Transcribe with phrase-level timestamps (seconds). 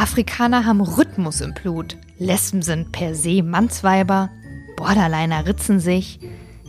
[0.00, 1.98] Afrikaner haben Rhythmus im Blut.
[2.16, 4.30] Lesben sind per se Mannsweiber.
[4.74, 6.18] Borderliner ritzen sich.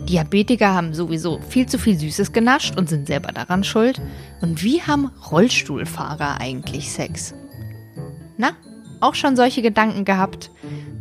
[0.09, 4.01] Diabetiker haben sowieso viel zu viel Süßes genascht und sind selber daran schuld.
[4.41, 7.33] Und wie haben Rollstuhlfahrer eigentlich Sex?
[8.35, 8.51] Na,
[8.99, 10.51] auch schon solche Gedanken gehabt?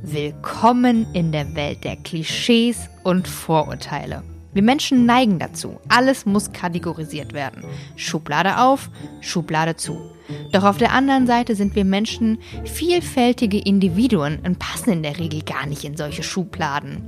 [0.01, 4.23] Willkommen in der Welt der Klischees und Vorurteile.
[4.53, 5.81] Wir Menschen neigen dazu.
[5.89, 7.63] Alles muss kategorisiert werden.
[7.95, 8.91] Schublade auf,
[9.21, 10.11] Schublade zu.
[10.53, 15.43] Doch auf der anderen Seite sind wir Menschen vielfältige Individuen und passen in der Regel
[15.43, 17.03] gar nicht in solche Schubladen.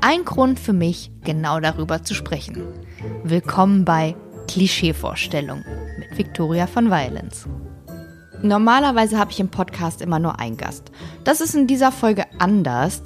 [0.00, 2.64] Ein Grund für mich, genau darüber zu sprechen.
[3.22, 4.16] Willkommen bei
[4.48, 5.64] Klischeevorstellung
[5.98, 7.46] mit Victoria von Violence.
[8.42, 10.90] Normalerweise habe ich im Podcast immer nur einen Gast.
[11.24, 13.02] Das ist in dieser Folge anders,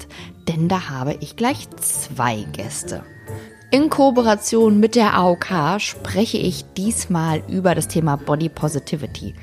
[0.47, 3.03] denn da habe ich gleich zwei Gäste.
[3.73, 9.33] In Kooperation mit der AOK spreche ich diesmal über das Thema Body Positivity.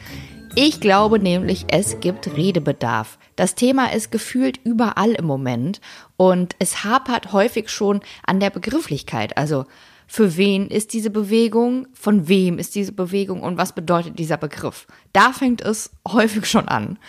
[0.54, 3.18] Ich glaube nämlich, es gibt Redebedarf.
[3.34, 5.80] Das Thema ist gefühlt überall im Moment
[6.16, 9.36] und es hapert häufig schon an der Begrifflichkeit.
[9.36, 9.64] Also
[10.06, 14.86] für wen ist diese Bewegung, von wem ist diese Bewegung und was bedeutet dieser Begriff.
[15.12, 17.00] Da fängt es häufig schon an.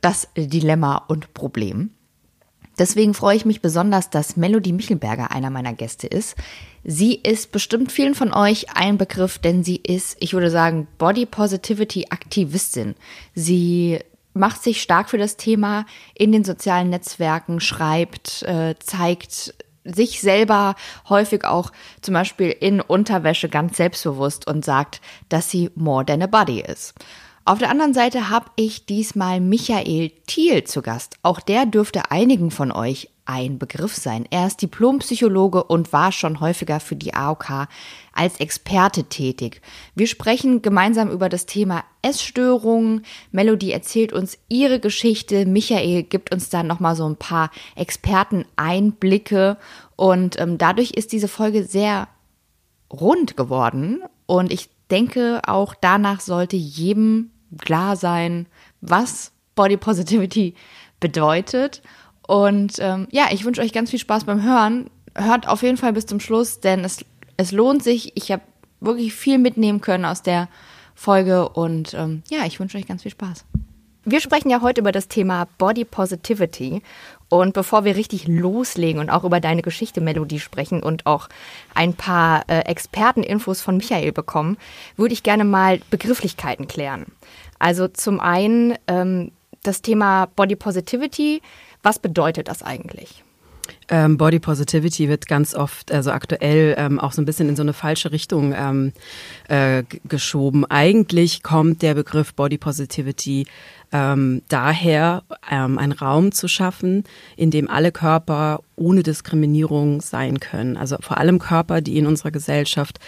[0.00, 1.90] Das Dilemma und Problem.
[2.78, 6.36] Deswegen freue ich mich besonders, dass Melody Michelberger einer meiner Gäste ist.
[6.84, 11.26] Sie ist bestimmt vielen von euch ein Begriff, denn sie ist, ich würde sagen, Body
[11.26, 12.94] Positivity Aktivistin.
[13.34, 14.00] Sie
[14.34, 20.76] macht sich stark für das Thema in den sozialen Netzwerken, schreibt, äh, zeigt sich selber
[21.08, 26.26] häufig auch zum Beispiel in Unterwäsche ganz selbstbewusst und sagt, dass sie more than a
[26.26, 26.94] body ist.
[27.44, 31.16] Auf der anderen Seite habe ich diesmal Michael Thiel zu Gast.
[31.24, 34.26] Auch der dürfte einigen von euch ein Begriff sein.
[34.30, 37.66] Er ist Diplompsychologe und war schon häufiger für die AOK
[38.12, 39.60] als Experte tätig.
[39.96, 43.04] Wir sprechen gemeinsam über das Thema Essstörungen.
[43.32, 45.44] Melody erzählt uns ihre Geschichte.
[45.44, 49.56] Michael gibt uns dann nochmal so ein paar Experteneinblicke.
[49.96, 52.06] Und ähm, dadurch ist diese Folge sehr
[52.88, 54.02] rund geworden.
[54.26, 58.46] Und ich denke, auch danach sollte jedem klar sein,
[58.80, 60.54] was Body Positivity
[61.00, 61.82] bedeutet.
[62.26, 64.90] Und ähm, ja, ich wünsche euch ganz viel Spaß beim Hören.
[65.14, 67.04] Hört auf jeden Fall bis zum Schluss, denn es,
[67.36, 68.16] es lohnt sich.
[68.16, 68.42] Ich habe
[68.80, 70.48] wirklich viel mitnehmen können aus der
[70.94, 73.44] Folge und ähm, ja, ich wünsche euch ganz viel Spaß.
[74.04, 76.82] Wir sprechen ja heute über das Thema Body Positivity.
[77.32, 81.30] Und bevor wir richtig loslegen und auch über deine Geschichte Melodie sprechen und auch
[81.74, 84.58] ein paar äh, Experteninfos von Michael bekommen,
[84.98, 87.06] würde ich gerne mal Begrifflichkeiten klären.
[87.58, 89.32] Also zum einen ähm,
[89.62, 91.40] das Thema Body Positivity.
[91.82, 93.24] Was bedeutet das eigentlich?
[93.88, 97.62] Ähm, Body Positivity wird ganz oft, also aktuell ähm, auch so ein bisschen in so
[97.62, 98.92] eine falsche Richtung ähm,
[99.48, 100.64] äh, geschoben.
[100.66, 103.46] Eigentlich kommt der Begriff Body Positivity
[103.92, 107.04] ähm, daher, ähm, einen Raum zu schaffen,
[107.36, 110.76] in dem alle Körper ohne Diskriminierung sein können.
[110.76, 112.98] Also vor allem Körper, die in unserer Gesellschaft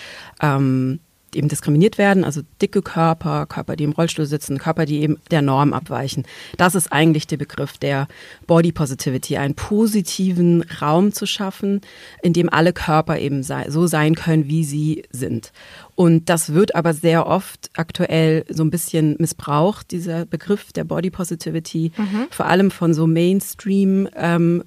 [0.40, 1.00] ähm,
[1.36, 5.42] eben diskriminiert werden, also dicke Körper, Körper, die im Rollstuhl sitzen, Körper, die eben der
[5.42, 6.24] Norm abweichen.
[6.56, 8.08] Das ist eigentlich der Begriff der
[8.46, 11.80] Body Positivity, einen positiven Raum zu schaffen,
[12.22, 15.52] in dem alle Körper eben so sein können, wie sie sind.
[15.94, 21.10] Und das wird aber sehr oft aktuell so ein bisschen missbraucht, dieser Begriff der Body
[21.10, 22.26] Positivity, mhm.
[22.30, 24.64] vor allem von so Mainstream ähm,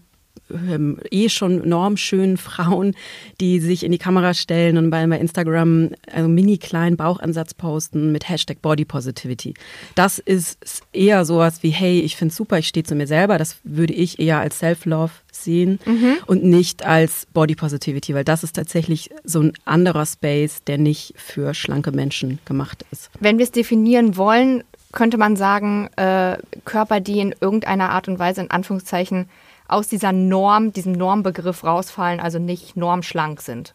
[0.52, 2.96] ähm, eh schon normschönen Frauen,
[3.40, 8.12] die sich in die Kamera stellen und bei, bei Instagram einen mini kleinen Bauchansatz posten
[8.12, 9.54] mit Hashtag Body Positivity.
[9.96, 10.58] Das ist
[10.94, 13.38] eher sowas wie, hey, ich finde super, ich stehe zu mir selber.
[13.38, 16.18] Das würde ich eher als Self-Love sehen mhm.
[16.26, 21.14] und nicht als Body Positivity, weil das ist tatsächlich so ein anderer Space, der nicht
[21.18, 23.10] für schlanke Menschen gemacht ist.
[23.20, 28.20] Wenn wir es definieren wollen, könnte man sagen, äh, Körper, die in irgendeiner Art und
[28.20, 29.30] Weise in Anführungszeichen
[29.68, 33.74] aus dieser Norm, diesem Normbegriff rausfallen, also nicht normschlank sind.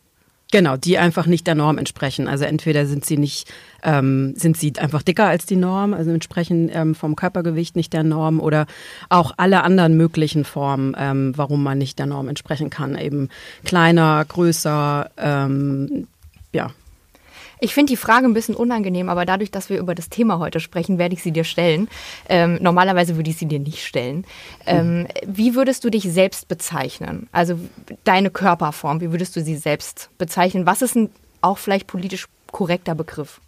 [0.52, 2.28] Genau, die einfach nicht der Norm entsprechen.
[2.28, 3.50] Also entweder sind sie nicht,
[3.82, 8.02] ähm, sind sie einfach dicker als die Norm, also entsprechen ähm, vom Körpergewicht nicht der
[8.02, 8.66] Norm oder
[9.08, 12.98] auch alle anderen möglichen Formen, ähm, warum man nicht der Norm entsprechen kann.
[12.98, 13.30] Eben
[13.64, 16.06] kleiner, größer, ähm,
[16.52, 16.70] ja,
[17.62, 20.58] ich finde die Frage ein bisschen unangenehm, aber dadurch, dass wir über das Thema heute
[20.58, 21.88] sprechen, werde ich sie dir stellen.
[22.28, 24.24] Ähm, normalerweise würde ich sie dir nicht stellen.
[24.66, 27.28] Ähm, wie würdest du dich selbst bezeichnen?
[27.30, 27.58] Also
[28.02, 30.66] deine Körperform, wie würdest du sie selbst bezeichnen?
[30.66, 31.10] Was ist ein
[31.40, 33.40] auch vielleicht politisch korrekter Begriff?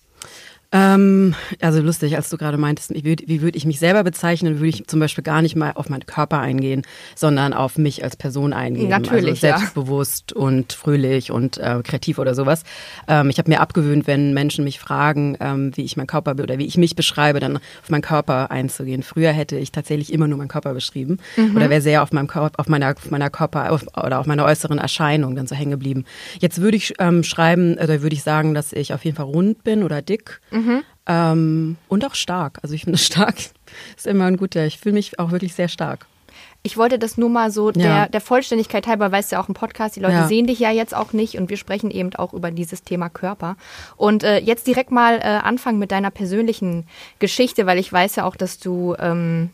[0.73, 4.69] Ähm, also lustig, als du gerade meintest, wie würde würd ich mich selber bezeichnen, würde
[4.69, 6.83] ich zum Beispiel gar nicht mal auf meinen Körper eingehen,
[7.15, 8.89] sondern auf mich als Person eingehen.
[8.89, 10.43] Natürlich, also selbstbewusst ja.
[10.43, 12.65] und fröhlich und äh, kreativ oder sowas.
[13.07, 16.59] Ähm, ich habe mir abgewöhnt, wenn Menschen mich fragen, ähm, wie ich meinen Körper oder
[16.59, 19.03] wie ich mich beschreibe, dann auf meinen Körper einzugehen.
[19.03, 21.57] Früher hätte ich tatsächlich immer nur meinen Körper beschrieben mhm.
[21.57, 24.45] oder wäre sehr auf meinem Körper, auf meiner, auf meiner Körper auf, oder auf meiner
[24.45, 26.05] äußeren Erscheinung dann so hängen geblieben.
[26.41, 29.63] Jetzt würde ich ähm, schreiben oder würde ich sagen, dass ich auf jeden Fall rund
[29.63, 30.41] bin oder dick.
[30.51, 30.64] Mhm.
[30.65, 30.83] Mhm.
[31.07, 32.59] Ähm, und auch stark.
[32.63, 33.37] Also ich finde stark
[33.97, 34.67] ist immer ein guter.
[34.67, 36.07] Ich fühle mich auch wirklich sehr stark.
[36.67, 38.09] Ich wollte das nur mal so der, ja.
[38.09, 40.27] der Vollständigkeit halber, weißt du ja auch im Podcast, die Leute ja.
[40.27, 43.57] sehen dich ja jetzt auch nicht und wir sprechen eben auch über dieses Thema Körper.
[43.97, 46.87] Und äh, jetzt direkt mal äh, anfangen mit deiner persönlichen
[47.19, 49.51] Geschichte, weil ich weiß ja auch, dass du, ähm,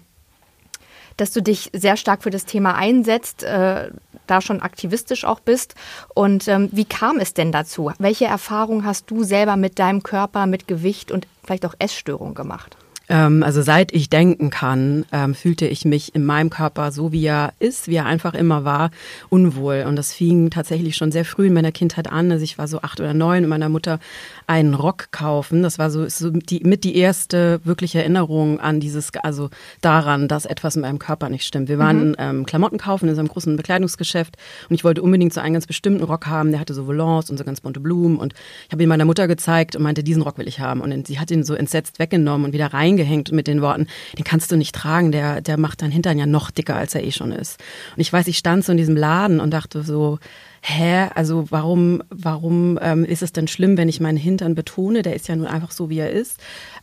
[1.17, 3.43] dass du dich sehr stark für das Thema einsetzt.
[3.43, 3.91] Äh,
[4.31, 5.75] da schon aktivistisch auch bist.
[6.15, 7.93] Und ähm, wie kam es denn dazu?
[7.99, 12.77] Welche Erfahrungen hast du selber mit deinem Körper, mit Gewicht und vielleicht auch Essstörungen gemacht?
[13.11, 17.27] Ähm, also seit ich denken kann, ähm, fühlte ich mich in meinem Körper so, wie
[17.27, 18.93] er ist, wie er einfach immer war,
[19.29, 19.85] unwohl.
[19.87, 22.31] Und das fing tatsächlich schon sehr früh in meiner Kindheit an.
[22.31, 23.99] Also ich war so acht oder neun und meiner Mutter
[24.47, 25.65] einen Rock kaufen.
[25.65, 30.45] Das war so, so die, mit die erste wirkliche Erinnerung an dieses, also daran, dass
[30.45, 31.69] etwas in meinem Körper nicht stimmt.
[31.69, 32.17] Wir waren mhm.
[32.19, 34.37] ähm, Klamotten kaufen in so einem großen Bekleidungsgeschäft
[34.69, 36.53] und ich wollte unbedingt so einen ganz bestimmten Rock haben.
[36.53, 38.35] Der hatte so Volants und so ganz bunte Blumen und
[38.69, 40.81] ich habe ihn meiner Mutter gezeigt und meinte, diesen Rock will ich haben.
[40.81, 43.87] Und sie hat ihn so entsetzt weggenommen und wieder reingegangen angehängt mit den Worten,
[44.19, 47.03] den kannst du nicht tragen, der, der macht deinen Hintern ja noch dicker, als er
[47.03, 47.59] eh schon ist.
[47.97, 50.19] Und ich weiß, ich stand so in diesem Laden und dachte so,
[50.63, 55.01] hä, also warum, warum ähm, ist es denn schlimm, wenn ich meinen Hintern betone?
[55.01, 56.39] Der ist ja nun einfach so, wie er ist.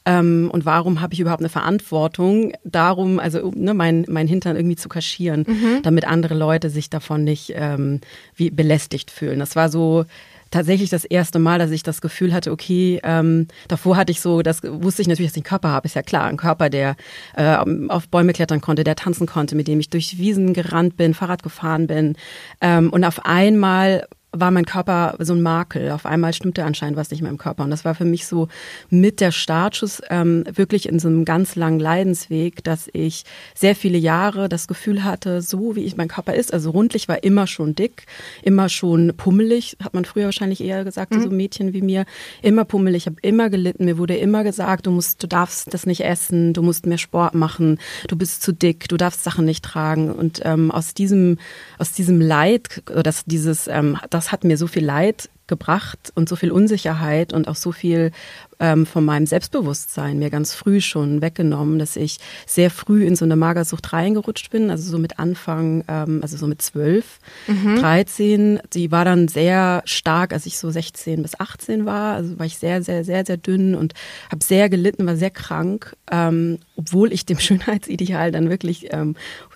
[0.06, 4.78] Ähm, und warum habe ich überhaupt eine Verantwortung darum, also ne, mein, mein Hintern irgendwie
[4.78, 5.84] zu kaschieren, mhm.
[5.84, 8.02] damit andere Leute sich davon nicht ähm,
[8.36, 9.38] wie belästigt fühlen?
[9.38, 10.06] Das war so,
[10.52, 14.42] tatsächlich das erste Mal, dass ich das Gefühl hatte, okay, ähm, davor hatte ich so,
[14.42, 16.96] das wusste ich natürlich, dass ich einen Körper habe, ist ja klar, ein Körper, der
[17.36, 17.58] äh,
[17.88, 21.44] auf Bäume klettern konnte, der tanzen konnte, mit dem ich durch Wiesen gerannt bin, Fahrrad
[21.44, 22.16] gefahren bin.
[22.62, 25.92] Ähm, und auf einmal war mein Körper so ein Makel.
[25.92, 27.64] Auf einmal stimmte anscheinend was nicht mehr im Körper.
[27.64, 28.50] Und das war für mich so
[28.90, 33.24] mit der Startschuss ähm, wirklich in so einem ganz langen Leidensweg, dass ich
[33.56, 37.24] sehr viele Jahre das Gefühl hatte, so wie ich mein Körper ist, also rundlich war
[37.24, 38.06] immer schon dick,
[38.44, 41.24] immer schon pummelig, hat man früher wahrscheinlich eher gesagt, mhm.
[41.24, 42.06] so Mädchen wie mir,
[42.42, 45.86] immer pummelig, ich habe immer gelitten, mir wurde immer gesagt, du musst, du darfst das
[45.86, 49.64] nicht essen, du musst mehr Sport machen, du bist zu dick, du darfst Sachen nicht
[49.64, 50.12] tragen.
[50.12, 51.38] Und ähm, aus diesem,
[51.78, 56.30] aus diesem Leid, oder das, dieses, ähm, das hat mir so viel Leid gebracht und
[56.30, 58.12] so viel Unsicherheit und auch so viel
[58.60, 63.26] ähm, von meinem Selbstbewusstsein mir ganz früh schon weggenommen, dass ich sehr früh in so
[63.26, 67.78] eine Magersucht reingerutscht bin, also so mit Anfang, ähm, also so mit zwölf, mhm.
[67.78, 68.60] 13.
[68.74, 72.16] Die war dann sehr stark, als ich so 16 bis 18 war.
[72.16, 73.94] Also war ich sehr, sehr, sehr, sehr dünn und
[74.32, 79.16] habe sehr gelitten, war sehr krank, ähm, obwohl ich dem Schönheitsideal dann wirklich ähm,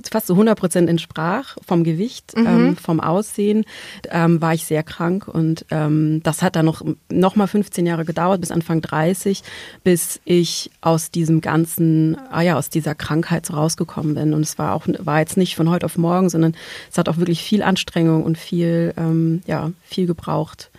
[0.10, 2.48] fast so 100 Prozent entsprach vom Gewicht, mhm.
[2.48, 3.66] ähm, vom Aussehen,
[4.10, 6.82] ähm, war ich sehr krank und ähm, das hat dann noch,
[7.12, 9.44] noch mal 15 Jahre gedauert, bis Anfang 30,
[9.84, 14.34] bis ich aus diesem ganzen, ah ja, aus dieser Krankheit so rausgekommen bin.
[14.34, 16.56] Und es war auch, war jetzt nicht von heute auf morgen, sondern
[16.92, 20.72] es hat auch wirklich viel Anstrengung und viel, ähm, ja, viel gebraucht,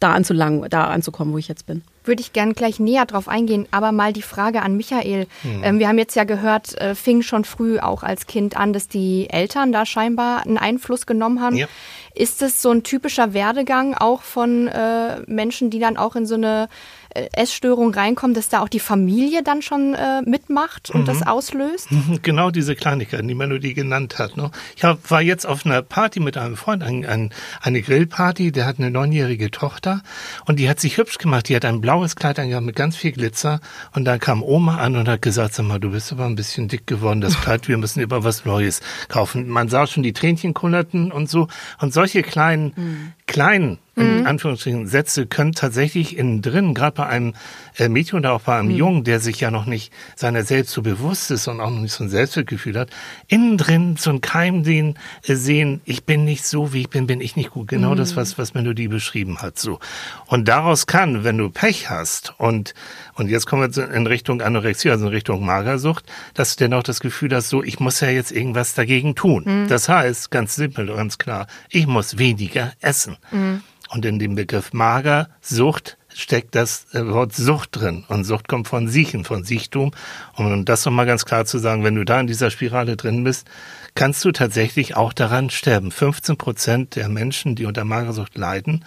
[0.00, 3.68] da anzulangen, da anzukommen, wo ich jetzt bin würde ich gern gleich näher drauf eingehen.
[3.70, 5.26] Aber mal die Frage an Michael.
[5.42, 5.62] Hm.
[5.62, 8.88] Ähm, wir haben jetzt ja gehört, äh, fing schon früh auch als Kind an, dass
[8.88, 11.56] die Eltern da scheinbar einen Einfluss genommen haben.
[11.56, 11.68] Ja.
[12.14, 16.34] Ist es so ein typischer Werdegang auch von äh, Menschen, die dann auch in so
[16.34, 16.68] eine
[17.14, 21.06] Essstörung reinkommt, dass da auch die Familie dann schon äh, mitmacht und mhm.
[21.06, 21.88] das auslöst?
[22.22, 24.36] Genau diese Kleinigkeiten, die Melodie genannt hat.
[24.36, 24.50] Ne?
[24.76, 27.30] Ich hab, war jetzt auf einer Party mit einem Freund, ein, ein,
[27.60, 30.02] eine Grillparty, der hat eine neunjährige Tochter
[30.46, 31.48] und die hat sich hübsch gemacht.
[31.48, 33.60] Die hat ein blaues Kleid angehabt mit ganz viel Glitzer
[33.94, 36.68] und dann kam Oma an und hat gesagt, sag mal, du bist aber ein bisschen
[36.68, 39.48] dick geworden, das Kleid, wir müssen über was Neues kaufen.
[39.48, 41.48] Man sah schon die Tränchen kullerten und so
[41.80, 43.12] und solche kleinen, mhm.
[43.26, 44.26] kleinen in mhm.
[44.26, 47.34] Anführungsstrichen Sätze können tatsächlich innen drin, gerade bei einem
[47.78, 48.76] äh, Mädchen oder auch bei einem mhm.
[48.76, 51.92] Jungen, der sich ja noch nicht seiner selbst so bewusst ist und auch noch nicht
[51.92, 52.90] so ein Selbstwertgefühl hat,
[53.28, 57.06] innen drin so ein Keim den äh, sehen, ich bin nicht so, wie ich bin,
[57.06, 57.68] bin ich nicht gut.
[57.68, 57.96] Genau mhm.
[57.96, 59.78] das, was, was Melodie beschrieben hat, so.
[60.26, 62.74] Und daraus kann, wenn du Pech hast und,
[63.14, 66.04] und jetzt kommen wir in Richtung Anorexie, also in Richtung Magersucht,
[66.34, 69.44] dass du dann auch das Gefühl hast, so, ich muss ja jetzt irgendwas dagegen tun.
[69.44, 69.68] Mhm.
[69.68, 73.16] Das heißt, ganz simpel, ganz klar, ich muss weniger essen.
[73.30, 73.62] Mhm.
[73.90, 78.04] Und in dem Begriff Magersucht steckt das äh, Wort Sucht drin.
[78.08, 79.92] Und Sucht kommt von Siechen, von Siechtum.
[80.34, 83.22] Und um das nochmal ganz klar zu sagen, wenn du da in dieser Spirale drin
[83.22, 83.48] bist,
[83.94, 85.92] kannst du tatsächlich auch daran sterben.
[85.92, 88.84] 15 Prozent der Menschen, die unter Magersucht leiden,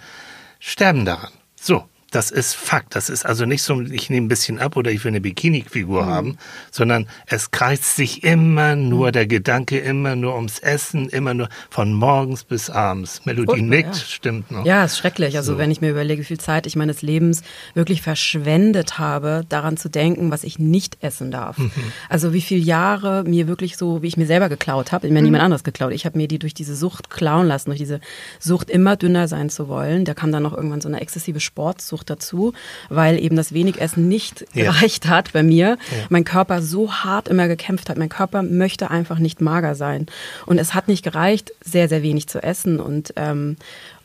[0.60, 1.32] sterben daran.
[1.54, 2.94] So, Das ist Fakt.
[2.94, 6.02] Das ist also nicht so, ich nehme ein bisschen ab oder ich will eine Bikini-Figur
[6.02, 6.06] mhm.
[6.06, 6.38] haben,
[6.70, 9.12] sondern es kreist sich immer nur mhm.
[9.12, 13.24] der Gedanke, immer nur ums Essen, immer nur von morgens bis abends.
[13.24, 14.04] Melodie Furchtbar, nickt, ja.
[14.06, 14.66] stimmt noch.
[14.66, 15.38] Ja, ist schrecklich.
[15.38, 15.58] Also so.
[15.58, 17.42] wenn ich mir überlege, wie viel Zeit ich meines Lebens
[17.72, 21.56] wirklich verschwendet habe, daran zu denken, was ich nicht essen darf.
[21.56, 21.70] Mhm.
[22.10, 25.24] Also wie viele Jahre mir wirklich so, wie ich mir selber geklaut habe, mir mhm.
[25.24, 25.94] niemand anderes geklaut.
[25.94, 28.00] Ich habe mir die durch diese Sucht klauen lassen, durch diese
[28.38, 30.04] Sucht immer dünner sein zu wollen.
[30.04, 32.52] Da kam dann noch irgendwann so eine exzessive Sportsucht dazu,
[32.88, 34.72] weil eben das wenig Essen nicht ja.
[34.72, 35.78] gereicht hat bei mir.
[35.90, 36.06] Ja.
[36.08, 37.98] Mein Körper so hart immer gekämpft hat.
[37.98, 40.06] Mein Körper möchte einfach nicht mager sein.
[40.46, 42.80] Und es hat nicht gereicht, sehr, sehr wenig zu essen.
[42.80, 43.56] Und ähm,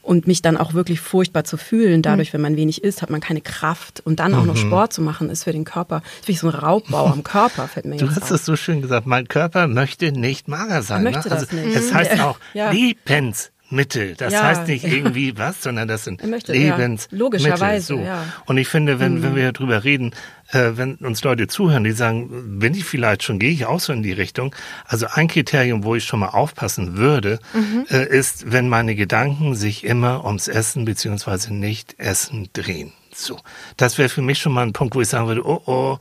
[0.08, 2.02] und mich dann auch wirklich furchtbar zu fühlen.
[2.02, 2.34] Dadurch, mhm.
[2.36, 4.02] wenn man wenig isst, hat man keine Kraft.
[4.06, 4.68] Und dann auch noch mhm.
[4.68, 7.86] Sport zu machen, ist für den Körper, ist wie so ein Raubbau am Körper, fällt
[7.86, 11.06] mir Du hast es so schön gesagt, mein Körper möchte nicht mager sein.
[11.06, 11.36] Er möchte ne?
[11.36, 11.76] das also, nicht.
[11.76, 12.72] Es heißt auch ja.
[12.72, 13.52] Liebens.
[13.70, 14.16] Mittel.
[14.16, 14.44] Das ja.
[14.44, 17.18] heißt nicht irgendwie was, sondern das sind möchte, Lebensmittel.
[17.18, 17.24] Ja.
[17.26, 18.00] Logischerweise, so.
[18.00, 18.24] ja.
[18.46, 19.24] Und ich finde, wenn, mhm.
[19.24, 20.14] wenn wir darüber reden,
[20.52, 23.94] äh, wenn uns Leute zuhören, die sagen, bin ich vielleicht schon, gehe ich auch so
[23.94, 24.56] in die Richtung.
[24.86, 27.86] Also ein Kriterium, wo ich schon mal aufpassen würde, mhm.
[27.90, 32.94] äh, ist, wenn meine Gedanken sich immer ums Essen beziehungsweise Nicht-Essen drehen.
[33.14, 33.40] So,
[33.78, 35.98] das wäre für mich schon mal ein Punkt, wo ich sagen würde, oh oh,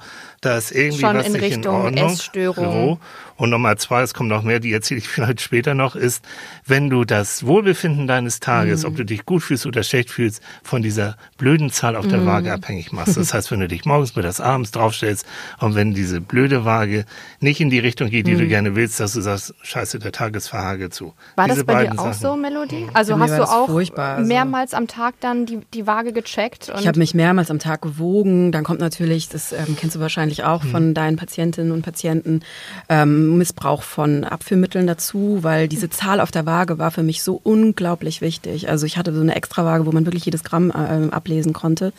[0.46, 2.10] da ist irgendwie schon was in nicht Richtung in Ordnung.
[2.12, 3.00] Essstörung.
[3.36, 6.24] Und Nummer zwei, es kommt noch mehr, die erzähle ich vielleicht später noch, ist,
[6.64, 8.88] wenn du das Wohlbefinden deines Tages, mhm.
[8.88, 12.26] ob du dich gut fühlst oder schlecht fühlst, von dieser blöden Zahl auf der mhm.
[12.26, 13.16] Waage abhängig machst.
[13.16, 15.26] Das heißt, wenn du dich morgens, mittags, abends draufstellst
[15.58, 17.04] und wenn diese blöde Waage
[17.40, 18.38] nicht in die Richtung geht, die mhm.
[18.38, 21.12] du gerne willst, dass du sagst, scheiße, der Tag ist verhagelt zu.
[21.34, 22.20] War Diese das bei dir auch Sachen.
[22.20, 22.86] so, Melodie?
[22.94, 24.26] Also hast du auch also.
[24.26, 26.72] mehrmals am Tag dann die, die Waage gecheckt?
[26.78, 28.52] ich habe mich mehrmals am Tag gewogen.
[28.52, 30.68] Dann kommt natürlich, das ähm, kennst du wahrscheinlich auch mhm.
[30.68, 32.40] von deinen Patientinnen und Patienten,
[32.88, 37.40] ähm, Missbrauch von Abführmitteln dazu, weil diese Zahl auf der Waage war für mich so
[37.42, 38.68] unglaublich wichtig.
[38.68, 41.92] Also ich hatte so eine Extrawaage, wo man wirklich jedes Gramm äh, ablesen konnte.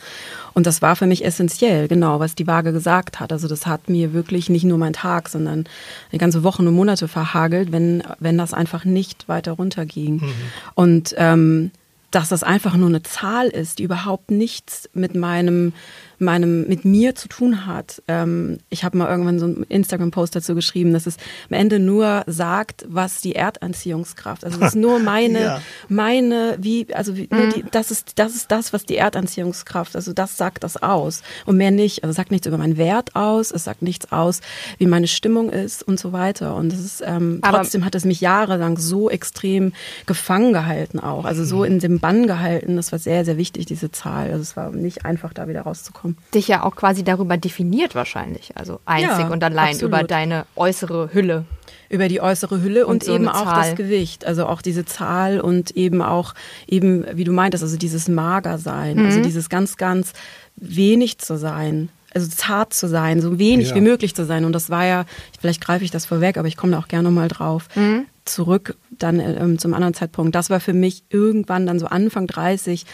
[0.54, 3.32] Und das war für mich essentiell, genau, was die Waage gesagt hat.
[3.32, 5.64] Also das hat mir wirklich nicht nur mein Tag, sondern
[6.10, 10.16] eine ganze Wochen und Monate verhagelt, wenn, wenn das einfach nicht weiter runterging.
[10.16, 10.32] Mhm.
[10.74, 11.70] Und ähm,
[12.10, 15.72] dass das einfach nur eine Zahl ist, die überhaupt nichts mit meinem
[16.20, 18.02] meinem, mit mir zu tun hat.
[18.08, 21.16] Ähm, ich habe mal irgendwann so einen Instagram-Post dazu geschrieben, dass es
[21.50, 25.60] am Ende nur sagt, was die Erdanziehungskraft, also es ist nur meine, ja.
[25.88, 27.52] meine, wie, also wie, mhm.
[27.54, 31.56] die, das ist, das ist das, was die Erdanziehungskraft, also das sagt das aus und
[31.56, 32.02] mehr nicht.
[32.02, 34.40] Also es sagt nichts über meinen Wert aus, es sagt nichts aus,
[34.78, 36.56] wie meine Stimmung ist und so weiter.
[36.56, 39.72] Und das ist, ähm, trotzdem hat es mich jahrelang so extrem
[40.06, 41.64] gefangen gehalten auch, also so mhm.
[41.64, 42.76] in dem Bann gehalten.
[42.76, 44.30] Das war sehr, sehr wichtig, diese Zahl.
[44.30, 46.30] Also es war nicht einfach, da wieder rauszukommen machen.
[46.34, 49.94] Dich ja auch quasi darüber definiert wahrscheinlich, also einzig ja, und allein absolut.
[49.94, 51.44] über deine äußere Hülle.
[51.90, 55.40] Über die äußere Hülle und, und so eben auch das Gewicht, also auch diese Zahl
[55.40, 56.34] und eben auch
[56.66, 59.06] eben, wie du meintest, also dieses Magersein, also mhm.
[59.06, 60.12] also dieses ganz, ganz
[60.56, 63.74] wenig zu sein also zart zu sein, so wenig ja.
[63.74, 64.44] wie möglich zu sein.
[64.44, 65.04] Und das war ja,
[65.40, 67.68] vielleicht greife ich das vorweg, aber ich komme da auch gerne nochmal drauf.
[67.74, 68.06] Mhm.
[68.24, 70.34] Zurück dann ähm, zum anderen Zeitpunkt.
[70.34, 72.86] Das war für mich irgendwann dann so Anfang 30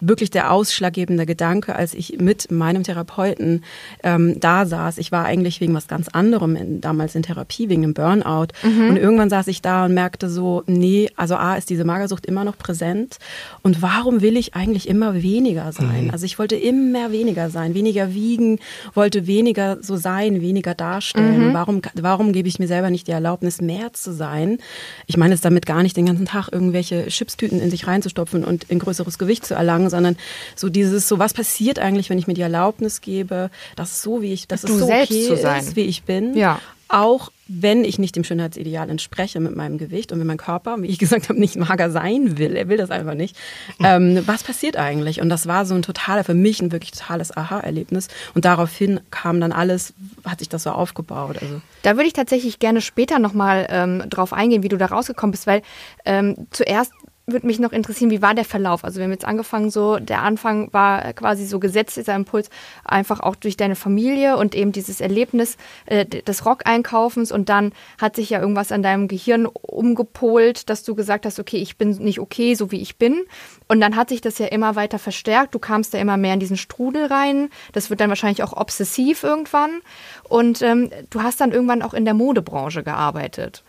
[0.00, 3.64] wirklich der ausschlaggebende Gedanke, als ich mit meinem Therapeuten
[4.02, 4.98] ähm, da saß.
[4.98, 8.48] Ich war eigentlich wegen was ganz anderem in, damals in Therapie, wegen einem Burnout.
[8.62, 8.90] Mhm.
[8.90, 12.44] Und irgendwann saß ich da und merkte so, nee, also A ist diese Magersucht immer
[12.44, 13.16] noch präsent.
[13.62, 16.04] Und warum will ich eigentlich immer weniger sein?
[16.04, 16.10] Mhm.
[16.10, 18.58] Also ich wollte immer weniger sein, weniger wiegen,
[18.94, 21.48] wollte weniger so sein, weniger darstellen.
[21.48, 21.54] Mhm.
[21.54, 24.58] Warum, warum gebe ich mir selber nicht die Erlaubnis, mehr zu sein?
[25.06, 28.70] Ich meine es damit gar nicht, den ganzen Tag irgendwelche Chipstüten in sich reinzustopfen und
[28.70, 30.22] ein größeres Gewicht zu erlangen sagen, sondern
[30.54, 34.32] so dieses, so was passiert eigentlich, wenn ich mir die Erlaubnis gebe, dass so wie
[34.32, 35.60] ich, dass du es so selbst okay zu sein.
[35.60, 36.36] ist, wie ich bin.
[36.36, 36.60] Ja.
[36.88, 40.86] Auch wenn ich nicht dem Schönheitsideal entspreche mit meinem Gewicht und wenn mein Körper, wie
[40.86, 43.36] ich gesagt habe, nicht mager sein will, er will das einfach nicht.
[43.82, 45.20] Ähm, was passiert eigentlich?
[45.20, 48.08] Und das war so ein totaler, für mich ein wirklich totales Aha-Erlebnis.
[48.34, 49.92] Und daraufhin kam dann alles,
[50.24, 51.36] hat sich das so aufgebaut.
[51.40, 51.60] Also.
[51.82, 55.46] Da würde ich tatsächlich gerne später nochmal ähm, drauf eingehen, wie du da rausgekommen bist,
[55.46, 55.62] weil
[56.04, 56.92] ähm, zuerst
[57.26, 58.84] würde mich noch interessieren, wie war der Verlauf?
[58.84, 62.50] Also wir haben jetzt angefangen, so der Anfang war quasi so gesetzt, dieser Impuls,
[62.84, 65.56] einfach auch durch deine Familie und eben dieses Erlebnis
[65.86, 70.94] äh, des Rock-Einkaufens und dann hat sich ja irgendwas an deinem Gehirn umgepolt, dass du
[70.94, 73.24] gesagt hast, okay, ich bin nicht okay, so wie ich bin.
[73.68, 75.54] Und dann hat sich das ja immer weiter verstärkt.
[75.54, 77.50] Du kamst da immer mehr in diesen Strudel rein.
[77.72, 79.80] Das wird dann wahrscheinlich auch obsessiv irgendwann.
[80.28, 83.64] Und ähm, du hast dann irgendwann auch in der Modebranche gearbeitet.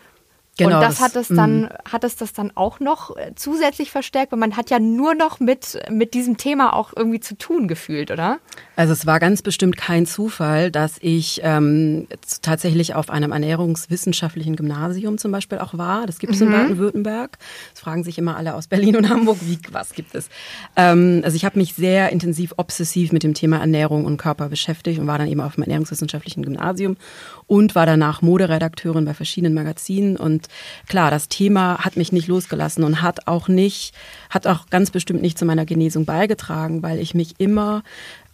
[0.58, 1.78] Genau, und das, das hat es dann, mh.
[1.90, 5.40] hat es das dann auch noch äh, zusätzlich verstärkt, weil man hat ja nur noch
[5.40, 8.38] mit, mit diesem Thema auch irgendwie zu tun gefühlt, oder?
[8.76, 12.08] Also es war ganz bestimmt kein Zufall, dass ich ähm,
[12.42, 16.06] tatsächlich auf einem ernährungswissenschaftlichen Gymnasium zum Beispiel auch war.
[16.06, 16.48] Das gibt es mhm.
[16.48, 17.38] in Baden-Württemberg.
[17.72, 20.28] Das fragen sich immer alle aus Berlin und Hamburg, wie, was gibt es?
[20.76, 24.98] Ähm, also ich habe mich sehr intensiv, obsessiv mit dem Thema Ernährung und Körper beschäftigt
[24.98, 26.96] und war dann eben auf dem ernährungswissenschaftlichen Gymnasium
[27.48, 30.16] und war danach Moderedakteurin bei verschiedenen Magazinen.
[30.16, 30.46] Und
[30.86, 33.94] klar, das Thema hat mich nicht losgelassen und hat auch nicht,
[34.30, 37.82] hat auch ganz bestimmt nicht zu meiner Genesung beigetragen, weil ich mich immer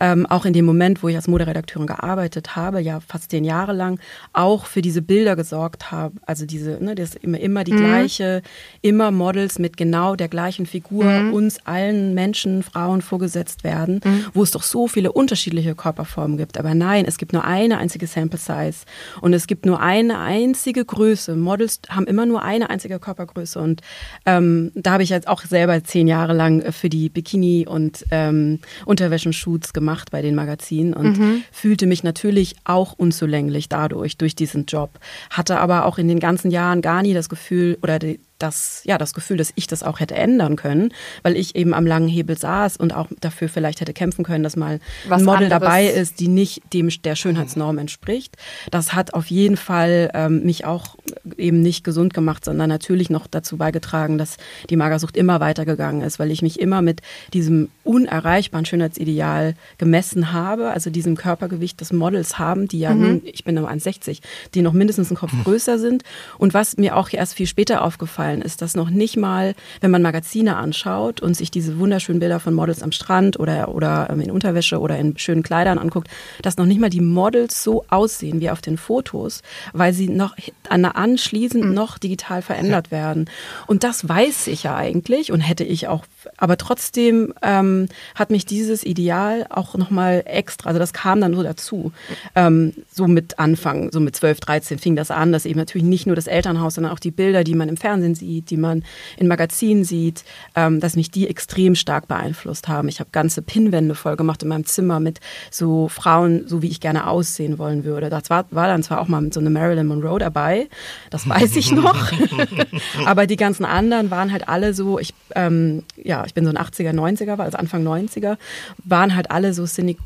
[0.01, 3.73] ähm, auch in dem Moment, wo ich als Moderedakteurin gearbeitet habe, ja fast zehn Jahre
[3.73, 4.01] lang,
[4.33, 6.17] auch für diese Bilder gesorgt habe.
[6.27, 7.79] Also diese, ne, das ist immer, immer die mhm.
[7.79, 8.43] gleiche,
[8.83, 11.33] immer Models mit genau der gleichen Figur mhm.
[11.33, 14.27] uns allen Menschen, Frauen vorgesetzt werden, mhm.
[14.35, 16.59] wo es doch so viele unterschiedliche Körperformen gibt.
[16.59, 18.85] Aber nein, es gibt nur eine einzige Sample Size
[19.21, 21.37] und es gibt nur eine einzige Größe.
[21.37, 23.81] Models haben immer nur eine einzige Körpergröße und
[24.27, 28.61] ähm, da habe ich jetzt auch selber zehn Jahre lang für die Bikini und ähm,
[28.87, 31.43] Unterwäschen-Shoots gemacht gemacht bei den Magazinen und mhm.
[31.53, 34.91] fühlte mich natürlich auch unzulänglich dadurch, durch diesen Job.
[35.31, 38.99] Hatte aber auch in den ganzen Jahren gar nie das Gefühl oder die, das, ja,
[38.99, 42.37] das Gefühl, dass ich das auch hätte ändern können, weil ich eben am langen Hebel
[42.37, 45.63] saß und auch dafür vielleicht hätte kämpfen können, dass mal Was ein Model anderes.
[45.63, 48.37] dabei ist, die nicht dem der Schönheitsnorm entspricht.
[48.71, 50.97] Das hat auf jeden Fall ähm, mich auch
[51.37, 54.37] eben nicht gesund gemacht, sondern natürlich noch dazu beigetragen, dass
[54.69, 57.01] die Magersucht immer weitergegangen ist, weil ich mich immer mit
[57.33, 63.01] diesem unerreichbaren Schönheitsideal gemessen habe, also diesem Körpergewicht des Models haben, die ja mhm.
[63.01, 64.21] nun, ich bin nur 1,60,
[64.55, 66.03] die noch mindestens einen Kopf größer sind.
[66.39, 69.91] Und was mir auch erst viel später aufgefallen aufgefallen ist, dass noch nicht mal, wenn
[69.91, 74.21] man Magazine anschaut und sich diese wunderschönen Bilder von Models am Strand oder, oder ähm,
[74.21, 76.09] in Unterwäsche oder in schönen Kleidern anguckt,
[76.43, 80.37] dass noch nicht mal die Models so aussehen wie auf den Fotos, weil sie noch
[80.69, 81.75] anschließend mhm.
[81.75, 83.29] noch digital verändert werden.
[83.67, 86.05] Und das weiß ich ja eigentlich und hätte ich auch
[86.37, 91.43] aber trotzdem ähm, hat mich dieses Ideal auch nochmal extra, also das kam dann so
[91.43, 91.93] dazu,
[92.35, 96.07] ähm, so mit Anfang, so mit 12, 13 fing das an, dass eben natürlich nicht
[96.07, 98.85] nur das Elternhaus, sondern auch die Bilder, die man im Fernsehen sieht, die man
[99.17, 102.89] in Magazinen sieht, ähm, dass mich die extrem stark beeinflusst haben.
[102.89, 106.81] Ich habe ganze Pinnwände voll gemacht in meinem Zimmer mit so Frauen, so wie ich
[106.81, 108.11] gerne aussehen wollen würde.
[108.11, 110.69] Das war, war dann zwar auch mal so eine Marilyn Monroe dabei,
[111.11, 112.13] das weiß ich noch,
[113.07, 116.51] aber die ganzen anderen waren halt alle so, ich, ähm, ja, ja, ich bin so
[116.51, 118.37] ein 80er, 90er, also Anfang 90er,
[118.85, 119.97] waren halt alle so Cindy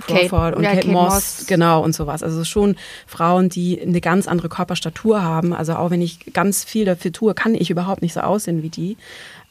[0.00, 2.22] Crawford Kate, und ja, Kate, Kate Moss, Moss, genau und sowas.
[2.22, 5.52] Also schon Frauen, die eine ganz andere Körperstatur haben.
[5.52, 8.70] Also auch wenn ich ganz viel dafür tue, kann ich überhaupt nicht so aussehen wie
[8.70, 8.96] die.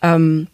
[0.01, 0.47] Ähm,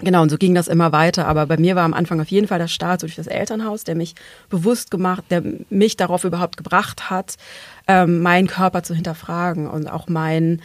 [0.00, 1.26] Genau, und so ging das immer weiter.
[1.26, 3.96] Aber bei mir war am Anfang auf jeden Fall der Start durch das Elternhaus, der
[3.96, 4.14] mich
[4.48, 7.36] bewusst gemacht, der mich darauf überhaupt gebracht hat,
[7.88, 10.62] ähm, meinen Körper zu hinterfragen und auch mein,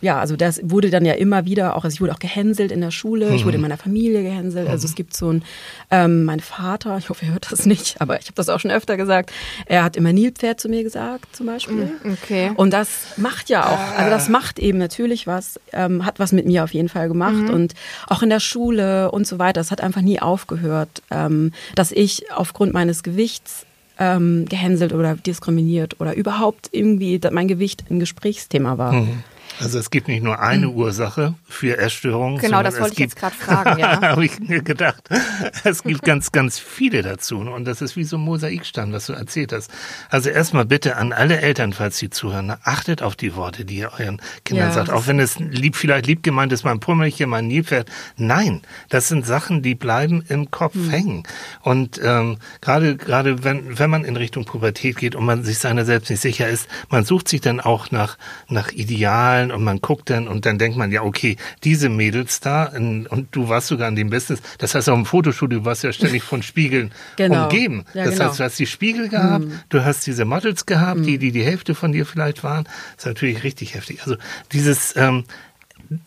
[0.00, 2.80] ja, also das wurde dann ja immer wieder auch, also ich wurde auch gehänselt in
[2.80, 3.34] der Schule, mhm.
[3.34, 3.68] ich wurde in mhm.
[3.68, 4.68] meiner Familie gehänselt.
[4.68, 4.96] Also es mhm.
[4.96, 5.44] gibt so ein,
[5.90, 8.70] ähm, mein Vater, ich hoffe, er hört das nicht, aber ich habe das auch schon
[8.70, 9.32] öfter gesagt,
[9.66, 11.90] er hat immer Nilpferd zu mir gesagt, zum Beispiel.
[12.02, 12.52] Mhm, okay.
[12.54, 16.46] Und das macht ja auch, also das macht eben natürlich was, ähm, hat was mit
[16.46, 17.50] mir auf jeden Fall gemacht mhm.
[17.50, 17.74] und
[18.08, 19.60] auch in der Schule und so weiter.
[19.60, 23.66] Es hat einfach nie aufgehört, ähm, dass ich aufgrund meines Gewichts
[23.98, 28.92] ähm, gehänselt oder diskriminiert oder überhaupt irgendwie mein Gewicht ein Gesprächsthema war.
[28.92, 29.22] Mhm.
[29.60, 30.74] Also es gibt nicht nur eine mhm.
[30.74, 32.40] Ursache für Essstörungen.
[32.40, 34.00] Genau, das wollte ich jetzt gerade fragen, ja.
[34.02, 35.08] habe ich mir gedacht.
[35.64, 37.38] Es gibt ganz, ganz viele dazu.
[37.38, 39.70] Und das ist wie so ein Mosaikstein, was du erzählt hast.
[40.10, 43.92] Also erstmal bitte an alle Eltern, falls sie zuhören, achtet auf die Worte, die ihr
[43.98, 44.90] euren Kindern ja, sagt.
[44.90, 47.88] Auch wenn es lieb, vielleicht lieb gemeint ist, mein Pummelchen, mein Nilpferd.
[48.16, 50.90] Nein, das sind Sachen, die bleiben im Kopf mhm.
[50.90, 51.22] hängen.
[51.62, 55.84] Und ähm, gerade, gerade wenn, wenn man in Richtung Pubertät geht und man sich seiner
[55.84, 58.16] selbst nicht sicher ist, man sucht sich dann auch nach,
[58.48, 62.66] nach Idealen und man guckt dann und dann denkt man, ja, okay, diese Mädels da
[62.66, 64.38] und du warst sogar an dem Besten.
[64.58, 67.44] Das heißt, auch im Fotostudio warst du ja ständig von Spiegeln genau.
[67.44, 67.84] umgeben.
[67.94, 68.28] Ja, das genau.
[68.28, 69.60] heißt, du hast die Spiegel gehabt, mhm.
[69.68, 71.04] du hast diese Models gehabt, mhm.
[71.04, 72.64] die, die die Hälfte von dir vielleicht waren.
[72.64, 74.00] Das ist natürlich richtig heftig.
[74.02, 74.16] Also
[74.52, 75.24] dieses, ähm,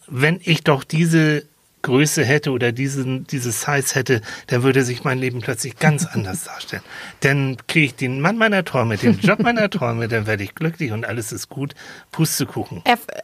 [0.07, 1.43] wenn ich doch diese
[1.85, 6.45] Größe hätte oder diesen, dieses Size hätte, dann würde sich mein Leben plötzlich ganz anders
[6.45, 6.81] darstellen.
[7.19, 10.91] Dann kriege ich den Mann meiner Träume, den Job meiner Träume, dann werde ich glücklich
[10.91, 11.75] und alles ist gut.
[12.11, 12.81] Pustekuchen.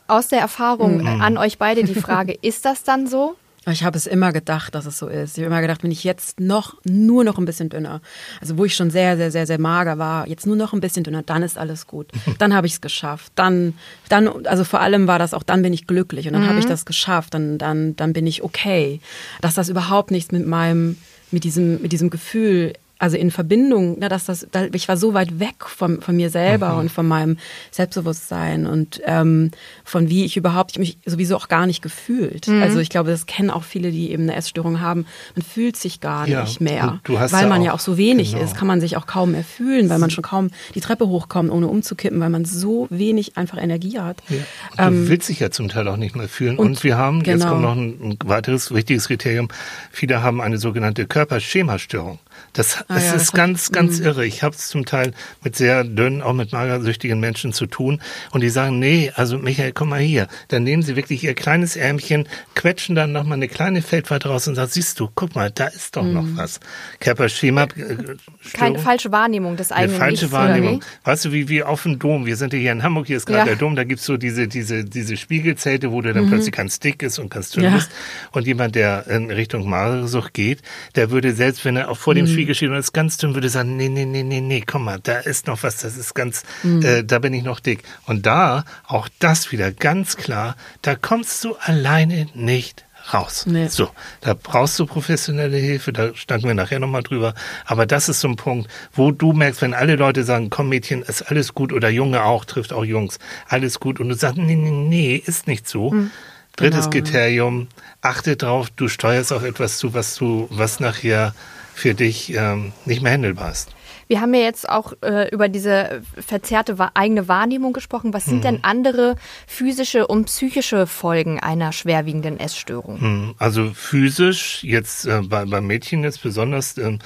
[0.07, 1.21] Aus der Erfahrung mhm.
[1.21, 3.35] an euch beide die Frage, ist das dann so?
[3.69, 5.37] Ich habe es immer gedacht, dass es so ist.
[5.37, 8.01] Ich habe immer gedacht, wenn ich jetzt noch, nur noch ein bisschen dünner,
[8.39, 11.03] also wo ich schon sehr, sehr, sehr, sehr mager war, jetzt nur noch ein bisschen
[11.03, 12.07] dünner, dann ist alles gut.
[12.39, 13.31] Dann habe ich es geschafft.
[13.35, 13.75] Dann,
[14.09, 16.49] dann, also vor allem war das auch, dann bin ich glücklich und dann mhm.
[16.49, 17.35] habe ich das geschafft.
[17.35, 18.99] Dann, dann, dann bin ich okay.
[19.41, 20.97] Dass das überhaupt nichts mit meinem,
[21.29, 25.15] mit diesem, mit diesem Gefühl also in Verbindung, na, dass das, da, ich war so
[25.15, 26.79] weit weg von, von mir selber mhm.
[26.81, 27.37] und von meinem
[27.71, 29.49] Selbstbewusstsein und ähm,
[29.83, 32.47] von wie ich überhaupt, ich mich sowieso auch gar nicht gefühlt.
[32.47, 32.61] Mhm.
[32.61, 35.07] Also ich glaube, das kennen auch viele, die eben eine Essstörung haben.
[35.35, 38.33] Man fühlt sich gar ja, nicht mehr, du, du weil man ja auch so wenig
[38.33, 38.43] genau.
[38.43, 41.49] ist, kann man sich auch kaum mehr fühlen, weil man schon kaum die Treppe hochkommt,
[41.51, 44.21] ohne umzukippen, weil man so wenig einfach Energie hat.
[44.29, 44.87] Ja.
[44.87, 46.59] Ähm, du willst dich ja zum Teil auch nicht mehr fühlen.
[46.59, 47.37] Und, und wir haben, genau.
[47.37, 49.47] jetzt kommt noch ein, ein weiteres wichtiges Kriterium,
[49.89, 52.19] viele haben eine sogenannte Körperschemastörung.
[52.53, 54.05] Das, ah, das ja, ist das ganz, hat, ganz mh.
[54.05, 54.25] irre.
[54.25, 58.01] Ich habe es zum Teil mit sehr dünnen, auch mit magersüchtigen Menschen zu tun.
[58.31, 60.27] Und die sagen, nee, also Michael, komm mal hier.
[60.49, 64.55] Dann nehmen sie wirklich ihr kleines Ärmchen, quetschen dann nochmal eine kleine Feldwarte raus und
[64.55, 66.13] sagen, siehst du, guck mal, da ist doch mhm.
[66.13, 66.59] noch was.
[66.99, 67.63] Körperschema.
[67.63, 68.17] Äh,
[68.53, 70.83] Keine falsche Wahrnehmung des eigenen Eine falsche Nichts, Wahrnehmung.
[71.03, 72.25] Weißt du, wie, wie auf dem Dom.
[72.25, 73.45] Wir sind ja hier in Hamburg, hier ist gerade ja.
[73.45, 76.29] der Dom, da gibt's so diese, diese, diese Spiegelzelte, wo du dann mhm.
[76.29, 77.69] plötzlich ganz dick ist und ganz dünn ja.
[77.71, 77.91] bist.
[78.31, 80.61] Und jemand, der in Richtung Magersucht geht,
[80.95, 82.29] der würde selbst, wenn er auch vor dem mhm.
[82.29, 84.99] Spiegel steht und ist ganz dünn, würde sagen, nee, nee, nee, nee, nee, komm mal,
[85.01, 86.83] da ist noch was, das ist ganz, mhm.
[86.83, 87.83] äh, da bin ich noch dick.
[88.05, 93.45] Und da, auch das wieder ganz klar, da kommst du alleine nicht raus.
[93.45, 93.67] Nee.
[93.67, 93.89] So,
[94.21, 97.33] da brauchst du professionelle Hilfe, da standen wir nachher nochmal drüber.
[97.65, 101.01] Aber das ist so ein Punkt, wo du merkst, wenn alle Leute sagen, komm Mädchen,
[101.01, 103.99] ist alles gut oder Junge auch, trifft auch Jungs, alles gut.
[103.99, 105.91] Und du sagst, nee, nee, nee, ist nicht so.
[105.91, 106.11] Mhm.
[106.55, 107.05] Drittes genau.
[107.05, 107.67] Kriterium,
[108.01, 111.33] achte drauf, du steuerst auch etwas zu, was du, was nachher
[111.81, 113.69] für dich ähm, nicht mehr handelbar ist.
[114.11, 118.13] Wir haben ja jetzt auch äh, über diese verzerrte eigene Wahrnehmung gesprochen.
[118.13, 118.41] Was sind mhm.
[118.41, 119.15] denn andere
[119.47, 122.99] physische und psychische Folgen einer schwerwiegenden Essstörung?
[123.01, 123.35] Mhm.
[123.37, 126.97] Also physisch, jetzt äh, bei, beim Mädchen jetzt besonders, äh,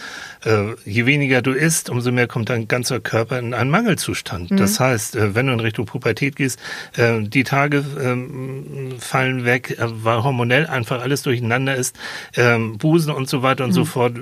[0.46, 4.50] äh, je weniger du isst, umso mehr kommt dein ganzer Körper in einen Mangelzustand.
[4.50, 4.58] Mhm.
[4.58, 6.60] Das heißt, äh, wenn du in Richtung Pubertät gehst,
[6.98, 11.96] äh, die Tage ähm, fallen weg, weil hormonell einfach alles durcheinander ist,
[12.36, 13.86] ähm, Busen und so weiter und so mhm.
[13.86, 14.14] fort.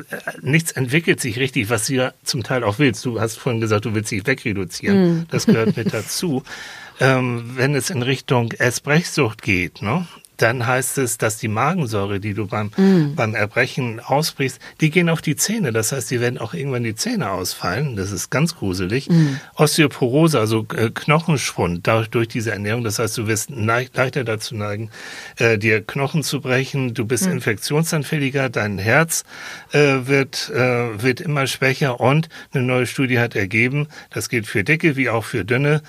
[0.42, 3.06] nichts entwickelt sich richtig, was sie ja zum Teil auch auch willst.
[3.06, 5.02] Du hast vorhin gesagt, du willst dich wegreduzieren.
[5.02, 5.26] Mhm.
[5.30, 6.44] Das gehört mit dazu.
[7.00, 10.06] Ähm, wenn es in Richtung Essbrechsucht geht, ne,
[10.38, 13.16] dann heißt es, dass die Magensäure, die du beim, mm.
[13.16, 15.72] beim Erbrechen ausbrichst, die gehen auf die Zähne.
[15.72, 17.96] Das heißt, die werden auch irgendwann die Zähne ausfallen.
[17.96, 19.10] Das ist ganz gruselig.
[19.10, 19.38] Mm.
[19.56, 22.84] Osteoporose, also äh, Knochenschwund dadurch, durch diese Ernährung.
[22.84, 24.90] Das heißt, du wirst leichter dazu neigen,
[25.38, 26.94] äh, dir Knochen zu brechen.
[26.94, 27.32] Du bist mm.
[27.32, 28.50] infektionsanfälliger.
[28.50, 29.24] Dein Herz
[29.72, 32.00] äh, wird, äh, wird immer schwächer.
[32.00, 35.82] Und eine neue Studie hat ergeben, das gilt für Dicke wie auch für Dünne,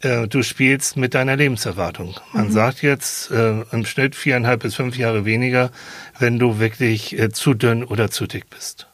[0.00, 2.14] äh, du spielst mit deiner Lebenserwartung.
[2.32, 2.52] Man mhm.
[2.52, 5.70] sagt jetzt äh, im Schnitt viereinhalb bis fünf Jahre weniger,
[6.18, 8.86] wenn du wirklich äh, zu dünn oder zu dick bist.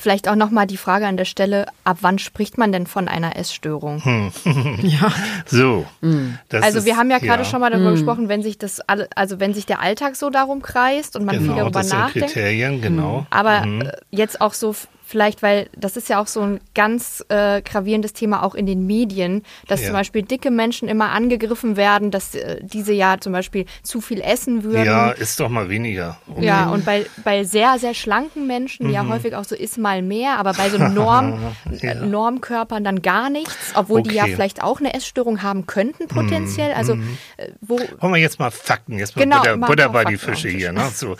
[0.00, 3.36] Vielleicht auch nochmal die Frage an der Stelle, ab wann spricht man denn von einer
[3.36, 4.04] Essstörung?
[4.04, 4.32] Hm.
[4.82, 5.12] ja.
[5.46, 5.86] So.
[6.00, 6.38] Mhm.
[6.52, 7.48] also wir haben ja gerade ja.
[7.48, 7.94] schon mal darüber mhm.
[7.94, 11.52] gesprochen, wenn sich das also wenn sich der Alltag so darum kreist und man genau,
[11.52, 12.28] viel darüber das sind nachdenkt.
[12.28, 13.26] Kriterien, genau.
[13.30, 13.82] Aber mhm.
[13.82, 14.74] Äh, jetzt auch so
[15.08, 18.86] vielleicht, weil das ist ja auch so ein ganz äh, gravierendes Thema auch in den
[18.86, 19.86] Medien, dass ja.
[19.86, 24.20] zum Beispiel dicke Menschen immer angegriffen werden, dass äh, diese ja zum Beispiel zu viel
[24.20, 24.84] essen würden.
[24.84, 26.18] Ja, ist doch mal weniger.
[26.26, 28.92] Um ja, und bei, bei sehr, sehr schlanken Menschen, mhm.
[28.92, 31.94] ja häufig auch so ist mal mehr, aber bei so Norm, ja.
[31.94, 34.10] Normkörpern dann gar nichts, obwohl okay.
[34.10, 36.72] die ja vielleicht auch eine Essstörung haben könnten potenziell.
[36.72, 37.16] Also mhm.
[37.38, 37.80] Äh, wo.
[38.00, 40.72] Wollen wir jetzt mal Fakten, jetzt mal genau, Butter, Butter bei die Fische hier.
[40.72, 40.86] Ne?
[40.94, 41.16] So.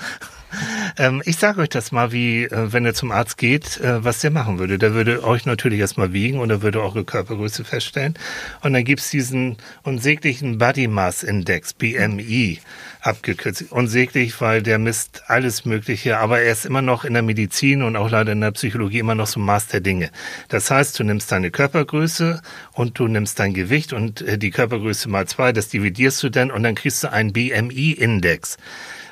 [0.97, 4.21] Ähm, ich sage euch das mal, wie, äh, wenn ihr zum Arzt geht, äh, was
[4.21, 4.79] der machen würde.
[4.79, 8.15] Der würde euch natürlich erstmal wiegen und er würde eure Körpergröße feststellen.
[8.63, 12.59] Und dann gibt's diesen unsäglichen Body Mass Index, BMI,
[13.01, 13.67] abgekürzt.
[13.71, 17.95] Unsäglich, weil der misst alles Mögliche, aber er ist immer noch in der Medizin und
[17.95, 20.11] auch leider in der Psychologie immer noch so Maß der Dinge.
[20.49, 25.09] Das heißt, du nimmst deine Körpergröße und du nimmst dein Gewicht und äh, die Körpergröße
[25.09, 28.57] mal zwei, das dividierst du dann und dann kriegst du einen BMI-Index.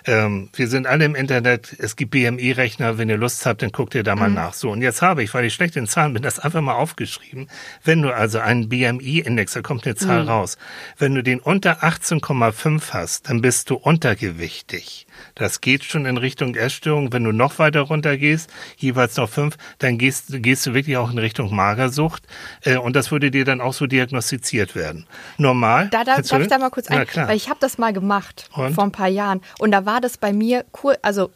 [0.06, 1.74] Ähm, wir sind alle im Internet.
[1.78, 2.96] Es gibt BMI-Rechner.
[2.96, 4.36] Wenn ihr Lust habt, dann guckt ihr da mal mhm.
[4.36, 4.54] nach.
[4.54, 7.48] So, und jetzt habe ich, weil ich schlecht in Zahlen bin, das einfach mal aufgeschrieben.
[7.82, 10.28] Wenn du also einen BMI-Index, da kommt eine Zahl mhm.
[10.28, 10.58] raus.
[10.96, 15.05] Wenn du den unter 18,5 hast, dann bist du untergewichtig.
[15.36, 17.12] Das geht schon in Richtung Essstörung.
[17.12, 21.10] Wenn du noch weiter runter gehst, jeweils noch fünf, dann gehst, gehst du wirklich auch
[21.10, 22.24] in Richtung Magersucht.
[22.62, 25.06] Äh, und das würde dir dann auch so diagnostiziert werden.
[25.36, 25.88] Normal.
[25.90, 28.74] Da, da darf ich da mal kurz ein, weil ich habe das mal gemacht und?
[28.74, 29.42] vor ein paar Jahren.
[29.58, 30.64] Und da war das bei mir,
[31.02, 31.30] also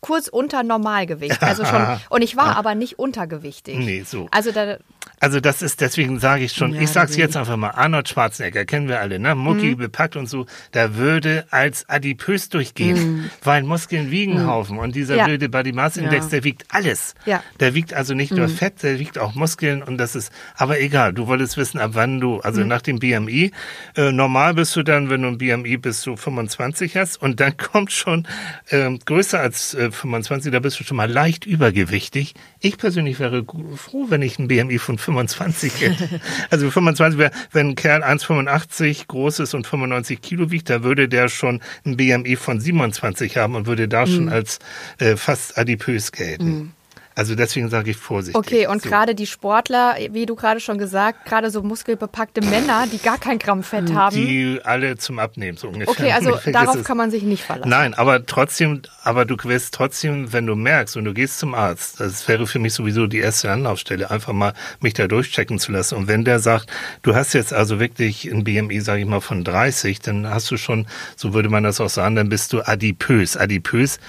[0.00, 1.42] kurz unter Normalgewicht.
[1.42, 3.78] Also schon, und ich war aber nicht untergewichtig.
[3.78, 4.28] Nee, so.
[4.30, 4.76] Also da,
[5.18, 7.28] Also das ist, deswegen sage ich schon, Ja, ich sag's deswegen.
[7.28, 9.34] jetzt einfach mal, Arnold Schwarzenegger, kennen wir alle, ne?
[9.34, 9.76] Mucki Mhm.
[9.78, 15.16] bepackt und so, der würde als adipös durchgehen, weil Muskeln wiegen einen Haufen und dieser
[15.16, 15.24] Ja.
[15.24, 16.20] blöde Body Mass Index, Mhm.
[16.20, 16.26] Ja.
[16.26, 16.30] Mhm.
[16.30, 17.14] der wiegt alles.
[17.24, 17.42] Ja.
[17.60, 21.14] Der wiegt also nicht nur Fett, der wiegt auch Muskeln und das ist, aber egal,
[21.14, 22.68] du wolltest wissen, ab wann du, also Mhm.
[22.68, 23.52] nach dem BMI,
[23.96, 27.56] äh, normal bist du dann, wenn du ein BMI bis zu 25 hast und dann
[27.72, 28.26] kommt schon
[28.70, 32.34] ähm, größer als äh, 25, da bist du schon mal leicht übergewichtig.
[32.60, 33.44] Ich persönlich wäre
[33.76, 36.20] froh, wenn ich ein BMI von 25 hätte.
[36.50, 41.08] also 25 wäre, wenn ein Kerl 1,85 groß ist und 95 Kilo wiegt, da würde
[41.08, 44.10] der schon ein BMI von 27 haben und würde da Mhm.
[44.14, 44.58] schon als
[44.98, 46.72] äh, fast adipös gelten.
[47.16, 48.36] Also deswegen sage ich vorsichtig.
[48.38, 48.90] Okay, und So.
[48.90, 53.38] gerade die Sportler, wie du gerade schon gesagt, gerade so muskelbepackte Männer, die gar kein
[53.38, 54.14] Gramm Fett haben.
[54.14, 55.88] die alle zum Abnehmen so ungefähr.
[55.88, 57.70] Okay, also darauf kann man sich nicht verlassen.
[57.70, 62.00] Nein, aber trotzdem, aber du wirst trotzdem, wenn du merkst und du gehst zum Arzt,
[62.00, 65.94] das wäre für mich sowieso die erste Anlaufstelle, einfach mal mich da durchchecken zu lassen.
[65.94, 66.68] Und wenn der sagt,
[67.00, 70.58] du hast jetzt also wirklich ein BMI, sage ich mal, von 30, dann hast du
[70.58, 73.38] schon, so würde man das auch sagen, dann bist du adipös.
[73.38, 74.00] Adipös,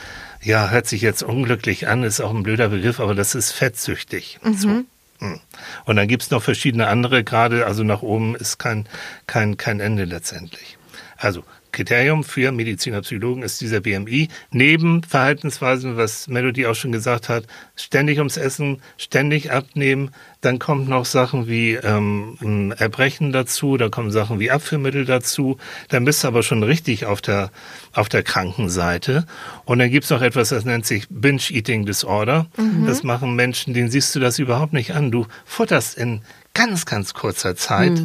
[0.48, 4.40] ja, hört sich jetzt unglücklich an, ist auch ein blöder Begriff, aber das ist fettsüchtig.
[4.56, 4.70] So.
[4.70, 5.40] Hm.
[5.86, 8.88] Und dann gibt's noch verschiedene andere Grade, also nach oben ist kein,
[9.26, 10.78] kein, kein Ende letztendlich.
[11.18, 11.44] Also
[11.78, 14.30] Kriterium für Mediziner, Psychologen ist dieser BMI.
[14.50, 20.10] Neben Verhaltensweisen, was Melody auch schon gesagt hat, ständig ums Essen, ständig abnehmen.
[20.42, 25.58] Dann kommt noch Sachen wie ähm, Erbrechen dazu, da kommen Sachen wie Abführmittel dazu.
[25.90, 27.52] Dann bist du aber schon richtig auf der,
[27.94, 29.28] auf der Krankenseite.
[29.66, 32.48] Und dann gibt's noch etwas, das nennt sich Binge-Eating Disorder.
[32.88, 35.12] Das machen Menschen, denen siehst du das überhaupt nicht an.
[35.12, 36.22] Du futterst in
[36.56, 38.02] ganz, ganz kurzer Zeit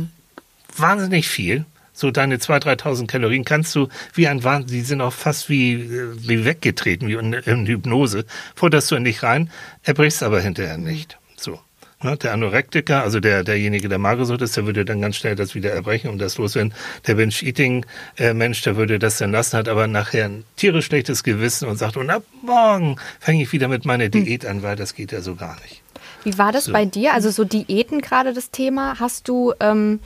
[0.77, 1.65] wahnsinnig viel.
[1.93, 5.75] So deine 2.000, 3.000 Kalorien kannst du wie ein Wahnsinn, die sind auch fast wie,
[5.75, 8.25] äh, wie weggetreten, wie in, in Hypnose.
[8.55, 9.51] Futterst du in dich rein,
[9.83, 11.19] erbrichst aber hinterher nicht.
[11.37, 11.61] So.
[12.05, 15.55] Ne, der Anorektiker, also der, derjenige, der magersucht ist, der würde dann ganz schnell das
[15.55, 16.75] wieder erbrechen und das loswerden.
[17.07, 21.77] Der Binge-Eating-Mensch, der würde das dann lassen, hat aber nachher ein tierisch schlechtes Gewissen und
[21.77, 25.21] sagt, und ab morgen fange ich wieder mit meiner Diät an, weil das geht ja
[25.21, 25.83] so gar nicht.
[26.25, 26.73] Wie war das So.
[26.73, 27.15] bei dir?
[27.15, 28.99] Also so Diäten gerade das Thema.
[28.99, 30.01] Hast du ähm,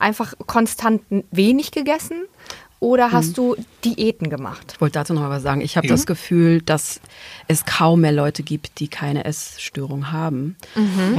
[0.00, 2.22] einfach konstant wenig gegessen
[2.80, 4.72] oder hast du Diäten gemacht?
[4.74, 5.60] Ich wollte dazu noch mal was sagen.
[5.60, 5.92] Ich habe Ja.
[5.92, 7.00] das Gefühl, dass
[7.46, 10.56] es kaum mehr Leute gibt, die keine Essstörung haben,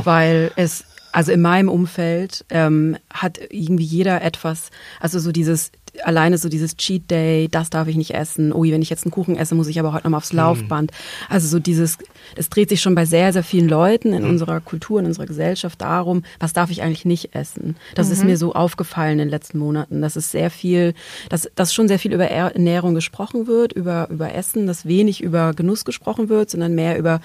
[0.04, 4.70] weil es also in meinem Umfeld ähm, hat irgendwie jeder etwas,
[5.02, 5.72] also so dieses
[6.04, 8.54] alleine so dieses Cheat Day, das darf ich nicht essen.
[8.54, 10.91] Oh, wenn ich jetzt einen Kuchen esse, muss ich aber heute noch mal aufs Laufband.
[11.30, 11.97] Also so dieses,
[12.36, 15.82] es dreht sich schon bei sehr, sehr vielen Leuten in unserer Kultur, in unserer Gesellschaft
[15.82, 17.75] darum, was darf ich eigentlich nicht essen.
[17.95, 20.01] Das ist mir so aufgefallen in den letzten Monaten.
[20.01, 20.93] dass es sehr viel,
[21.30, 25.21] dass, dass schon sehr viel über Er- Ernährung gesprochen wird, über, über Essen, dass wenig
[25.21, 27.19] über Genuss gesprochen wird, sondern mehr über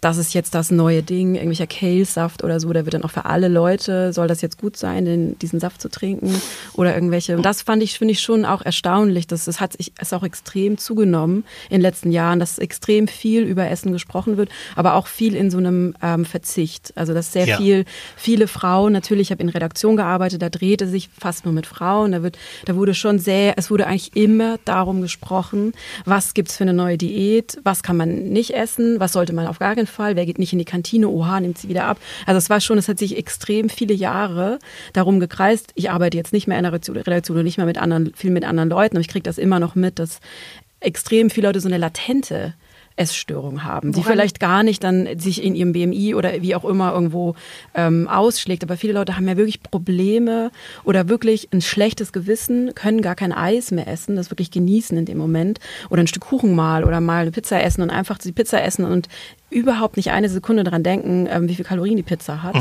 [0.00, 3.24] das ist jetzt das neue Ding, irgendwelcher Kale-Saft oder so, der wird dann auch für
[3.26, 6.40] alle Leute, soll das jetzt gut sein, den, diesen Saft zu trinken
[6.74, 7.36] oder irgendwelche.
[7.36, 10.22] Und das fand ich, finde ich schon auch erstaunlich, dass es hat sich, ist auch
[10.22, 15.06] extrem zugenommen in den letzten Jahren, dass extrem viel über Essen gesprochen wird, aber auch
[15.06, 16.92] viel in so einem ähm, Verzicht.
[16.96, 17.56] Also, dass sehr Ja.
[17.56, 17.84] viel,
[18.16, 22.12] viele Frauen, natürlich, ich habe in Redaktion gearbeitet, da drehte sich fast nur mit Frauen,
[22.12, 25.72] da wird, da wurde schon sehr, es wurde eigentlich immer darum gesprochen,
[26.04, 29.58] was gibt's für eine neue Diät, was kann man nicht essen, was sollte man auf
[29.58, 31.98] gar keinen Fall, wer geht nicht in die Kantine, oha, nimmt sie wieder ab.
[32.24, 34.58] Also es war schon, es hat sich extrem viele Jahre
[34.94, 35.72] darum gekreist.
[35.74, 38.44] Ich arbeite jetzt nicht mehr in der Redaktion und nicht mehr mit anderen, viel mit
[38.44, 40.20] anderen Leuten, aber ich kriege das immer noch mit, dass
[40.80, 42.54] extrem viele Leute so eine latente
[42.96, 46.64] Essstörung haben, die Woran- vielleicht gar nicht dann sich in ihrem BMI oder wie auch
[46.66, 47.34] immer irgendwo
[47.74, 48.62] ähm, ausschlägt.
[48.62, 50.50] Aber viele Leute haben ja wirklich Probleme
[50.84, 55.06] oder wirklich ein schlechtes Gewissen, können gar kein Eis mehr essen, das wirklich genießen in
[55.06, 58.32] dem Moment oder ein Stück Kuchen mal oder mal eine Pizza essen und einfach die
[58.32, 59.08] Pizza essen und
[59.50, 62.56] überhaupt nicht eine Sekunde dran denken, ähm, wie viel Kalorien die Pizza hat.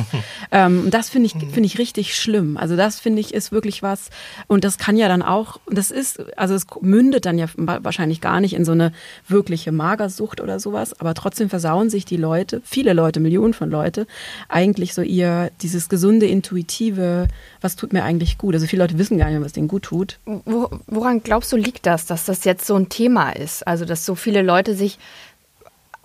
[0.51, 2.57] ähm, und das finde ich, finde ich richtig schlimm.
[2.57, 4.09] Also das finde ich ist wirklich was.
[4.47, 8.21] Und das kann ja dann auch, und das ist, also es mündet dann ja wahrscheinlich
[8.21, 8.91] gar nicht in so eine
[9.27, 10.99] wirkliche Magersucht oder sowas.
[10.99, 14.07] Aber trotzdem versauen sich die Leute, viele Leute, Millionen von Leute,
[14.47, 17.27] eigentlich so ihr, dieses gesunde, intuitive,
[17.61, 18.55] was tut mir eigentlich gut.
[18.55, 20.19] Also viele Leute wissen gar nicht mehr, was denen gut tut.
[20.25, 23.67] Wo, woran glaubst du, liegt das, dass das jetzt so ein Thema ist?
[23.67, 24.97] Also, dass so viele Leute sich,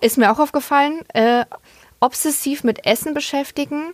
[0.01, 1.45] ist mir auch aufgefallen, äh,
[1.99, 3.93] obsessiv mit Essen beschäftigen.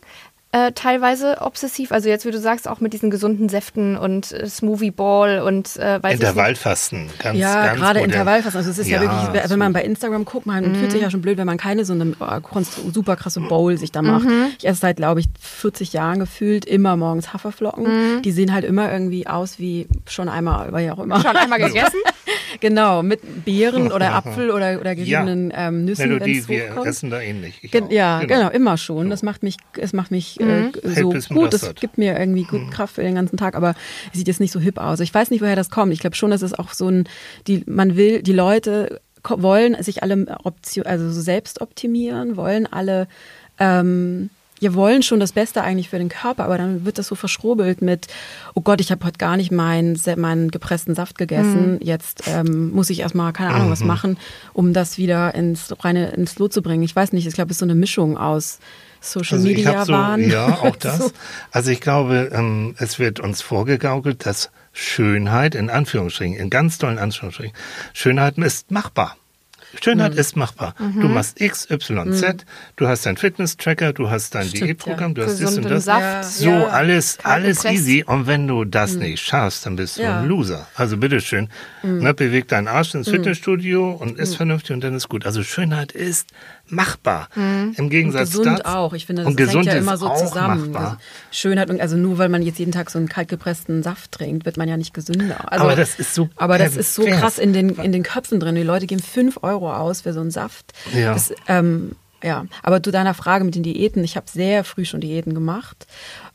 [0.54, 4.48] Äh, teilweise obsessiv, also jetzt, wie du sagst, auch mit diesen gesunden Säften und äh,
[4.48, 6.28] Smoothie Ball und äh, weiß ich nicht.
[6.30, 8.12] Intervallfasten, ganz, ja, ganz gerade modern.
[8.12, 8.58] Intervallfasten.
[8.58, 11.10] Also es ist ja, Ja, wirklich, wenn man bei Instagram guckt, man fühlt sich ja
[11.10, 14.28] schon blöd, wenn man keine so eine oh, konst- super krasse Bowl sich da macht.
[14.58, 18.22] Ich esse seit, glaube ich, 40 Jahren gefühlt immer morgens Haferflocken.
[18.22, 21.22] Die sehen halt immer irgendwie aus wie schon einmal, weil ja auch immer.
[21.22, 22.00] Schon einmal gegessen?
[22.60, 26.10] genau, mit Beeren oder Apfel oder, oder geriebenen ähm, Nüssen.
[26.10, 27.60] Melodie, wir essen da ähnlich.
[27.62, 27.92] Ich Gen auch.
[27.92, 28.50] ja, genau.
[28.50, 29.10] immer schon.
[29.10, 32.44] Das macht mich, es macht mich äh, so bis man gut, das gibt mir irgendwie
[32.44, 33.76] gut Kraft für den ganzen Tag, aber
[34.14, 35.00] sieht jetzt nicht so hip aus.
[35.00, 35.94] Ich weiß nicht, woher das kommt.
[35.94, 37.08] Ich glaube schon, dass es auch so ein,
[37.48, 43.08] die, man will, die Leute wollen sich alle Option, also so selbst optimieren, wollen alle
[43.60, 44.30] ähm,
[44.62, 47.82] wir wollen schon das Beste eigentlich für den Körper, aber dann wird das so verschrobelt
[47.82, 48.08] mit,
[48.54, 52.92] oh Gott, ich habe heute gar nicht meinen, meinen gepressten Saft gegessen, jetzt ähm, muss
[52.92, 54.18] ich erstmal, keine Ahnung, was machen,
[54.54, 56.84] um das wieder ins reine ins Lot zu bringen.
[56.84, 58.60] Ich weiß nicht, ich glaube, es ist so eine Mischung aus
[59.02, 60.30] Social Also Media so, Wahn.
[60.30, 60.98] ja, auch das.
[61.00, 61.12] So.
[61.52, 66.98] Also ich glaube, ähm, es wird uns vorgegaukelt, dass Schönheit, in Anführungsstrichen, in ganz tollen
[67.00, 67.54] Anführungsstrichen,
[67.94, 69.18] Schönheit ist machbar.
[69.82, 70.76] Schönheit ist machbar.
[71.00, 75.42] Du machst X, Y, Z, du hast deinen Fitness-Tracker, du hast dein Diätprogramm, du hast
[75.42, 75.86] das und das.
[75.86, 76.26] Saft.
[76.26, 76.68] So, Ja.
[76.68, 78.04] alles, alles easy.
[78.06, 80.20] Und wenn du das nicht schaffst, dann bist du Ja.
[80.20, 80.68] ein Loser.
[80.76, 81.48] Also bitteschön,
[81.84, 85.26] ne, beweg deinen Arsch ins Fitnessstudio und isst vernünftig und dann ist gut.
[85.26, 86.28] Also Schönheit ist
[86.72, 87.30] machbar.
[87.36, 88.66] Im Gegensatz gesund dazu.
[88.66, 88.94] auch.
[88.94, 90.72] Ich finde, das und hängt gesund ja immer so zusammen.
[90.72, 91.00] Machbar.
[91.32, 94.58] Schönheit und also nur weil man jetzt jeden Tag so einen kaltgepressten Saft trinkt, wird
[94.58, 95.52] man ja nicht gesünder.
[95.52, 98.40] Also, Aber das ist so Aber das ist so krass in den in den Köpfen
[98.40, 98.56] drin.
[98.56, 100.74] Die Leute geben 5 Euro aus für so einen Saft.
[100.94, 101.14] Ja.
[101.14, 101.92] Das, ähm,
[102.24, 105.88] ja, aber zu deiner Frage mit den Diäten, ich habe sehr früh schon Diäten gemacht.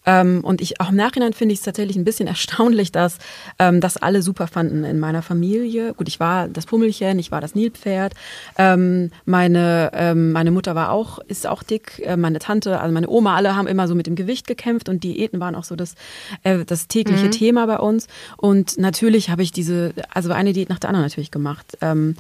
[0.07, 3.19] Ähm, und ich auch im Nachhinein finde ich es tatsächlich ein bisschen erstaunlich, dass
[3.59, 5.93] ähm, das alle super fanden in meiner Familie.
[5.95, 8.15] Gut, ich war das Pummelchen, ich war das Nilpferd.
[8.57, 12.01] Ähm, meine ähm, meine Mutter war auch ist auch dick.
[12.05, 15.03] Äh, meine Tante, also meine Oma, alle haben immer so mit dem Gewicht gekämpft und
[15.05, 15.95] Diäten waren auch so das
[16.45, 18.07] äh, das tägliche Thema bei uns.
[18.37, 21.77] Und natürlich habe ich diese also eine Diät nach der anderen natürlich gemacht.
[21.81, 22.17] Ähm,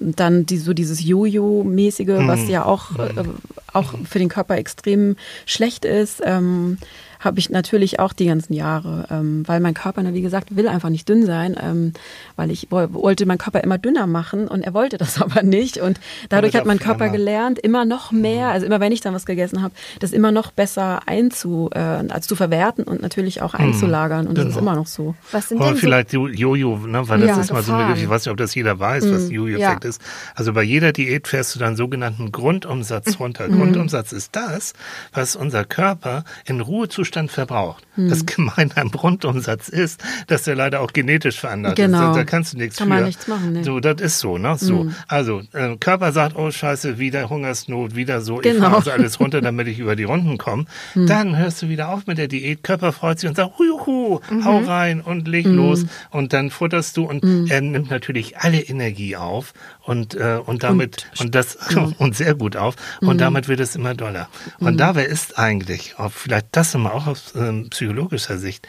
[0.00, 3.24] dann die, so dieses Jojo-mäßige, was ja auch äh,
[3.72, 6.20] auch für den Körper extrem schlecht ist.
[6.24, 6.78] Ähm,
[7.20, 10.88] habe ich natürlich auch die ganzen Jahre, ähm, weil mein Körper, wie gesagt, will einfach
[10.88, 11.92] nicht dünn sein, ähm,
[12.36, 15.78] weil ich woll- wollte meinen Körper immer dünner machen und er wollte das aber nicht
[15.78, 19.26] und dadurch hat mein Körper gelernt, immer noch mehr, also immer wenn ich dann was
[19.26, 24.26] gegessen habe, das immer noch besser einzu, äh, als zu verwerten und natürlich auch einzulagern
[24.26, 24.70] und das ist Genau.
[24.70, 25.14] immer noch so.
[25.32, 27.72] Was sind Oder denn so vielleicht Jo- Jojo, ne, weil das Ja, ist mal so
[27.72, 27.88] ein Gefahren.
[27.88, 29.90] Begriff, ich weiß nicht, ob das jeder weiß, was Jojo-Effekt Ja.
[29.90, 30.00] ist.
[30.34, 33.48] Also bei jeder Diät fährst du dann sogenannten Grundumsatz runter.
[33.48, 34.72] Grundumsatz ist das,
[35.12, 36.60] was unser Körper in
[37.08, 37.84] Ruhezustand verbraucht.
[37.96, 42.10] Das Gemeine am Grundumsatz ist, dass der leider auch genetisch verändert Genau.
[42.10, 42.16] ist.
[42.16, 42.94] Da kannst du nichts Kann für.
[42.94, 43.62] man nichts machen, nee.
[43.64, 44.56] So, das ist so, ne?
[44.56, 44.86] So.
[45.08, 48.64] Also, äh, Körper sagt, oh Scheiße, wieder Hungersnot, wieder so, ich Genau.
[48.64, 50.66] fahre also alles runter, damit ich über die Runden komme.
[50.94, 54.58] Dann hörst du wieder auf mit der Diät, Körper freut sich und sagt, juhu, hau
[54.58, 55.84] rein und leg los.
[56.10, 59.54] Und dann futterst du und er nimmt natürlich alle Energie auf
[59.88, 61.56] und, äh, und damit, und, das,
[61.98, 62.76] und sehr gut auf.
[63.00, 64.28] Und damit wird es immer doller.
[64.60, 68.68] Und dabei ist eigentlich, auch vielleicht das nochmal auch aus ähm, psychologischer Sicht,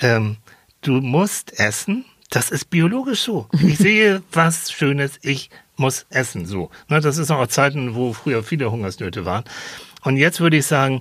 [0.00, 0.38] ähm,
[0.82, 3.48] du musst essen, das ist biologisch so.
[3.62, 6.70] Ich sehe was Schönes, ich muss essen, so.
[6.88, 9.44] Ne, das ist auch Zeiten, wo früher viele Hungersnöte waren.
[10.02, 11.00] Und jetzt würde ich sagen,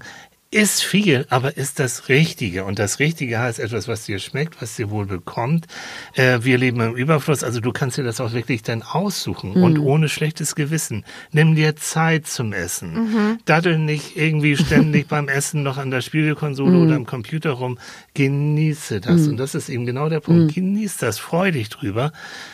[0.55, 2.63] ist viel, aber ist das Richtige.
[2.63, 5.65] Und das Richtige heißt etwas, was dir schmeckt, was dir wohl bekommt.
[6.13, 9.77] Äh, wir leben im Überfluss, also du kannst dir das auch wirklich dann aussuchen und
[9.79, 11.03] ohne schlechtes Gewissen.
[11.33, 13.37] Nimm dir Zeit zum Essen.
[13.43, 17.77] Daddel nicht irgendwie ständig beim Essen noch an der Spielekonsole oder am Computer rum.
[18.13, 19.27] Genieße das.
[19.27, 20.55] Und das ist eben genau der Punkt.
[20.55, 22.13] Genieß das, freu dich drüber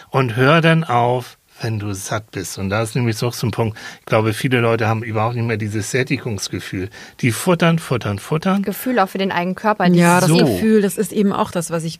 [0.09, 2.57] und hör dann auf, wenn du satt bist.
[2.57, 5.45] Und da ist nämlich so so ein Punkt, ich glaube, viele Leute haben überhaupt nicht
[5.45, 6.89] mehr dieses Sättigungsgefühl.
[7.21, 8.61] Die futtern, futtern, futtern.
[8.63, 9.85] Gefühl auch für den eigenen Körper?
[9.87, 10.37] Ja, das So.
[10.37, 11.99] Gefühl, das ist eben auch das, was ich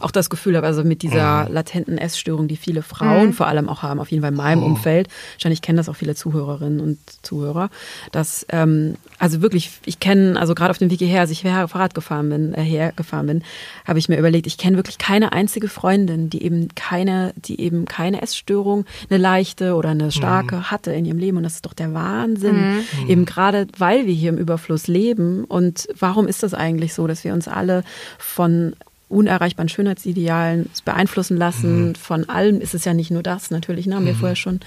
[0.00, 3.82] auch das Gefühl habe, also mit dieser latenten Essstörung, die viele Frauen vor allem auch
[3.82, 5.08] haben, auf jeden Fall in meinem Umfeld.
[5.34, 7.70] Wahrscheinlich kennen das auch viele Zuhörerinnen und Zuhörer,
[8.12, 11.68] dass ähm, also wirklich, ich kenne, also gerade auf dem Weg hierher, als ich her
[11.68, 13.42] Fahrrad gefahren bin, äh, hergefahren bin,
[13.86, 17.84] habe ich mir überlegt, ich kenne wirklich keine einzige Freundin, die eben keine, die eben
[17.84, 21.36] keine Essstörung, eine leichte oder eine starke hatte in ihrem Leben.
[21.36, 22.84] Und das ist doch der Wahnsinn.
[23.06, 25.44] Eben gerade, weil wir hier im Überfluss leben.
[25.44, 27.84] Und warum ist das eigentlich so, dass wir uns alle
[28.18, 28.74] von
[29.08, 31.94] unerreichbaren Schönheitsidealen beeinflussen lassen.
[31.96, 34.60] Von allem ist es ja nicht nur das, natürlich, ne, haben wir vorher schon,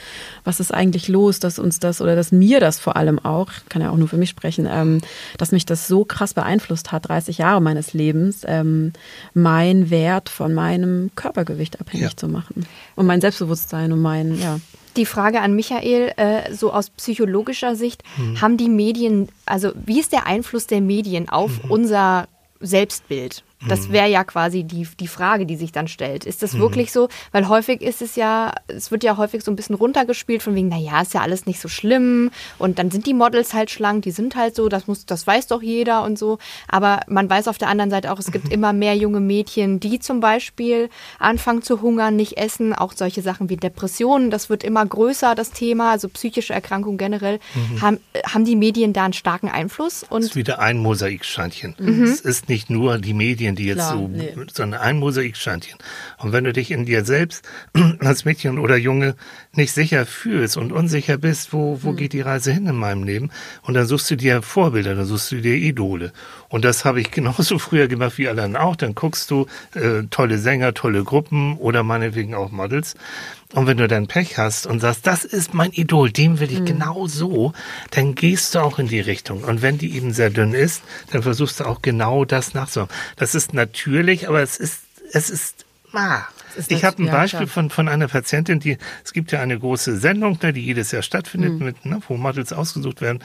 [0.44, 3.82] was ist eigentlich los, dass uns das oder dass mir das vor allem auch, kann
[3.82, 5.02] ja auch nur für mich sprechen, ähm,
[5.38, 8.94] dass mich das so krass beeinflusst hat, 30 Jahre meines Lebens, ähm,
[9.34, 12.18] mein Wert von meinem Körpergewicht abhängig Ja.
[12.18, 12.66] zu machen.
[12.96, 14.60] Und mein Selbstbewusstsein und mein, ja.
[14.98, 18.04] Die Frage an Michael, äh, so aus psychologischer Sicht,
[18.42, 22.28] haben die Medien, also wie ist der Einfluss der Medien auf unser
[22.60, 23.44] Selbstbild?
[23.68, 23.94] Das Mhm.
[23.94, 26.26] wäre ja quasi die, die Frage, die sich dann stellt.
[26.26, 26.46] Ist Mhm.
[26.48, 27.10] das wirklich so?
[27.32, 30.68] Weil häufig ist es ja, es wird ja häufig so ein bisschen runtergespielt von wegen,
[30.70, 34.12] naja, ist ja alles nicht so schlimm und dann sind die Models halt schlank, die
[34.12, 36.40] sind halt so, das muss, das weiß doch jeder und so.
[36.68, 38.32] Aber man weiß auf der anderen Seite auch, es Mhm.
[38.32, 43.22] gibt immer mehr junge Mädchen, die zum Beispiel anfangen zu hungern, nicht essen, auch solche
[43.22, 47.40] Sachen wie Depressionen, das wird immer größer, das Thema, also psychische Erkrankungen generell.
[47.54, 47.82] Mhm.
[47.82, 50.02] Haben, haben die Medien da einen starken Einfluss?
[50.02, 51.76] Das Und ist wieder ein Mosaiksteinchen.
[51.78, 52.04] Mhm.
[52.04, 54.34] Es ist nicht nur die Medien, die jetzt Klar, so, nee.
[54.52, 55.78] sondern ein Mosaiksteinchen.
[56.18, 57.48] Und wenn du dich in dir selbst
[58.00, 59.16] als Mädchen oder Junge
[59.54, 61.84] nicht sicher fühlst und unsicher bist, wo, Mhm.
[61.84, 63.32] wo geht die Reise hin in meinem Leben?
[63.64, 66.14] Und dann suchst du dir Vorbilder, dann suchst du dir Idole.
[66.48, 68.76] Und das habe ich genauso früher gemacht wie alle anderen auch.
[68.76, 72.96] Dann guckst du äh, tolle Sänger, tolle Gruppen oder meinetwegen auch Models.
[73.54, 76.64] Und wenn du dann Pech hast und sagst, das ist mein Idol, dem will ich
[76.64, 77.52] genau so,
[77.90, 79.44] dann gehst du auch in die Richtung.
[79.44, 80.82] Und wenn die eben sehr dünn ist,
[81.12, 82.96] dann versuchst du auch genau das nachzumachen.
[83.18, 84.80] Das ist natürlich, aber es ist,
[85.12, 86.22] es ist, ah.
[86.68, 90.38] Ich habe ein Beispiel von, von einer Patientin, die, es gibt ja eine große Sendung,
[90.42, 93.20] ne, die jedes Jahr stattfindet, mit, ne, wo Models ausgesucht werden.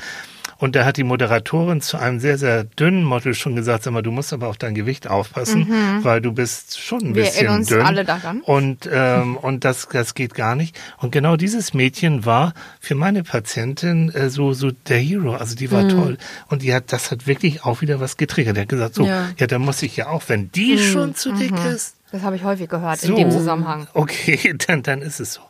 [0.58, 4.00] Und da hat die Moderatorin zu einem sehr, sehr dünnen Model schon gesagt, sag mal,
[4.02, 5.66] du musst aber auf dein Gewicht aufpassen,
[6.02, 7.14] weil du bist schon ein Mhm.
[7.16, 7.82] Wir bisschen erinnern uns dünn.
[7.82, 8.40] alle daran.
[8.40, 10.78] Und, ähm, und das, das geht gar nicht.
[10.96, 15.34] Und genau dieses Mädchen war für meine Patientin äh, so, so der Hero.
[15.34, 15.88] Also die war Mhm.
[15.90, 16.18] toll.
[16.48, 18.56] Und die hat, das hat wirklich auch wieder was getriggert.
[18.56, 19.46] Er hat gesagt, so, ja, Ja.
[19.46, 21.66] da muss ich ja auch, wenn die schon zu dick Mhm.
[21.66, 23.88] ist, das habe ich häufig gehört so, in dem Zusammenhang.
[23.94, 25.40] Okay, dann, dann ist es so.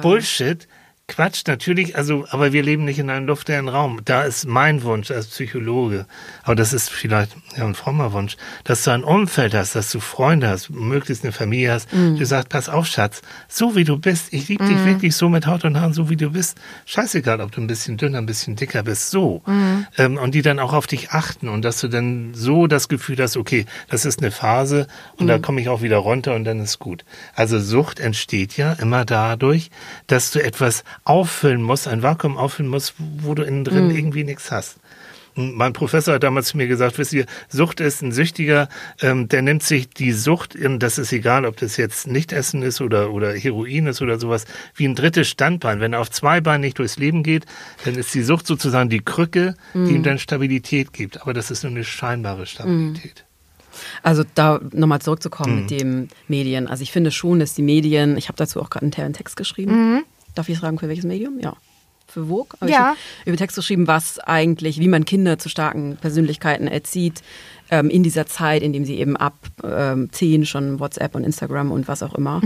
[0.00, 0.68] Bullshit.
[1.10, 4.00] Quatsch, natürlich, also, aber wir leben nicht in einem luftleeren Raum.
[4.04, 6.06] Da ist mein Wunsch als Psychologe,
[6.44, 9.98] aber das ist vielleicht ja, ein frommer Wunsch, dass du ein Umfeld hast, dass du
[9.98, 11.88] Freunde hast, möglichst eine Familie hast.
[11.92, 15.46] Du sagst, pass auf, Schatz, so wie du bist, ich liebe dich wirklich so mit
[15.46, 16.56] Haut und Haaren, so wie du bist.
[16.86, 19.42] Scheißegal, ob du ein bisschen dünner, ein bisschen dicker bist, so.
[19.98, 23.16] Ähm, und die dann auch auf dich achten und dass du dann so das Gefühl
[23.18, 24.86] hast, okay, das ist eine Phase
[25.16, 27.04] und da komme ich auch wieder runter und dann ist gut.
[27.34, 29.70] Also Sucht entsteht ja immer dadurch,
[30.06, 34.50] dass du etwas auffüllen musst, ein Vakuum auffüllen musst, wo du innen drin irgendwie nichts
[34.50, 34.76] hast.
[35.36, 38.68] Und Mein Professor hat damals zu mir gesagt, wisst ihr, Sucht ist ein Süchtiger,
[39.00, 42.80] ähm, der nimmt sich die Sucht, und das ist egal, ob das jetzt Nichtessen ist
[42.80, 44.44] oder, oder Heroin ist oder sowas,
[44.74, 45.78] wie ein drittes Standbein.
[45.80, 47.46] Wenn er auf zwei Beinen nicht durchs Leben geht,
[47.84, 51.22] dann ist die Sucht sozusagen die Krücke, die ihm dann Stabilität gibt.
[51.22, 53.24] Aber das ist nur eine scheinbare Stabilität.
[54.02, 55.60] Also da nochmal zurückzukommen Mhm.
[55.60, 56.66] mit dem Medien.
[56.66, 59.36] Also ich finde schon, dass die Medien, ich habe dazu auch gerade einen einen Text
[59.36, 60.02] geschrieben.
[60.40, 61.38] Darf ich fragen, für welches Medium?
[61.38, 61.52] Ja.
[62.06, 62.56] Für Vogue?
[62.60, 62.96] Aber Ja.
[63.26, 67.20] Über Text geschrieben, was eigentlich, wie man Kinder zu starken Persönlichkeiten erzieht,
[67.70, 71.70] ähm, in dieser Zeit, in dem sie eben ab ähm, 10 schon WhatsApp und Instagram
[71.70, 72.40] und was auch immer.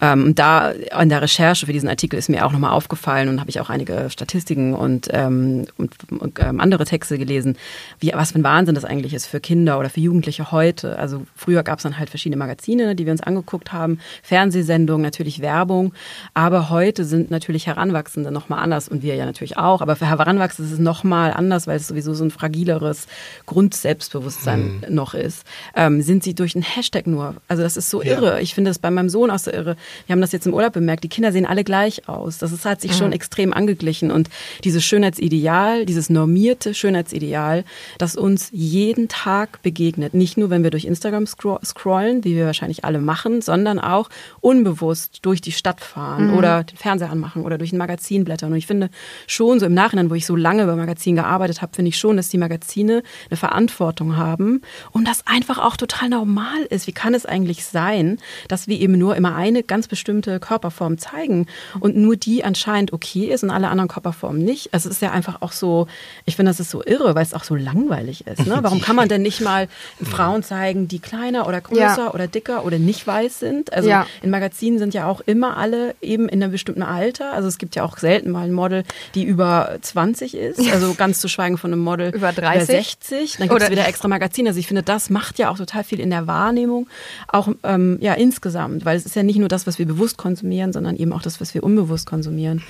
[0.00, 3.40] Ähm, und da in der Recherche für diesen Artikel ist mir auch nochmal aufgefallen und
[3.40, 7.56] habe ich auch einige Statistiken und, ähm, und, und ähm, andere Texte gelesen,
[8.00, 10.98] wie, was für ein Wahnsinn das eigentlich ist für Kinder oder für Jugendliche heute.
[10.98, 15.40] Also früher gab es dann halt verschiedene Magazine, die wir uns angeguckt haben, Fernsehsendungen, natürlich
[15.40, 15.92] Werbung,
[16.34, 20.68] aber heute sind natürlich Heranwachsende nochmal anders und wir ja natürlich auch, aber für Heranwachsende
[20.68, 23.06] ist es nochmal anders, weil es sowieso so ein fragileres
[23.46, 25.44] Grundselbstbewusstsein noch ist.
[25.74, 28.12] Ähm, sind sie durch einen Hashtag nur, also das ist so Ja.
[28.12, 28.40] irre.
[28.40, 29.76] Ich finde das bei meinem Sohn auch so irre.
[30.06, 32.38] Wir haben das jetzt im Urlaub bemerkt, die Kinder sehen alle gleich aus.
[32.38, 34.28] Das ist, hat sich schon extrem angeglichen und
[34.64, 37.64] dieses Schönheitsideal, dieses normierte Schönheitsideal,
[37.98, 42.46] das uns jeden Tag begegnet, nicht nur wenn wir durch Instagram scro scrollen, wie wir
[42.46, 44.08] wahrscheinlich alle machen, sondern auch
[44.40, 48.52] unbewusst durch die Stadt fahren oder den Fernseher anmachen oder durch ein Magazin blättern.
[48.52, 48.90] Und ich finde
[49.26, 52.16] schon so im Nachhinein, wo ich so lange bei Magazinen gearbeitet habe, finde ich schon,
[52.16, 54.53] dass die Magazine eine Verantwortung haben
[54.92, 56.86] und das einfach auch total normal ist.
[56.86, 61.46] Wie kann es eigentlich sein, dass wir eben nur immer eine ganz bestimmte Körperform zeigen
[61.80, 64.72] und nur die anscheinend okay ist und alle anderen Körperformen nicht?
[64.72, 65.86] Also es ist ja einfach auch so,
[66.24, 68.46] ich finde, das ist so irre, weil es auch so langweilig ist.
[68.46, 68.58] Ne?
[68.62, 69.68] Warum kann man denn nicht mal
[70.02, 72.10] Frauen zeigen, die kleiner oder größer Ja.
[72.14, 73.72] oder dicker oder nicht weiß sind?
[73.72, 74.06] Also Ja.
[74.22, 77.32] in Magazinen sind ja auch immer alle eben in einem bestimmten Alter.
[77.32, 78.84] Also es gibt ja auch selten mal ein Model,
[79.14, 80.60] die über 20 ist.
[80.72, 82.66] Also ganz zu schweigen von einem Model Über 30.
[82.66, 83.36] 60.
[83.38, 84.43] Dann gibt es wieder extra Magazine.
[84.46, 86.88] Also ich finde, das macht ja auch total viel in der Wahrnehmung,
[87.28, 90.72] auch ähm, ja insgesamt, weil es ist ja nicht nur das, was wir bewusst konsumieren,
[90.72, 92.62] sondern eben auch das, was wir unbewusst konsumieren.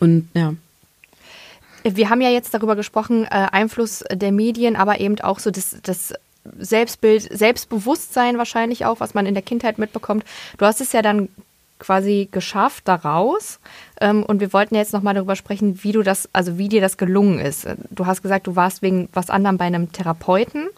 [0.00, 0.54] Und ja.
[1.82, 5.76] Wir haben ja jetzt darüber gesprochen, äh, Einfluss der Medien, aber eben auch so das,
[5.82, 6.14] das
[6.58, 10.24] Selbstbild, Selbstbewusstsein wahrscheinlich auch, was man in der Kindheit mitbekommt.
[10.56, 11.28] Du hast es ja dann
[11.78, 13.60] quasi geschafft daraus.
[14.00, 16.96] Ähm, und wir wollten jetzt nochmal darüber sprechen, wie du das, also wie dir das
[16.96, 17.66] gelungen ist.
[17.90, 20.68] Du hast gesagt, du warst wegen was anderem bei einem Therapeuten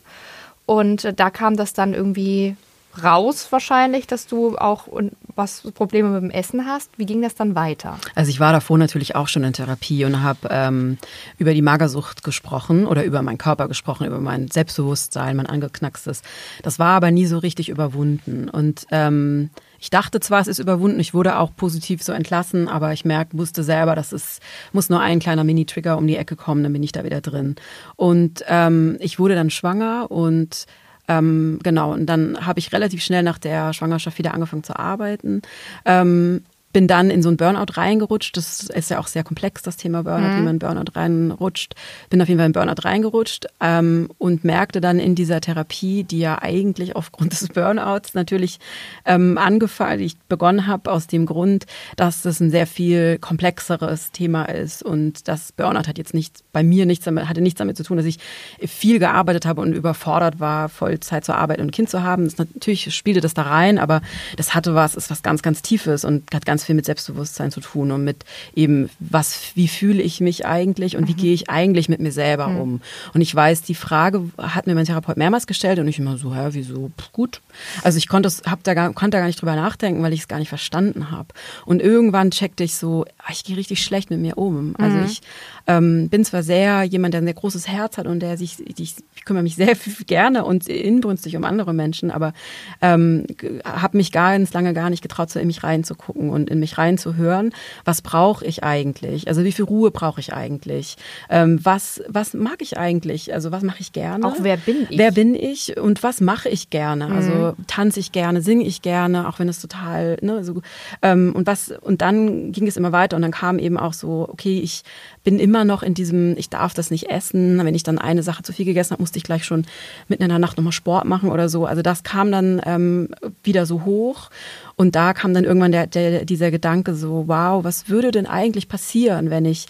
[0.67, 2.57] und äh, da kam das dann irgendwie
[3.03, 4.89] raus wahrscheinlich, dass du auch
[5.35, 6.91] was Probleme mit dem Essen hast.
[6.97, 7.99] Wie ging das dann weiter?
[8.15, 10.99] Also ich war davor natürlich auch schon in Therapie und habe ähm,
[11.39, 16.23] über die Magersucht gesprochen oder über meinen Körper gesprochen, über mein Selbstbewusstsein, mein angeknackstes.
[16.63, 18.49] Das war aber nie so richtig überwunden.
[18.49, 22.93] Und ähm, ich dachte zwar, es ist überwunden, ich wurde auch positiv so entlassen, aber
[22.93, 24.41] ich merke, wusste selber, dass es
[24.73, 27.57] muss nur ein kleiner Mini-Trigger um die Ecke kommen, dann bin ich da wieder drin.
[27.97, 30.67] Und ähm, ich wurde dann schwanger und
[31.09, 35.43] ähm, genau, und dann habe ich relativ schnell nach der Schwangerschaft wieder angefangen zu arbeiten.
[35.85, 36.43] Ähm,
[36.77, 38.37] bin dann in so ein Burnout reingerutscht.
[38.37, 40.37] Das ist ja auch sehr komplex, das Thema Burnout, mhm.
[40.37, 41.75] wie man in Burnout reinrutscht.
[42.11, 46.19] Bin auf jeden Fall in Burnout reingerutscht ähm, und merkte dann in dieser Therapie, die
[46.19, 48.59] ja eigentlich aufgrund des Burnouts natürlich
[49.07, 51.65] ähm, angefallen, ich begonnen habe, aus dem Grund,
[51.97, 56.63] dass das ein sehr viel komplexeres Thema ist und das Burnout hat jetzt nicht bei
[56.63, 58.19] mir nichts damit, hatte nichts damit zu tun, dass ich
[58.67, 62.25] viel gearbeitet habe und überfordert war, Vollzeit zu arbeiten und ein Kind zu haben.
[62.25, 64.03] Das, natürlich spielte das da rein, aber
[64.37, 67.61] das hatte was, ist was ganz, ganz Tiefes und hat ganz viel mit Selbstbewusstsein zu
[67.61, 71.17] tun und mit eben, was, wie fühle ich mich eigentlich und wie mhm.
[71.17, 72.61] gehe ich eigentlich mit mir selber mhm.
[72.61, 72.81] um.
[73.15, 76.35] Und ich weiß, die Frage hat mir mein Therapeut mehrmals gestellt und ich immer so,
[76.35, 76.91] hä, wieso?
[76.99, 77.41] Pff, gut.
[77.83, 80.29] Also ich konnte, hab da gar, konnte da gar nicht drüber nachdenken, weil ich es
[80.29, 81.29] gar nicht verstanden habe.
[81.65, 84.75] Und irgendwann checkte ich so, ah, ich gehe richtig schlecht mit mir um.
[84.79, 85.05] Also mhm.
[85.07, 85.23] ich
[85.67, 88.97] ähm, bin zwar sehr jemand, der ein sehr großes Herz hat und der sich, ich,
[89.15, 89.75] ich kümmere mich sehr
[90.07, 92.33] gerne und inbrünstig um andere Menschen, aber
[92.81, 93.27] ähm,
[93.65, 97.53] habe mich ganz lange gar nicht getraut, so in mich reinzugucken und in mich reinzuhören.
[97.85, 99.29] Was brauche ich eigentlich?
[99.29, 100.97] Also wie viel Ruhe brauche ich eigentlich?
[101.29, 103.35] Ähm, was, was mag ich eigentlich?
[103.35, 104.27] Also was mache ich gerne?
[104.27, 104.99] Auch wer bin ich?
[104.99, 107.07] Wer bin ich und was mache ich gerne?
[107.09, 107.67] Also mhm.
[107.67, 110.63] tanze ich gerne, singe ich gerne, auch wenn es total, ne, so,
[111.03, 114.29] ähm, und was, und dann ging es immer weiter und dann kam eben auch so,
[114.29, 114.83] okay, ich
[115.27, 117.59] bin immer noch in diesem, ich darf das nicht essen.
[117.65, 119.67] Wenn ich dann eine Sache zu viel gegessen habe, musste ich gleich schon
[120.07, 121.67] mitten in der Nacht nochmal Sport machen oder so.
[121.67, 123.09] Also das kam dann ähm,
[123.43, 124.31] wieder so hoch.
[124.77, 128.69] Und da kam dann irgendwann der, der, dieser Gedanke so, wow, was würde denn eigentlich
[128.69, 129.67] passieren, wenn ich,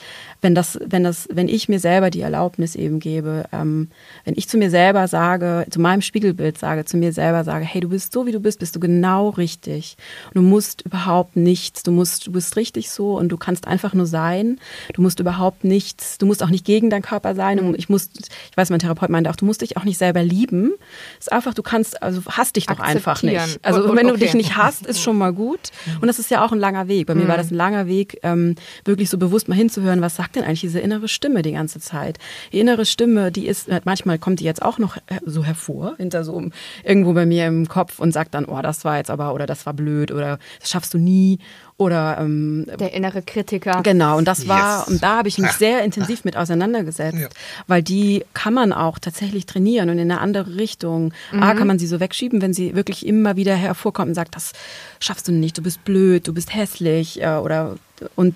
[0.46, 3.88] wenn das, wenn das, wenn ich mir selber die Erlaubnis eben gebe, ähm,
[4.24, 7.80] wenn ich zu mir selber sage, zu meinem Spiegelbild sage, zu mir selber sage, hey,
[7.80, 9.96] du bist so wie du bist, bist du genau richtig.
[10.34, 14.06] Du musst überhaupt nichts, du musst, du bist richtig so und du kannst einfach nur
[14.06, 14.60] sein.
[14.94, 17.58] Du musst überhaupt nichts, du musst auch nicht gegen deinen Körper sein.
[17.58, 18.10] Und ich muss,
[18.48, 20.74] ich weiß, mein Therapeut meinte auch, du musst dich auch nicht selber lieben.
[21.18, 23.58] Es ist einfach, du kannst, also hast dich doch einfach nicht.
[23.62, 24.26] Also und, und, wenn du okay.
[24.26, 25.72] dich nicht hast, ist schon mal gut.
[26.00, 27.08] Und das ist ja auch ein langer Weg.
[27.08, 30.35] Bei mir war das ein langer Weg, ähm, wirklich so bewusst mal hinzuhören, was sagt
[30.36, 32.18] denn eigentlich diese innere Stimme die ganze Zeit?
[32.52, 36.42] Die innere Stimme, die ist, manchmal kommt die jetzt auch noch so hervor, hinter so
[36.84, 39.66] irgendwo bei mir im Kopf und sagt dann, oh, das war jetzt aber, oder das
[39.66, 41.38] war blöd, oder das schaffst du nie.
[41.78, 43.82] Oder ähm, der innere Kritiker.
[43.82, 44.88] Genau, und das war, yes.
[44.88, 47.28] und da habe ich mich sehr intensiv mit auseinandergesetzt, ja.
[47.66, 51.12] weil die kann man auch tatsächlich trainieren und in eine andere Richtung.
[51.32, 51.42] Mhm.
[51.42, 54.52] A, kann man sie so wegschieben, wenn sie wirklich immer wieder hervorkommt und sagt, das
[55.00, 57.76] schaffst du nicht, du bist blöd, du bist hässlich äh, oder
[58.14, 58.34] und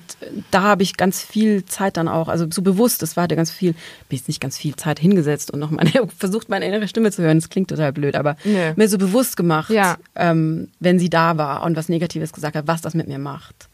[0.51, 3.51] da habe ich ganz viel Zeit dann auch, also so bewusst, das war hatte ganz
[3.51, 3.73] viel,
[4.09, 7.23] bin jetzt nicht ganz viel Zeit hingesetzt und noch meine, versucht, meine innere Stimme zu
[7.23, 7.39] hören.
[7.39, 8.73] Das klingt total blöd, aber nee.
[8.77, 9.97] mir so bewusst gemacht, ja.
[10.15, 13.70] ähm, wenn sie da war und was Negatives gesagt hat, was das mit mir macht.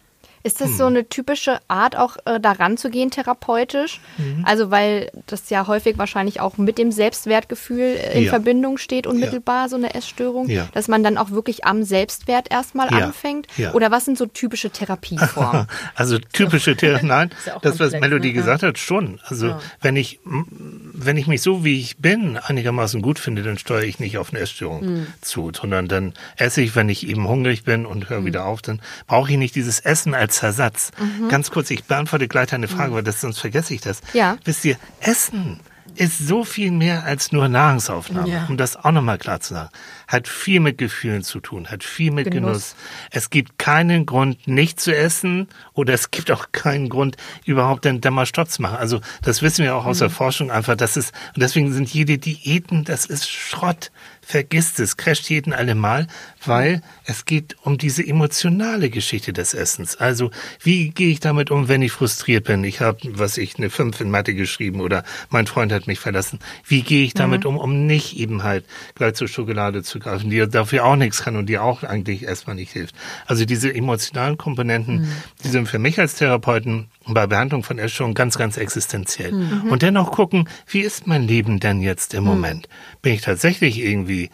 [0.47, 0.77] Ist das hm.
[0.77, 4.01] so eine typische Art, auch äh, daran zu gehen, therapeutisch?
[4.17, 4.45] Mhm.
[4.45, 8.31] Also, weil das ja häufig wahrscheinlich auch mit dem Selbstwertgefühl äh, in ja.
[8.31, 9.69] Verbindung steht, unmittelbar, ja.
[9.69, 10.69] so eine Essstörung, ja.
[10.73, 13.49] dass man dann auch wirklich am Selbstwert erstmal anfängt?
[13.73, 15.67] Oder was sind so typische Therapieformen?
[15.97, 17.31] also, typische Therapie, nein,
[17.63, 18.35] das, was Melody ne?
[18.35, 19.19] gesagt hat, schon.
[19.25, 23.83] Also, wenn ich, wenn ich mich so, wie ich bin, einigermaßen gut finde, dann steuere
[23.83, 25.07] ich nicht auf eine Essstörung mhm.
[25.23, 28.27] zu, sondern dann esse ich, wenn ich eben hungrig bin und höre mhm.
[28.27, 30.91] wieder auf, dann brauche ich nicht dieses Essen als Zersatz.
[30.99, 31.29] Mhm.
[31.29, 32.95] Ganz kurz, ich beantworte gleich deine Frage, mhm.
[32.97, 34.01] weil das, sonst vergesse ich das.
[34.13, 34.37] Ja.
[34.45, 35.61] Wisst ihr, Essen
[35.95, 38.47] ist so viel mehr als nur Nahrungsaufnahme, ja.
[38.49, 39.71] um das auch nochmal klar zu sagen.
[40.09, 42.75] Hat viel mit Gefühlen zu tun, hat viel mit Genuss.
[42.75, 42.77] Genuss.
[43.11, 48.01] Es gibt keinen Grund, nicht zu essen oder es gibt auch keinen Grund, überhaupt den
[48.01, 48.77] Dämmer Stopp zu machen.
[48.77, 50.01] Also das wissen wir auch aus mhm.
[50.01, 53.91] der Forschung einfach, das ist, und deswegen sind jede Diäten, das ist Schrott
[54.27, 56.09] vergisst es, crasht jeden allemal,
[56.49, 59.97] weil es geht um diese emotionale Geschichte des Essens.
[59.97, 60.31] Also
[60.63, 62.65] wie gehe ich damit um, wenn ich frustriert bin?
[62.65, 66.39] Ich habe, was ich, eine 5 in Mathe geschrieben oder mein Freund hat mich verlassen.
[66.67, 67.51] Wie gehe ich damit mhm.
[67.51, 71.37] um, um nicht eben halt gleich zur Schokolade zu greifen, die dafür auch nichts kann
[71.37, 72.95] und die auch eigentlich erstmal nicht hilft.
[73.27, 75.13] Also diese emotionalen Komponenten, mhm.
[75.45, 79.33] die sind für mich als Therapeuten bei Behandlung von Essstörungen ganz, ganz existenziell.
[79.33, 79.71] Mhm.
[79.71, 82.31] Und dennoch gucken, wie ist mein Leben denn jetzt im mhm.
[82.31, 82.69] Moment?
[83.03, 84.31] Bin ich tatsächlich irgendwie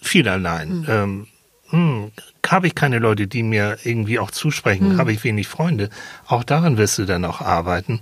[0.00, 0.80] viel allein?
[0.80, 0.86] Mhm.
[0.88, 1.26] Ähm,
[1.70, 2.12] hm,
[2.46, 4.98] habe ich keine Leute, die mir irgendwie auch zusprechen, Hm.
[4.98, 5.90] habe ich wenig Freunde.
[6.26, 8.00] Auch daran wirst du dann auch arbeiten.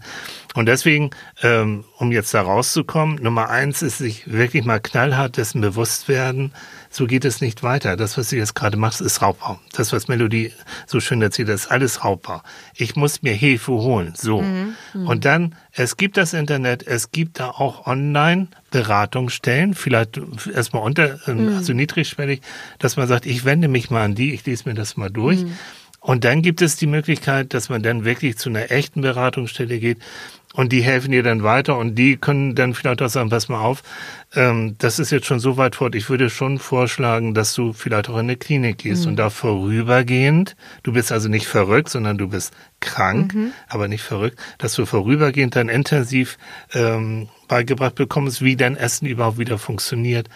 [0.55, 1.11] Und deswegen,
[1.43, 6.53] ähm, um jetzt da rauszukommen, Nummer eins ist sich wirklich mal knallhart dessen bewusst werden,
[6.97, 7.95] so geht es nicht weiter.
[7.95, 9.61] Das, was du jetzt gerade machst, ist Raubbau.
[9.73, 10.53] Das, was Melodie
[10.87, 12.41] so schön erzählt, ist alles Raubbau.
[12.75, 14.15] Ich muss mir Hilfe holen.
[14.17, 14.39] So.
[14.95, 20.19] Und dann, es gibt das Internet, es gibt da auch online Beratungsstellen, vielleicht
[20.53, 22.41] erstmal unter, ähm, also niedrigschwellig,
[22.79, 25.45] dass man sagt, ich wende mich mal an die, ich lese mir das mal durch.
[26.01, 29.99] Und dann gibt es die Möglichkeit, dass man dann wirklich zu einer echten Beratungsstelle geht
[30.57, 33.61] und die helfen dir dann weiter und die können dann vielleicht auch sagen, pass mal
[33.61, 33.83] auf,
[34.35, 35.95] ähm, das ist jetzt schon so weit fort.
[35.95, 40.57] Ich würde schon vorschlagen, dass du vielleicht auch in eine Klinik gehst und da vorübergehend,
[40.83, 43.33] du bist also nicht verrückt, sondern du bist krank,
[43.69, 46.39] aber nicht verrückt, dass du vorübergehend dann intensiv
[46.73, 50.29] ähm, beigebracht bekommst, wie dein Essen überhaupt wieder funktioniert,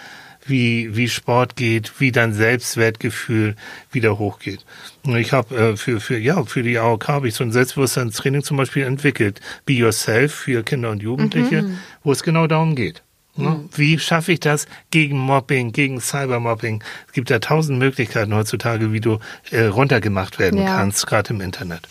[0.47, 3.57] wie, wie Sport geht, wie dein Selbstwertgefühl
[3.93, 4.65] wieder hochgeht.
[5.05, 8.43] Und ich habe äh, für, für, ja, für die AOK habe ich so ein Selbstbewusstseinstraining
[8.43, 9.41] zum Beispiel entwickelt.
[9.67, 11.71] Be Yourself für Kinder und Jugendliche,
[12.03, 13.03] wo es genau darum geht.
[13.37, 13.65] Ne?
[13.75, 16.83] Wie schaffe ich das gegen Mobbing, gegen Cybermobbing?
[17.07, 19.19] Es gibt ja tausend Möglichkeiten heutzutage, wie du
[19.51, 20.77] äh, runtergemacht werden Ja.
[20.77, 21.83] kannst, gerade im Internet.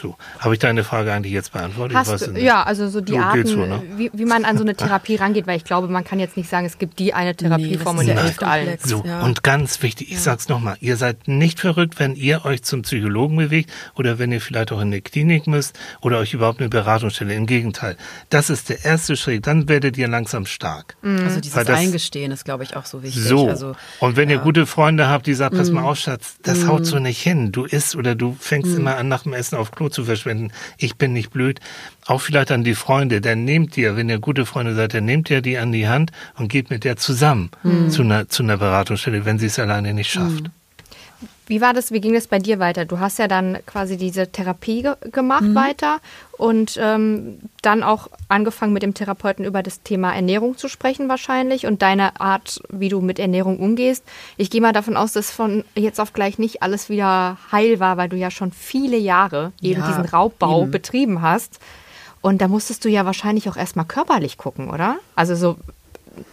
[0.00, 1.92] So, habe ich deine Frage eigentlich jetzt beantwortet?
[1.92, 2.42] Ich weiß Hast du, nicht.
[2.42, 3.82] ja, also so die So Arten, geht's so, ne?
[3.96, 6.48] wie, wie man an so eine Therapie rangeht, weil ich glaube, man kann jetzt nicht
[6.48, 8.78] sagen, es gibt die eine Therapieform Nee, und ja hilft allen.
[8.82, 9.20] So, Ja.
[9.22, 13.36] und ganz wichtig, ich sag's nochmal, ihr seid nicht verrückt, wenn ihr euch zum Psychologen
[13.36, 17.34] bewegt oder wenn ihr vielleicht auch in eine Klinik müsst oder euch überhaupt eine Beratungsstelle.
[17.34, 17.96] Im Gegenteil,
[18.30, 20.96] das ist der erste Schritt, dann werdet ihr langsam stark.
[21.02, 23.22] Also dieses das- Eingestehen ist, glaube ich, auch so wichtig.
[23.22, 23.48] So.
[23.48, 26.86] Also, und wenn ihr gute Freunde habt, die sagen, pass mal auf, Schatz, das haut
[26.86, 27.52] so nicht hin.
[27.52, 30.52] Du isst oder du fängst immer an, nach dem Essen auf Klo zu verschwenden.
[30.78, 31.60] Ich bin nicht blöd.
[32.06, 33.20] Auch vielleicht an die Freunde.
[33.20, 36.10] Dann nehmt ihr, wenn ihr gute Freunde seid, dann nehmt ihr die an die Hand
[36.36, 37.88] und geht mit der zusammen Mm.
[37.90, 40.50] zu, einer, zu einer Beratungsstelle, wenn sie es alleine nicht schafft.
[41.50, 42.84] Wie war das, wie ging das bei dir weiter?
[42.84, 45.54] Du hast ja dann quasi diese Therapie ge gemacht Mhm.
[45.56, 45.98] weiter
[46.38, 51.66] und ähm, dann auch angefangen mit dem Therapeuten über das Thema Ernährung zu sprechen wahrscheinlich
[51.66, 54.04] und deine Art, wie du mit Ernährung umgehst.
[54.36, 57.96] Ich gehe mal davon aus, dass von jetzt auf gleich nicht alles wieder heil war,
[57.96, 60.70] weil du ja schon viele Jahre eben Ja, diesen Raubbau eben.
[60.70, 61.58] betrieben hast.
[62.22, 64.98] Und da musstest du ja wahrscheinlich auch erstmal körperlich gucken, oder?
[65.16, 65.56] Also so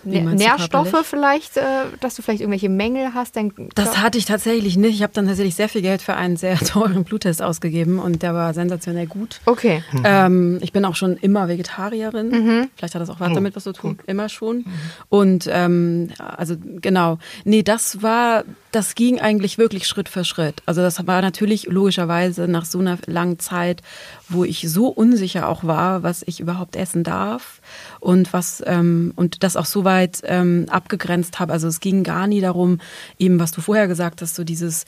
[0.04, 1.62] Nährstoffe vielleicht, äh,
[2.00, 3.36] dass du vielleicht irgendwelche Mängel hast.
[3.36, 4.96] Dein Das hatte ich tatsächlich nicht.
[4.96, 8.34] Ich habe dann tatsächlich sehr viel Geld für einen sehr teuren Bluttest ausgegeben und der
[8.34, 9.40] war sensationell gut.
[9.46, 9.84] Okay.
[10.04, 12.70] Ähm, ich bin auch schon immer Vegetarierin.
[12.76, 14.00] Vielleicht hat das auch was Oh, damit was zu tun.
[14.08, 14.66] Immer schon.
[15.10, 17.18] Und ähm, also genau.
[17.44, 18.44] Nee, das war,
[18.78, 20.62] das ging eigentlich wirklich Schritt für Schritt.
[20.68, 23.82] Also das war natürlich logischerweise nach so einer langen Zeit,
[24.30, 27.60] wo ich so unsicher auch war, was ich überhaupt essen darf
[28.00, 31.54] und was ähm, und das auch so weit ähm, abgegrenzt habe.
[31.54, 32.80] Also es ging gar nie darum,
[33.18, 34.86] eben was du vorher gesagt hast, so dieses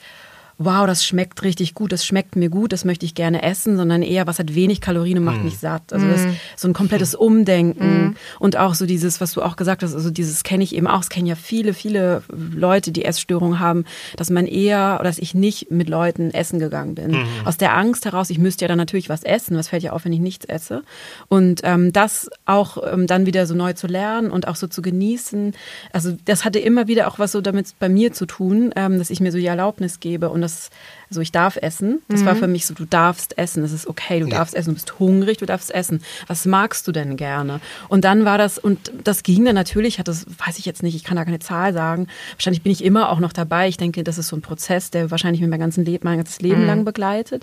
[0.62, 4.02] wow, das schmeckt richtig gut, das schmeckt mir gut, das möchte ich gerne essen, sondern
[4.02, 5.90] eher, was hat wenig Kalorien und macht mich satt.
[5.90, 6.20] Also das,
[6.54, 8.16] so ein komplettes Umdenken.
[8.38, 11.00] Und auch so dieses, was du auch gesagt hast, also dieses kenne ich eben auch,
[11.00, 13.86] es kennen ja viele, viele Leute, die Essstörungen haben,
[14.16, 17.16] dass man eher, oder dass ich nicht mit Leuten essen gegangen bin.
[17.46, 20.04] Aus der Angst heraus, ich müsste ja dann natürlich was essen, was fällt ja auf,
[20.04, 20.82] wenn ich nichts esse.
[21.28, 24.82] Und ähm, das auch ähm, dann wieder so neu zu lernen und auch so zu
[24.82, 25.54] genießen,
[25.92, 29.08] also das hatte immer wieder auch was so damit bei mir zu tun, ähm, dass
[29.08, 30.70] ich mir so die Erlaubnis gebe und das, das
[31.10, 32.02] also ich darf essen.
[32.08, 34.74] Das war für mich so, du darfst essen, das ist okay, du darfst essen, du
[34.74, 36.02] bist hungrig, du darfst essen.
[36.28, 37.60] Was magst du denn gerne?
[37.88, 40.94] Und dann war das, und das ging dann natürlich, hat das, weiß ich jetzt nicht,
[40.94, 42.06] ich kann da keine Zahl sagen.
[42.36, 43.66] Wahrscheinlich bin ich immer auch noch dabei.
[43.66, 46.40] Ich denke, das ist so ein Prozess, der wahrscheinlich mir mein, ganzen Leben, mein ganzes
[46.40, 47.42] Leben lang begleitet.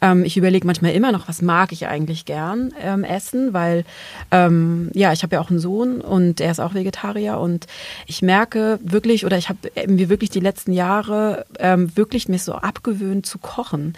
[0.00, 3.84] Ähm, ich überlege manchmal immer noch, was mag ich eigentlich gern ähm, essen, weil
[4.32, 7.68] ähm, ja, ich habe ja auch einen Sohn und der ist auch Vegetarier und
[8.06, 12.54] ich merke wirklich, oder ich habe mir wirklich die letzten Jahre ähm, wirklich mir so
[12.54, 13.94] abgewöhnt zu kochen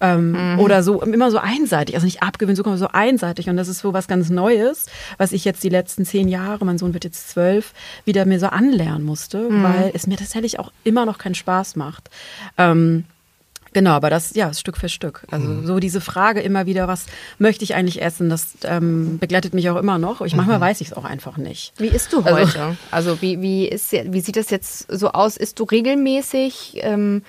[0.00, 3.68] ähm, oder so immer so einseitig, also nicht abgewöhnt zu kochen, so einseitig und das
[3.68, 4.86] ist so was ganz Neues,
[5.18, 7.72] was ich jetzt die letzten zehn Jahre, mein Sohn wird jetzt zwölf,
[8.04, 12.10] wieder mir so anlernen musste, weil es mir tatsächlich auch immer noch keinen Spaß macht.
[12.58, 13.04] Ähm,
[13.72, 15.22] Genau, aber das, ja, Stück für Stück.
[15.30, 17.06] Also so diese Frage immer wieder, was
[17.38, 20.22] möchte ich eigentlich essen, das ähm, begleitet mich auch immer noch.
[20.22, 21.72] Ich, manchmal weiß ich es auch einfach nicht.
[21.78, 22.76] Wie isst du Also- heute?
[22.90, 25.36] Also, wie, wie, ist, wie sieht das jetzt so aus?
[25.36, 26.78] Isst du regelmäßig?
[26.82, 27.22] Ähm,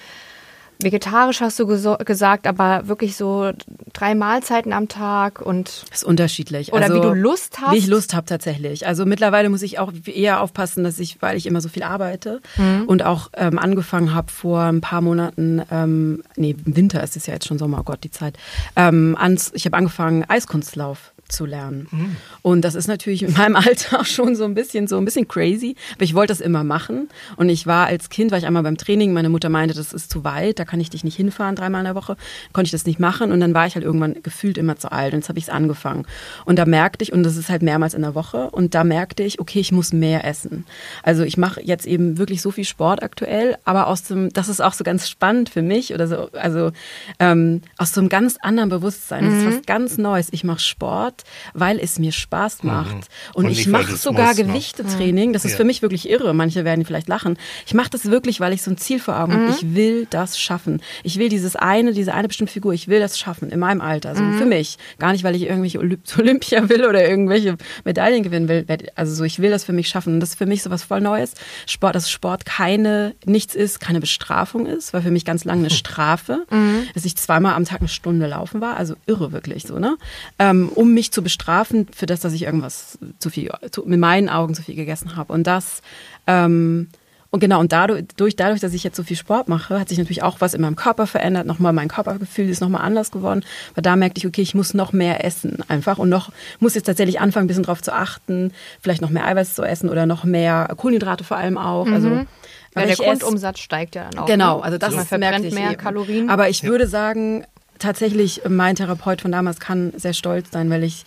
[0.84, 3.52] vegetarisch hast du gesagt, aber wirklich so
[3.94, 6.74] drei Mahlzeiten am Tag und ist unterschiedlich.
[6.74, 7.74] Oder also, wie du Lust hast?
[7.74, 8.88] Wie ich Lust habe tatsächlich.
[8.88, 12.42] Also mittlerweile muss ich auch eher aufpassen, dass ich, weil ich immer so viel arbeite
[12.58, 12.84] Mhm.
[12.88, 17.26] und auch ähm, angefangen habe vor ein paar Monaten, ähm, nee, im Winter ist es
[17.28, 18.38] ja jetzt schon Sommer, oh Gott, die Zeit,
[18.76, 21.88] ähm, ans, ich habe angefangen, Eiskunstlauf zu lernen.
[21.92, 22.16] Mhm.
[22.42, 25.76] Und das ist natürlich in meinem Alter schon so ein bisschen so ein bisschen crazy,
[25.96, 27.10] aber ich wollte das immer machen.
[27.38, 30.12] Und ich war als Kind, war ich einmal beim Training, meine Mutter meinte, das ist
[30.12, 32.18] zu weit, da kann ich dich nicht hinfahren dreimal in der Woche,
[32.54, 33.32] konnte ich das nicht machen.
[33.32, 35.50] Und dann war ich halt irgendwann gefühlt immer zu alt und jetzt habe ich es
[35.50, 36.06] angefangen.
[36.46, 39.24] Und da merkte ich, und das ist halt mehrmals in der Woche, und da merkte
[39.24, 40.66] ich, okay, ich muss mehr essen.
[41.04, 44.62] Also ich mache jetzt eben wirklich so viel Sport aktuell, aber aus dem, das ist
[44.62, 46.72] auch so ganz spannend für mich oder so, also
[47.20, 49.26] ähm, aus so einem ganz anderen Bewusstsein.
[49.26, 49.66] Das ist was mhm.
[49.66, 50.28] ganz Neues.
[50.32, 51.21] Ich mache Sport,
[51.54, 52.70] weil es mir Spaß mhm.
[52.70, 52.96] macht.
[52.96, 53.02] Mhm.
[53.34, 55.34] Und, und, ich mache sogar Gewichtetraining.
[55.34, 55.58] Das ist ja.
[55.58, 56.34] für mich wirklich irre.
[56.34, 57.38] Manche werden vielleicht lachen.
[57.66, 59.48] Ich mache das wirklich, weil ich so ein Ziel vor Augen mhm.
[59.48, 59.52] habe.
[59.52, 60.82] Ich will das schaffen.
[61.04, 64.16] Ich will dieses eine, diese eine bestimmte Figur, ich will das schaffen in meinem Alter.
[64.16, 64.38] So mhm.
[64.38, 64.78] für mich.
[65.00, 65.80] Gar nicht, weil ich irgendwelche
[66.20, 68.66] Olympia will oder irgendwelche Medaillen gewinnen will.
[68.96, 70.14] Also so, ich will das für mich schaffen.
[70.16, 71.34] Und das ist für mich so was voll Neues.
[71.66, 75.70] Sport, dass Sport keine, nichts ist, keine Bestrafung ist, war für mich ganz lange eine
[75.82, 76.88] Strafe, mhm.
[76.94, 78.78] dass ich zweimal am Tag eine Stunde laufen war.
[78.78, 79.98] Also irre wirklich so, ne?
[80.40, 84.30] Ähm, um mich zu bestrafen für das, dass ich irgendwas zu viel, zu, mit meinen
[84.30, 85.34] Augen zu viel gegessen habe.
[85.34, 85.82] Und das,
[86.28, 86.88] ähm,
[87.32, 90.22] und genau, und dadurch, dadurch, dass ich jetzt so viel Sport mache, hat sich natürlich
[90.22, 91.48] auch was in meinem Körper verändert.
[91.48, 93.46] Nochmal mein Körpergefühl ist nochmal anders geworden.
[93.74, 96.88] Weil da merkte ich, okay, ich muss noch mehr essen einfach und noch, muss jetzt
[96.88, 98.52] tatsächlich anfangen, ein bisschen drauf zu achten,
[98.82, 101.88] vielleicht noch mehr Eiweiß zu essen oder noch mehr Kohlenhydrate vor allem auch.
[101.88, 102.28] Also, mhm.
[102.74, 104.26] Also, weil der Grundumsatz steigt ja dann auch.
[104.26, 104.64] Genau, ne?
[104.64, 105.78] also das also man verbrennt mehr eben.
[105.78, 106.30] Kalorien.
[106.30, 106.70] Aber ich ja.
[106.70, 107.46] würde sagen,
[107.82, 111.06] tatsächlich, mein Therapeut von damals kann sehr stolz sein, weil ich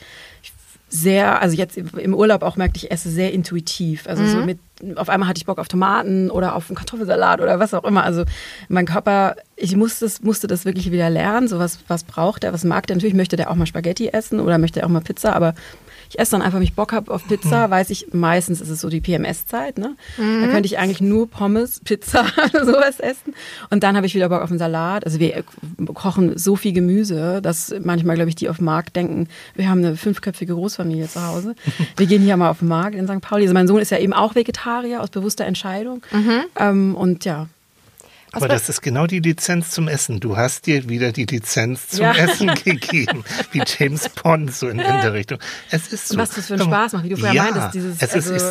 [0.95, 4.07] sehr, also jetzt im Urlaub auch merkte ich, esse sehr intuitiv.
[4.07, 4.29] Also mhm.
[4.29, 4.59] so mit,
[4.97, 8.05] auf einmal hatte ich Bock auf Tomaten oder auf einen Kartoffelsalat oder was auch immer.
[8.05, 8.25] Also
[8.69, 11.49] mein Körper, ich musste, musste das wirklich wieder lernen.
[11.49, 12.95] So was, was braucht er, was mag der?
[12.95, 15.55] Natürlich möchte der auch mal Spaghetti essen oder möchte er auch mal Pizza, aber
[16.09, 17.71] ich esse dann einfach, wenn ich Bock habe auf Pizza, mhm.
[17.71, 19.97] weiß ich, meistens ist es so die PMS-Zeit, ne?
[20.17, 20.43] Mhm.
[20.43, 23.35] Da könnte ich eigentlich nur Pommes, Pizza, sowas essen.
[23.71, 25.05] Und dann habe ich wieder Bock auf einen Salat.
[25.05, 25.45] Also wir
[25.95, 29.79] kochen so viel Gemüse, dass manchmal, glaube ich, die auf dem Markt denken, wir haben
[29.79, 31.55] eine fünfköpfige Großfamilie zu Hause.
[31.97, 33.21] Wir gehen hier mal auf den Markt in St.
[33.21, 33.45] Pauli.
[33.45, 36.03] Also mein Sohn ist ja eben auch Vegetarier aus bewusster Entscheidung.
[36.13, 36.41] Mhm.
[36.59, 37.47] Ähm, und ja,
[38.35, 40.21] aber das ist genau die Lizenz zum Essen.
[40.21, 42.13] Du hast dir wieder die Lizenz zum ja.
[42.13, 45.39] Essen gegeben, wie James Bond so in, in der Richtung.
[45.71, 46.15] Es ist so.
[46.15, 47.75] Und was das für einen Spaß macht, wie du vorher ja, meintest.
[47.75, 48.47] Dieses, es, ist, also,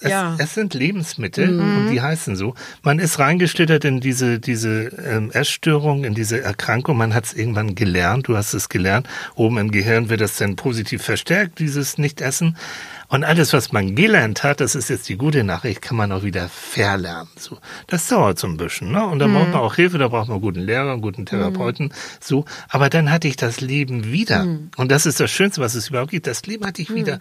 [0.00, 0.34] es, ja.
[0.34, 1.76] es, es, sind Lebensmittel mhm.
[1.76, 2.54] und die heißen so.
[2.82, 6.96] Man ist reingeschlittert in diese, diese ähm, Essstörung, in diese Erkrankung.
[6.96, 8.28] Man hat es irgendwann gelernt.
[8.28, 9.08] Du hast es gelernt.
[9.34, 12.56] Oben im Gehirn wird das dann positiv verstärkt, dieses Nichtessen.
[13.10, 16.24] Und alles, was man gelernt hat, das ist jetzt die gute Nachricht, kann man auch
[16.24, 17.28] wieder verlernen.
[17.38, 17.56] So,
[17.86, 19.06] das dauert so ein bisschen, ne?
[19.06, 19.34] Und da mhm.
[19.34, 21.92] braucht man auch Hilfe, da braucht man einen guten Lehrer, einen guten Therapeuten, mhm.
[22.20, 22.44] so.
[22.68, 24.44] Aber dann hatte ich das Leben wieder.
[24.44, 24.70] Mhm.
[24.76, 26.26] Und das ist das Schönste, was es überhaupt gibt.
[26.26, 27.16] Das Leben hatte ich wieder.
[27.16, 27.20] Mhm.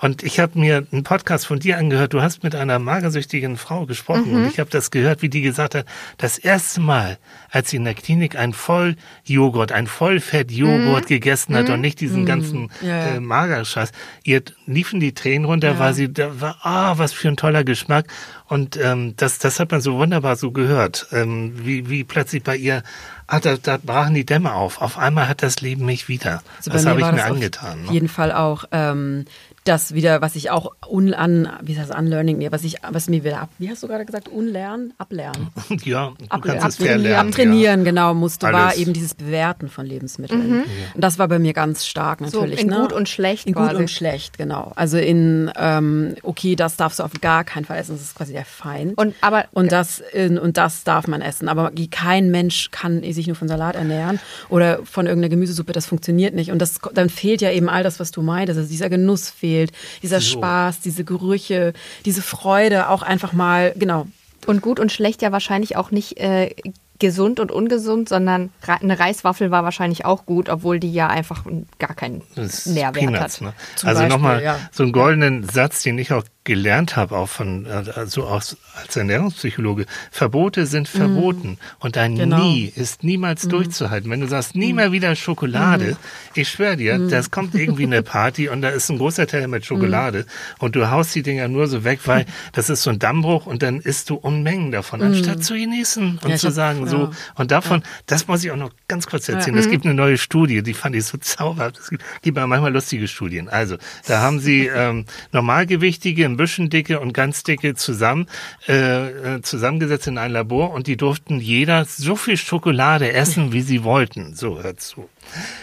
[0.00, 2.12] Und ich habe mir einen Podcast von dir angehört.
[2.12, 4.48] Du hast mit einer magersüchtigen Frau gesprochen und mhm.
[4.48, 5.86] ich habe das gehört, wie die gesagt hat,
[6.18, 7.18] das erste Mal,
[7.50, 11.08] als sie in der Klinik ein Volljoghurt, ein Vollfettjoghurt mhm.
[11.08, 13.14] gegessen hat und nicht diesen ganzen ja.
[13.14, 13.92] Äh, Magerscheiß,
[14.24, 15.78] ihr liefen die Tränen runter, ja.
[15.78, 18.06] war sie, da war, ah, was für ein toller Geschmack.
[18.48, 22.56] Und ähm, das, das hat man so wunderbar so gehört, ähm, wie, wie plötzlich bei
[22.56, 22.82] ihr,
[23.28, 24.82] ah, da, da brachen die Dämme auf.
[24.82, 26.42] Auf einmal hat das Leben mich wieder.
[26.58, 27.80] Also das habe ich mir angetan.
[27.82, 27.92] Auf ne?
[27.92, 28.64] jeden Fall auch.
[28.72, 29.26] Ähm,
[29.64, 33.22] das wieder, was ich auch unlan, wie heißt das, unlearning, nee, was ich, was mir
[33.22, 35.48] wieder ab, wie hast du gerade gesagt, unlernen, ablernen.
[35.84, 37.28] Ja, du Ab, kannst ab, es verlernen.
[37.28, 37.84] Abtrainieren, ja.
[37.84, 38.60] genau, musste, Alles.
[38.60, 40.48] war eben dieses Bewerten von Lebensmitteln.
[40.48, 40.64] Mhm.
[40.94, 42.60] Und das war bei mir ganz stark natürlich.
[42.60, 42.80] So in ne?
[42.80, 43.72] gut und schlecht In quasi.
[43.72, 44.72] gut und schlecht, genau.
[44.76, 48.32] Also in, ähm, okay, das darfst du auf gar keinen Fall essen, das ist quasi
[48.32, 48.96] der Feind.
[48.96, 51.48] Und, aber, und, das, in, und das darf man essen.
[51.48, 56.34] Aber kein Mensch kann sich nur von Salat ernähren oder von irgendeiner Gemüsesuppe, das funktioniert
[56.34, 56.52] nicht.
[56.52, 59.51] Und das, dann fehlt ja eben all das, was du meintest, also dieser Genuss fehlt
[59.52, 59.72] fehlt,
[60.02, 60.38] dieser so.
[60.38, 61.72] Spaß, diese Gerüche,
[62.04, 64.06] diese Freude, auch einfach mal, genau.
[64.46, 66.50] Und gut und schlecht ja wahrscheinlich auch nicht äh,
[66.98, 71.44] gesund und ungesund, sondern eine Reiswaffel war wahrscheinlich auch gut, obwohl die ja einfach
[71.78, 73.40] gar keinen Nährwert Peanuts, hat.
[73.40, 73.54] Ne?
[73.82, 74.58] Also nochmal ja.
[74.70, 79.86] so einen goldenen Satz, den ich auch gelernt habe, auch von, also aus, als Ernährungspsychologe,
[80.10, 80.98] Verbote sind mhm.
[80.98, 81.84] verboten mm.
[81.84, 82.42] und ein genau.
[82.42, 83.48] Nie ist niemals mm.
[83.48, 84.10] durchzuhalten.
[84.10, 84.76] Wenn du sagst, nie mm.
[84.76, 85.96] mehr wieder Schokolade, mm.
[86.34, 87.10] ich schwöre dir, mm.
[87.10, 90.26] das kommt irgendwie eine Party und da ist ein großer Teller mit Schokolade
[90.58, 93.62] und du haust die Dinger nur so weg, weil das ist so ein Dammbruch und
[93.62, 97.10] dann isst du Unmengen davon, anstatt zu genießen und ja, zu sagen, hab, so, ja.
[97.36, 97.86] und davon, ja.
[98.06, 99.56] das muss ich auch noch ganz kurz erzählen.
[99.56, 101.78] Es gibt eine neue Studie, die fand ich so zauberhaft.
[101.78, 103.48] Es gibt, gibt manchmal lustige Studien.
[103.48, 103.76] Also,
[104.08, 108.26] da haben sie ähm, Normalgewichtige bisschen dicke und ganz dicke zusammen,
[108.68, 113.62] äh, äh, zusammengesetzt in ein Labor und die durften jeder so viel Schokolade essen, wie
[113.62, 114.34] sie wollten.
[114.34, 115.08] So, hört zu.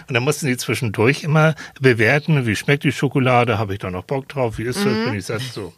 [0.08, 4.04] Und dann mussten sie zwischendurch immer bewerten, wie schmeckt die Schokolade, habe ich da noch
[4.04, 5.06] Bock drauf, wie ist das, mhm.
[5.06, 5.74] bin ich satt, so.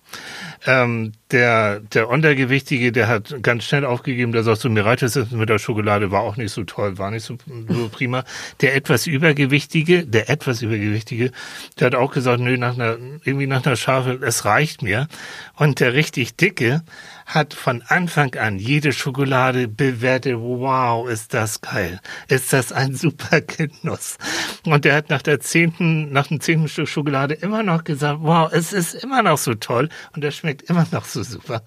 [0.65, 5.31] Ähm, der, der Untergewichtige, der hat ganz schnell aufgegeben, der sagt so, mir reicht es
[5.31, 7.37] mit der Schokolade, war auch nicht so toll, war nicht so,
[7.67, 8.23] so prima.
[8.61, 11.31] Der etwas Übergewichtige, der etwas Übergewichtige,
[11.79, 15.07] der hat auch gesagt, nö, nach einer, irgendwie nach einer Schafe, es reicht mir.
[15.55, 16.83] Und der richtig Dicke,
[17.33, 21.99] hat von Anfang an jede Schokolade bewertet, wow, ist das geil.
[22.27, 24.17] Ist das ein super Genuss.
[24.65, 28.51] Und er hat nach der zehnten, nach dem zehnten Stück Schokolade immer noch gesagt, wow,
[28.51, 31.63] es ist immer noch so toll und es schmeckt immer noch so super.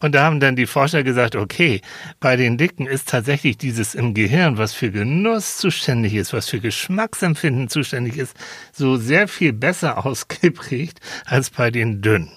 [0.00, 1.80] Und da haben dann die Forscher gesagt, okay,
[2.20, 6.60] bei den Dicken ist tatsächlich dieses im Gehirn, was für Genuss zuständig ist, was für
[6.60, 8.36] Geschmacksempfinden zuständig ist,
[8.72, 12.30] so sehr viel besser ausgeprägt als bei den Dünnen.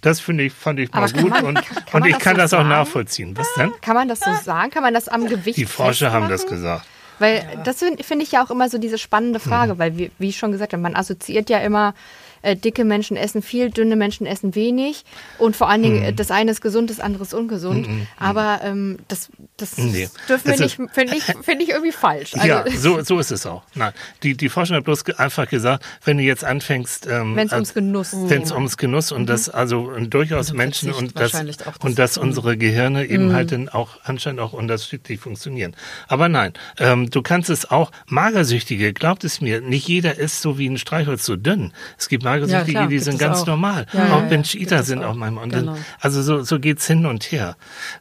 [0.00, 2.64] Das finde ich, fand ich mal gut man, und, und ich kann das, so das
[2.64, 3.36] auch nachvollziehen.
[3.36, 3.72] Was denn?
[3.82, 4.70] Kann man das so sagen?
[4.70, 6.86] Kann man das am Gewicht Die Forscher haben das gesagt.
[7.18, 7.62] Weil ja.
[7.62, 9.78] das finde find ich ja auch immer so diese spannende Frage, mhm.
[9.78, 11.94] weil wie, wie ich schon gesagt habe, man assoziiert ja immer
[12.42, 15.04] äh, dicke Menschen essen viel, dünne Menschen essen wenig.
[15.38, 16.16] Und vor allen Dingen, mhm.
[16.16, 17.88] das eine ist gesund, das andere ist ungesund.
[17.88, 18.06] Mhm.
[18.18, 20.08] Aber ähm, das, das nee.
[20.28, 22.34] dürfen wir nicht, finde ich, find ich irgendwie falsch.
[22.34, 23.62] Also, ja, so, so ist es auch.
[23.74, 27.52] Nein, die, die Forschung hat bloß einfach gesagt, wenn du jetzt anfängst, ähm, wenn es
[27.52, 29.26] ums Genuss wenn es ums Genuss und mhm.
[29.26, 33.32] das also durchaus also Menschen und das, das und dass unsere Gehirne eben mhm.
[33.32, 35.76] halt dann auch anscheinend auch unterschiedlich funktionieren.
[36.08, 40.58] Aber nein, ähm, du kannst es auch Magersüchtige, glaubt es mir, nicht jeder ist so
[40.58, 41.72] wie ein Streichholz so dünn.
[41.98, 43.46] Es gibt Magersüchtige, ja, die sind ganz auch.
[43.46, 43.86] normal.
[43.92, 45.48] Ja, auch Binge-Eater sind auch manchmal.
[45.48, 45.76] Genau.
[46.00, 47.56] also so, so geht's hin und her.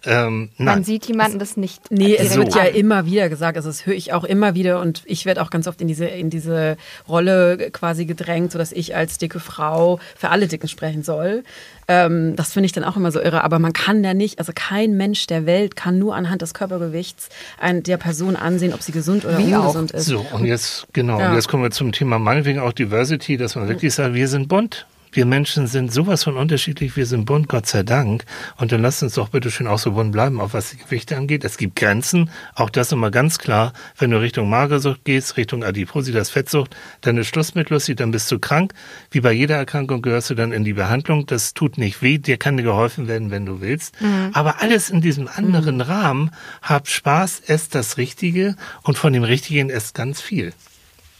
[0.05, 1.91] Ähm, Man sieht jemanden das nicht.
[1.91, 5.03] Nee, es wird ja immer wieder gesagt, also das höre ich auch immer wieder und
[5.05, 6.77] ich werde auch ganz oft in diese, in diese
[7.07, 11.43] Rolle quasi gedrängt, sodass ich als dicke Frau für alle Dicken sprechen soll.
[11.89, 13.43] Ähm, das finde ich dann auch immer so irre.
[13.43, 17.29] Aber man kann ja nicht, also kein Mensch der Welt kann nur anhand des Körpergewichts
[17.59, 19.97] ein, der Person ansehen, ob sie gesund oder Wie ungesund auch.
[19.97, 20.05] ist.
[20.05, 21.29] So, und jetzt, genau, ja.
[21.29, 24.47] und jetzt kommen wir zum Thema meinetwegen auch Diversity, dass man wirklich sagt, wir sind
[24.47, 24.85] bunt.
[25.11, 28.25] Wir Menschen sind sowas von unterschiedlich, wir sind bunt, Gott sei Dank.
[28.57, 31.17] Und dann lasst uns doch bitte schön auch so bunt bleiben, auch was die Gewichte
[31.17, 31.43] angeht.
[31.43, 33.73] Es gibt Grenzen, auch das immer ganz klar.
[33.97, 38.31] Wenn du Richtung Magersucht gehst, Richtung Adipositas, Fettsucht, dann ist Schluss mit Lucy, dann bist
[38.31, 38.73] du krank.
[39.11, 41.25] Wie bei jeder Erkrankung gehörst du dann in die Behandlung.
[41.25, 43.99] Das tut nicht weh, dir kann dir geholfen werden, wenn du willst.
[44.01, 44.31] Mhm.
[44.33, 45.81] Aber alles in diesem anderen mhm.
[45.81, 46.31] Rahmen,
[46.61, 50.53] hab Spaß, esst das Richtige und von dem Richtigen esst ganz viel.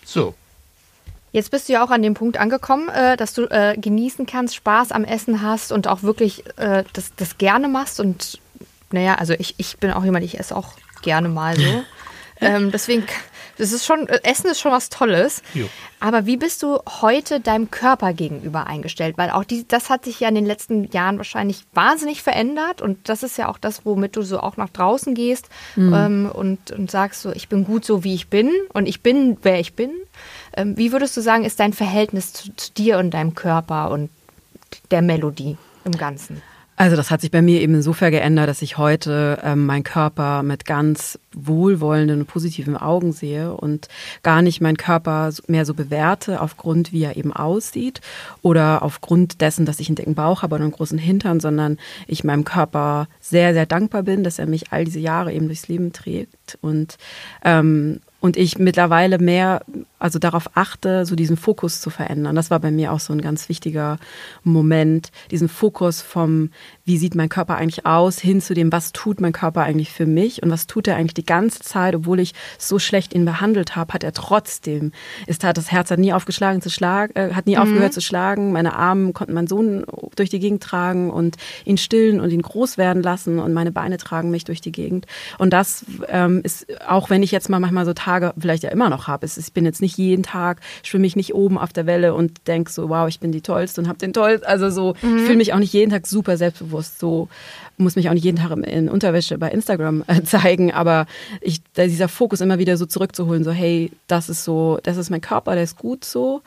[0.06, 0.36] So.
[1.32, 4.55] Jetzt bist du ja auch an dem Punkt angekommen, äh, dass du äh, genießen kannst,
[4.55, 7.99] Spaß am Essen hast und auch wirklich äh, das, das gerne machst.
[7.99, 8.39] Und
[8.91, 11.84] naja, also ich, ich bin auch jemand, ich esse auch gerne mal so.
[12.41, 13.05] ähm, deswegen,
[13.59, 15.43] das ist schon, äh, Essen ist schon was Tolles.
[15.53, 15.69] Jo.
[15.99, 19.17] Aber wie bist du heute deinem Körper gegenüber eingestellt?
[19.17, 22.82] Weil auch die, das hat sich ja in den letzten Jahren wahrscheinlich wahnsinnig verändert.
[22.82, 25.93] Und das ist ja auch das, womit du so auch nach draußen gehst mhm.
[25.93, 29.38] ähm, und, und sagst so, ich bin gut so, wie ich bin und ich bin,
[29.43, 29.91] wer ich bin.
[30.56, 34.10] Ähm, wie würdest du sagen, ist dein Verhältnis zu, zu dir und deinem Körper und
[34.91, 36.41] der Melodie im Ganzen?
[36.80, 40.43] Also das hat sich bei mir eben insofern geändert, dass ich heute ähm, meinen Körper
[40.43, 43.89] mit ganz wohlwollenden positiven Augen sehe und
[44.24, 48.00] gar nicht meinen Körper mehr so bewerte aufgrund, wie er eben aussieht
[48.43, 52.24] oder aufgrund dessen, dass ich einen dicken Bauch habe und einen großen Hintern, sondern ich
[52.24, 55.91] meinem Körper sehr, sehr dankbar bin, dass er mich all diese Jahre eben durchs Leben
[55.91, 56.97] trägt und
[57.43, 59.62] ähm, und ich mittlerweile mehr
[60.00, 62.36] also darauf achte, so diesen Fokus zu verändern.
[62.36, 63.97] Das war bei mir auch so ein ganz wichtiger
[64.43, 66.52] Moment, diesen Fokus vom,
[66.86, 70.06] wie sieht mein Körper eigentlich aus, hin zu dem, was tut mein Körper eigentlich für
[70.06, 73.76] mich und was tut er eigentlich die ganze Zeit, obwohl ich so schlecht ihn behandelt
[73.76, 74.91] habe, hat er trotzdem,
[75.28, 77.62] ist hat das Herz hat nie aufgeschlagen zu schlagen, äh, hat nie mhm.
[77.62, 78.52] aufgehört zu schlagen.
[78.52, 79.86] Meine Arme konnten meinen Sohn
[80.16, 81.36] durch die Gegend tragen und
[81.66, 85.06] ihn stillen und ihn groß werden lassen und meine Beine tragen mich durch die Gegend.
[85.38, 88.89] Und das ähm, ist, auch wenn ich jetzt mal manchmal so Tage vielleicht ja immer
[88.89, 91.74] noch habe, ist, ich bin jetzt nicht nicht jeden Tag, schwimme ich nicht oben auf
[91.74, 94.48] der Welle und denke so, wow, ich bin die Tollste und habe den Tollsten.
[94.48, 95.18] Also so, mhm.
[95.18, 97.00] ich fühle mich auch nicht jeden Tag super selbstbewusst.
[97.00, 97.28] So
[97.78, 101.08] muss mich auch nicht jeden Tag in Unterwäsche bei Instagram äh, zeigen, aber
[101.42, 105.22] ich, dieser Fokus immer wieder so zurückzuholen, so hey, das ist so, das ist mein
[105.22, 106.42] Körper, der ist gut so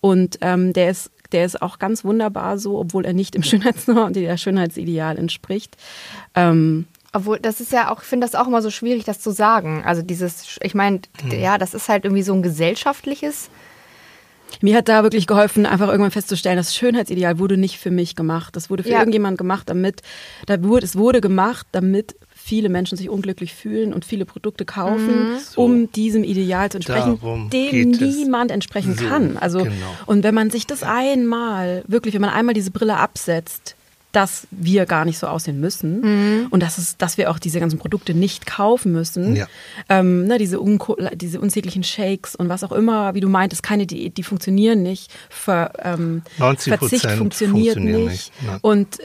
[0.00, 4.12] und ähm, der ist der ist auch ganz wunderbar so, obwohl er nicht dem Schönheitsnorm,
[4.12, 5.76] der Schönheitsideal entspricht.
[6.36, 6.86] Ähm,
[7.16, 9.82] obwohl, das ist ja auch, ich finde das auch immer so schwierig, das zu sagen.
[9.84, 11.40] Also dieses, ich meine, hm.
[11.40, 13.48] ja, das ist halt irgendwie so ein gesellschaftliches.
[14.60, 18.54] Mir hat da wirklich geholfen, einfach irgendwann festzustellen, das Schönheitsideal wurde nicht für mich gemacht.
[18.54, 18.98] Das wurde für ja.
[18.98, 20.02] irgendjemand gemacht, damit,
[20.46, 25.32] da wurde, es wurde gemacht, damit viele Menschen sich unglücklich fühlen und viele Produkte kaufen,
[25.32, 25.38] mhm.
[25.38, 25.62] so.
[25.62, 29.36] um diesem Ideal zu entsprechen, Darum dem niemand entsprechen so, kann.
[29.36, 29.96] Also, genau.
[30.06, 33.75] und wenn man sich das einmal, wirklich, wenn man einmal diese Brille absetzt,
[34.16, 36.46] dass wir gar nicht so aussehen müssen mhm.
[36.48, 39.36] und dass, es, dass wir auch diese ganzen Produkte nicht kaufen müssen.
[39.36, 39.46] Ja.
[39.90, 40.58] Ähm, ne, diese,
[41.12, 45.12] diese unsäglichen Shakes und was auch immer, wie du meintest, keine Diät, die funktionieren nicht.
[45.28, 46.22] Ver, ähm,
[46.56, 47.98] Verzicht funktioniert nicht.
[47.98, 48.32] nicht.
[48.62, 49.00] Und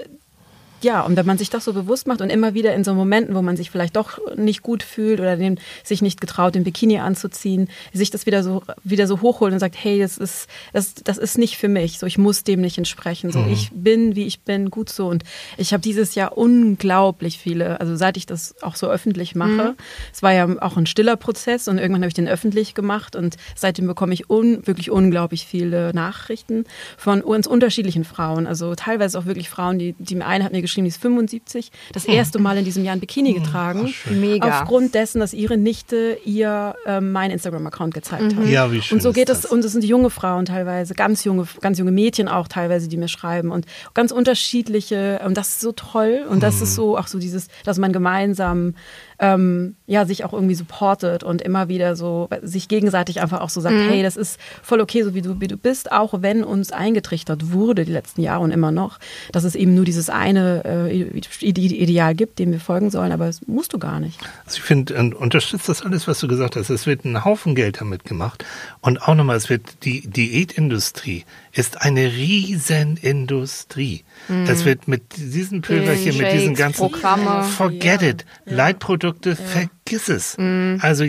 [0.82, 3.36] ja, und wenn man sich das so bewusst macht und immer wieder in so Momenten,
[3.36, 7.00] wo man sich vielleicht doch nicht gut fühlt oder den, sich nicht getraut, den Bikini
[7.00, 11.18] anzuziehen, sich das wieder so, wieder so hochholt und sagt, hey, das ist, das, das
[11.18, 13.54] ist nicht für mich, so ich muss dem nicht entsprechen, so mhm.
[13.54, 15.08] ich bin, wie ich bin, gut so.
[15.08, 15.24] Und
[15.58, 19.76] ich habe dieses Jahr unglaublich viele, also seit ich das auch so öffentlich mache, mhm.
[20.12, 23.38] es war ja auch ein stiller Prozess und irgendwann habe ich den öffentlich gemacht und
[23.56, 26.66] seitdem bekomme ich un, wirklich unglaublich viele Nachrichten
[26.98, 30.71] von uns unterschiedlichen Frauen, also teilweise auch wirklich Frauen, die, die eine hat mir geschrieben,
[30.76, 33.94] die ist 75, das erste Mal in diesem Jahr ein Bikini hm, getragen.
[34.10, 34.62] Mega.
[34.62, 38.38] Aufgrund dessen, dass ihre Nichte ihr äh, meinen Instagram-Account gezeigt mhm.
[38.38, 38.48] hat.
[38.48, 38.98] Ja, wie schön.
[38.98, 42.28] Und so geht es, und es sind junge Frauen teilweise, ganz junge, ganz junge Mädchen
[42.28, 46.58] auch teilweise, die mir schreiben und ganz unterschiedliche, und das ist so toll und das
[46.58, 46.64] mhm.
[46.64, 48.76] ist so auch so dieses, dass man gemeinsam
[49.22, 53.62] ähm, ja, sich auch irgendwie supportet und immer wieder so sich gegenseitig einfach auch so
[53.62, 53.90] sagt, mhm.
[53.90, 57.52] hey, das ist voll okay, so wie du, wie du bist, auch wenn uns eingetrichtert
[57.52, 58.98] wurde die letzten Jahre und immer noch,
[59.32, 63.46] dass es eben nur dieses eine äh, Ideal gibt, dem wir folgen sollen, aber das
[63.48, 64.20] musst du gar nicht.
[64.46, 66.72] Also ich finde, unterstützt das alles, was du gesagt hast.
[66.72, 68.44] Es wird ein Haufen Geld damit gemacht
[68.82, 74.04] und auch nochmal, es wird die Diätindustrie ist eine Riesenindustrie.
[74.28, 74.46] Mhm.
[74.48, 77.44] Es wird mit diesen Pülverchen, mit diesen ganzen Programme.
[77.44, 78.10] Forget ja.
[78.10, 78.26] it.
[78.46, 78.56] Ja.
[78.56, 79.36] Leitprodukte, ja.
[79.36, 80.38] vergiss es.
[80.38, 80.80] Mhm.
[80.82, 81.06] Also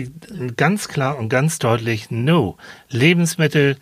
[0.57, 2.57] ganz klar und ganz deutlich, no.
[2.89, 3.77] Lebensmittel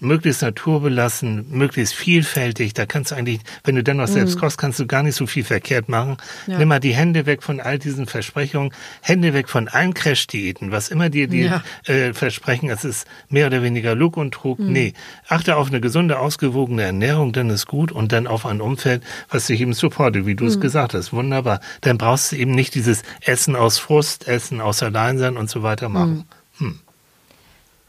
[0.00, 2.74] möglichst naturbelassen, möglichst vielfältig.
[2.74, 4.40] Da kannst du eigentlich, wenn du dann noch selbst mhm.
[4.40, 6.18] kochst, kannst du gar nicht so viel verkehrt machen.
[6.46, 6.58] Ja.
[6.58, 10.90] Nimm mal die Hände weg von all diesen Versprechungen, Hände weg von allen Crash-Diäten, was
[10.90, 11.62] immer dir die ja.
[11.86, 14.58] äh, versprechen, es ist mehr oder weniger Lug und Trug.
[14.58, 14.72] Mhm.
[14.72, 14.92] Nee,
[15.28, 19.46] achte auf eine gesunde, ausgewogene Ernährung, dann ist gut und dann auf ein Umfeld, was
[19.46, 20.60] dich eben supportet, wie du es mhm.
[20.60, 21.12] gesagt hast.
[21.12, 21.60] Wunderbar.
[21.80, 25.88] Dann brauchst du eben nicht dieses Essen aus Frust, Essen aus Alleinsein und so weiter
[25.88, 26.14] machen.
[26.14, 26.41] Mhm.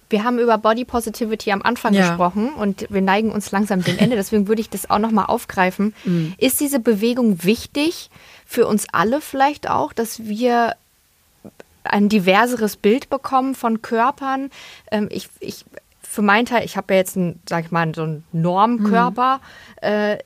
[0.10, 2.08] Wir haben über Body Positivity am Anfang ja.
[2.08, 4.16] gesprochen und wir neigen uns langsam dem Ende.
[4.16, 5.94] Deswegen würde ich das auch nochmal aufgreifen.
[6.04, 6.34] Mhm.
[6.38, 8.10] Ist diese Bewegung wichtig
[8.46, 10.76] für uns alle vielleicht auch, dass wir
[11.84, 14.50] ein diverseres Bild bekommen von Körpern?
[14.92, 15.66] Ähm, ich, ich,
[16.02, 19.40] für meinen Teil, ich habe ja jetzt, einen, sag ich mal, so einen Normkörper.
[19.82, 19.88] Mhm.
[19.88, 20.18] Äh,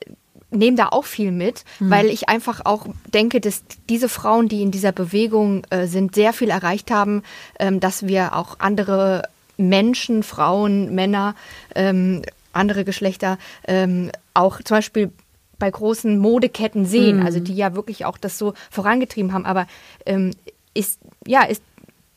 [0.50, 1.90] nehme da auch viel mit, mhm.
[1.90, 6.32] weil ich einfach auch denke, dass diese Frauen, die in dieser Bewegung äh, sind, sehr
[6.32, 7.22] viel erreicht haben,
[7.58, 11.34] ähm, dass wir auch andere Menschen, Frauen, Männer,
[11.74, 15.12] ähm, andere Geschlechter ähm, auch zum Beispiel
[15.58, 17.26] bei großen Modeketten sehen, mhm.
[17.26, 19.44] also die ja wirklich auch das so vorangetrieben haben.
[19.44, 19.66] Aber
[20.06, 20.30] ähm,
[20.74, 21.62] ist, ja, ist,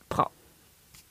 [0.08, 0.30] bra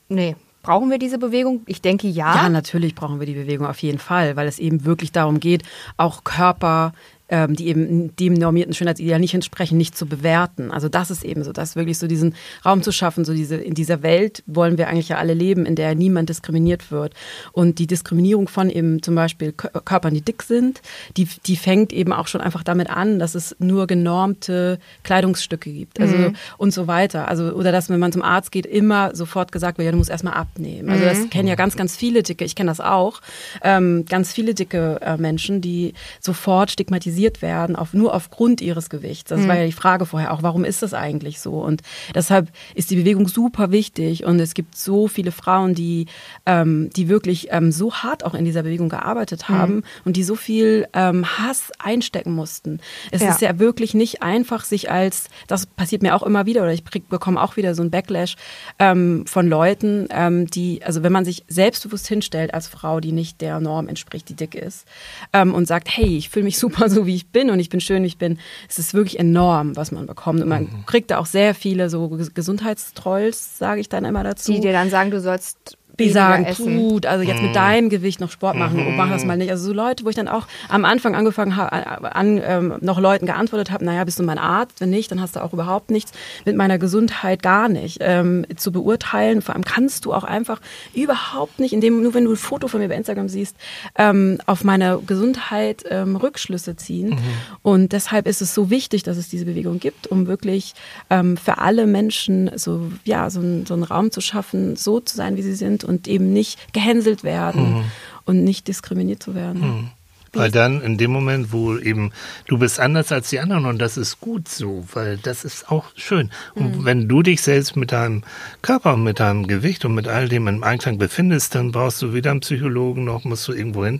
[0.07, 1.61] nee, brauchen wir diese Bewegung?
[1.65, 2.36] Ich denke ja.
[2.36, 5.63] Ja, natürlich brauchen wir die Bewegung auf jeden Fall, weil es eben wirklich darum geht,
[5.97, 6.93] auch Körper
[7.32, 10.69] ähm, die eben dem normierten Schönheitsideal nicht entsprechen, nicht zu bewerten.
[10.69, 13.73] Also das ist eben so, das wirklich so diesen Raum zu schaffen, so diese, in
[13.73, 17.13] dieser Welt wollen wir eigentlich ja alle leben, in der niemand diskriminiert wird.
[17.53, 20.82] Und die Diskriminierung von eben zum Beispiel Körpern, die dick sind,
[21.15, 26.01] die, die fängt eben auch schon einfach damit an, dass es nur genormte Kleidungsstücke gibt.
[26.01, 26.36] Also mhm.
[26.57, 27.29] und so weiter.
[27.29, 30.09] Also, oder dass, wenn man zum Arzt geht, immer sofort gesagt wird, ja, du musst
[30.09, 30.89] erstmal abnehmen.
[30.89, 31.29] Also das mhm.
[31.29, 33.21] kennen ja ganz, ganz viele dicke, ich kenne das auch,
[33.63, 38.89] ähm, ganz viele dicke äh, Menschen, die sofort stigmatisiert stigmatisiert werden, auf, nur aufgrund ihres
[38.89, 39.30] Gewichts.
[39.30, 39.47] Das mhm.
[39.47, 41.53] war ja die Frage vorher auch, warum ist das eigentlich so?
[41.61, 41.82] Und
[42.15, 46.07] deshalb ist die Bewegung super wichtig und es gibt so viele Frauen, die,
[46.45, 49.53] ähm, die wirklich ähm, so hart auch in dieser Bewegung gearbeitet mhm.
[49.53, 49.84] haben mhm.
[50.05, 52.80] und die so viel ähm, Hass einstecken mussten.
[53.11, 53.30] Es ja.
[53.30, 56.84] ist ja wirklich nicht einfach, sich als, das passiert mir auch immer wieder oder ich
[56.84, 58.36] bekomme auch wieder so ein Backlash
[58.80, 63.41] ähm, von Leuten, ähm, die, also wenn man sich selbstbewusst hinstellt als Frau, die nicht
[63.41, 64.88] der Norm entspricht, die dick ist,
[65.34, 67.68] ähm, und sagt, hey, ich fühle mich super so, wie wie ich bin und ich
[67.68, 68.39] bin schön, wie ich bin.
[68.70, 70.41] Es ist wirklich enorm, was man bekommt.
[70.41, 70.86] Und man mhm.
[70.86, 74.53] kriegt da auch sehr viele so Gesundheitstrolls, sage ich dann immer dazu.
[74.53, 77.55] Die dir dann sagen, du sollst sagen, gut, also jetzt mit mhm.
[77.55, 78.95] deinem Gewicht noch Sport machen, mhm.
[78.95, 79.51] mach das mal nicht.
[79.51, 83.25] Also so Leute, wo ich dann auch am Anfang angefangen habe, an ähm, noch Leuten
[83.25, 84.81] geantwortet habe, naja, bist du mein Arzt?
[84.81, 86.11] Wenn nicht, dann hast du auch überhaupt nichts
[86.45, 89.41] mit meiner Gesundheit gar nicht ähm, zu beurteilen.
[89.41, 90.61] Vor allem kannst du auch einfach
[90.93, 93.55] überhaupt nicht, indem nur wenn du ein Foto von mir bei Instagram siehst,
[93.97, 97.09] ähm, auf meine Gesundheit ähm, Rückschlüsse ziehen.
[97.09, 97.17] Mhm.
[97.61, 100.73] Und deshalb ist es so wichtig, dass es diese Bewegung gibt, um wirklich
[101.09, 105.15] ähm, für alle Menschen so ja so, ein, so einen Raum zu schaffen, so zu
[105.15, 107.84] sein, wie sie sind und eben nicht gehänselt werden mhm.
[108.25, 109.61] und nicht diskriminiert zu werden.
[109.61, 109.89] Mhm.
[110.34, 112.13] Weil dann in dem Moment, wo eben
[112.47, 115.91] du bist anders als die anderen und das ist gut so, weil das ist auch
[115.95, 116.32] schön.
[116.55, 116.86] Und mhm.
[116.86, 118.23] wenn du dich selbst mit deinem
[118.61, 122.13] Körper und mit deinem Gewicht und mit all dem im Einklang befindest, dann brauchst du
[122.13, 123.99] weder einen Psychologen noch musst du irgendwo hin,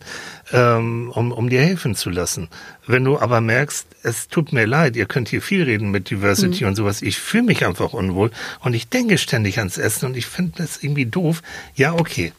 [0.54, 2.48] ähm, um, um dir helfen zu lassen.
[2.88, 6.64] Wenn du aber merkst, es tut mir leid, ihr könnt hier viel reden mit Diversity
[6.64, 6.70] mhm.
[6.70, 10.28] und sowas, ich fühle mich einfach unwohl und ich denke ständig ans Essen und ich
[10.28, 11.42] finde das irgendwie doof,
[11.76, 12.32] ja, okay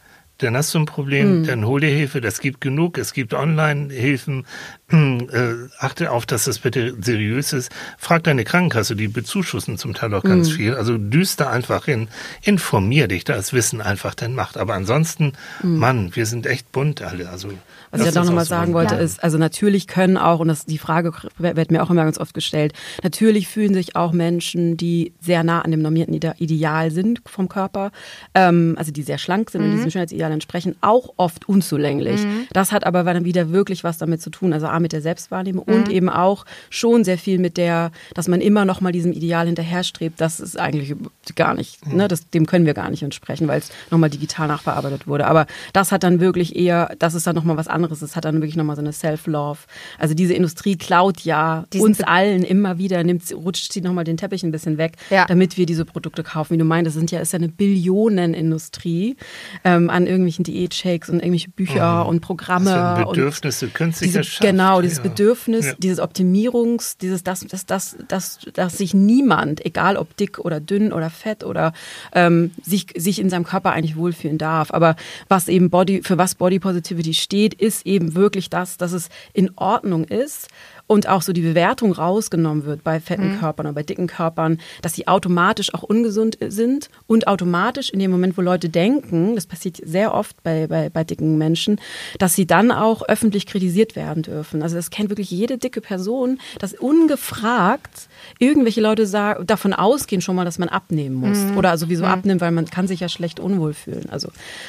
[0.42, 1.46] dann hast du ein Problem, mhm.
[1.46, 4.46] dann hol dir Hilfe, das gibt genug, es gibt Online-Hilfen,
[4.90, 10.12] äh, achte auf, dass das bitte seriös ist, frag deine Krankenkasse, die bezuschussen zum Teil
[10.14, 10.54] auch ganz mhm.
[10.54, 12.08] viel, also düst da einfach hin,
[12.42, 15.32] informier dich, da ist Wissen einfach dein Macht, aber ansonsten,
[15.62, 15.76] mhm.
[15.78, 17.52] Mann, wir sind echt bunt alle, also
[17.92, 19.00] was ich ja doch nochmal sagen wollte, ja.
[19.00, 22.32] ist, also natürlich können auch, und das, die Frage wird mir auch immer ganz oft
[22.32, 22.72] gestellt,
[23.02, 27.92] natürlich fühlen sich auch Menschen, die sehr nah an dem normierten Ideal sind vom Körper,
[28.34, 29.68] ähm, also die sehr schlank sind mhm.
[29.68, 32.24] und diesem Schönheitsideal entsprechen, auch oft unzulänglich.
[32.24, 32.46] Mhm.
[32.54, 35.64] Das hat aber dann wieder wirklich was damit zu tun, also A mit der Selbstwahrnehmung
[35.66, 35.74] mhm.
[35.74, 39.44] und eben auch schon sehr viel mit der, dass man immer noch mal diesem Ideal
[39.44, 40.94] hinterherstrebt, das ist eigentlich
[41.36, 41.96] gar nicht, mhm.
[41.98, 45.26] ne, das, dem können wir gar nicht entsprechen, weil es nochmal digital nachbearbeitet wurde.
[45.26, 48.02] Aber das hat dann wirklich eher, das ist dann nochmal was anderes anderes.
[48.02, 49.60] Es hat dann wirklich nochmal so eine Self-Love.
[49.98, 54.16] Also diese Industrie klaut ja Diesen uns allen immer wieder, nimmt, rutscht sie nochmal den
[54.16, 55.26] Teppich ein bisschen weg, ja.
[55.26, 56.54] damit wir diese Produkte kaufen.
[56.54, 59.16] Wie du meinst, das sind ja, ist ja eine Billionenindustrie
[59.64, 62.10] ähm, an irgendwelchen Diät-Shakes und irgendwelche Bücher oh.
[62.10, 62.70] und Programme.
[62.70, 65.04] Das Bedürfnisse künstlich diese, Genau, dieses ja.
[65.04, 65.72] Bedürfnis, ja.
[65.78, 70.92] dieses Optimierungs, dieses, dass, dass, dass, dass, dass sich niemand, egal ob dick oder dünn
[70.92, 71.72] oder fett oder
[72.14, 74.72] ähm, sich, sich in seinem Körper eigentlich wohlfühlen darf.
[74.72, 74.96] Aber
[75.28, 79.08] was eben Body, für was Body Positivity steht, ist ist eben wirklich das, dass es
[79.32, 80.48] in Ordnung ist
[80.86, 83.38] und auch so die Bewertung rausgenommen wird bei fetten mhm.
[83.38, 88.10] Körpern oder bei dicken Körpern, dass sie automatisch auch ungesund sind und automatisch in dem
[88.10, 91.80] Moment, wo Leute denken, das passiert sehr oft bei, bei, bei dicken Menschen,
[92.18, 94.62] dass sie dann auch öffentlich kritisiert werden dürfen.
[94.62, 98.08] Also das kennt wirklich jede dicke Person, dass ungefragt
[98.38, 101.56] irgendwelche Leute sagen, davon ausgehen schon mal, dass man abnehmen muss mhm.
[101.56, 102.10] oder sowieso mhm.
[102.10, 104.10] abnimmt, weil man kann sich ja schlecht unwohl fühlen.
[104.10, 104.28] Also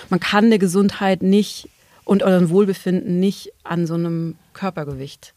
[0.10, 1.68] man kann eine Gesundheit nicht
[2.06, 5.34] und euren Wohlbefinden nicht an so einem Körpergewicht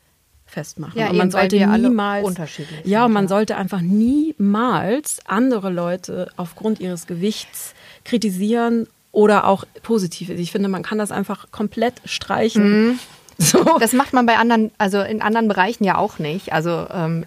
[0.46, 0.98] festmachen.
[0.98, 3.28] Ja, und man sollte niemals unterschiedlich Ja, und man ja.
[3.28, 10.30] sollte einfach niemals andere Leute aufgrund ihres Gewichts kritisieren oder auch positiv.
[10.30, 12.88] Ich finde, man kann das einfach komplett streichen.
[12.88, 12.98] Mhm.
[13.38, 13.62] So.
[13.78, 16.54] Das macht man bei anderen, also in anderen Bereichen ja auch nicht.
[16.54, 17.26] Also ähm,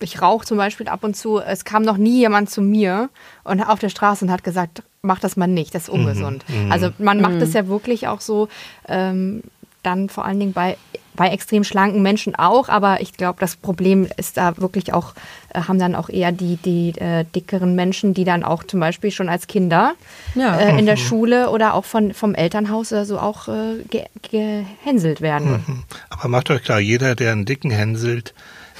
[0.00, 1.38] ich rauche zum Beispiel ab und zu.
[1.38, 3.08] Es kam noch nie jemand zu mir
[3.44, 6.44] und auf der Straße und hat gesagt, mach das mal nicht, das ist mhm, ungesund.
[6.48, 6.72] Mhm.
[6.72, 7.54] Also man macht es mhm.
[7.54, 8.48] ja wirklich auch so,
[8.88, 9.42] ähm,
[9.86, 10.76] dann vor allen Dingen bei,
[11.14, 15.14] bei extrem schlanken Menschen auch, aber ich glaube, das Problem ist da wirklich auch,
[15.54, 19.12] äh, haben dann auch eher die, die äh, dickeren Menschen, die dann auch zum Beispiel
[19.12, 19.94] schon als Kinder
[20.34, 20.56] ja.
[20.56, 21.00] äh, in der mhm.
[21.00, 25.64] Schule oder auch von, vom Elternhaus oder so auch äh, ge gehänselt werden.
[25.66, 25.82] Mhm.
[26.10, 28.34] Aber macht euch klar, jeder, der einen dicken hänselt,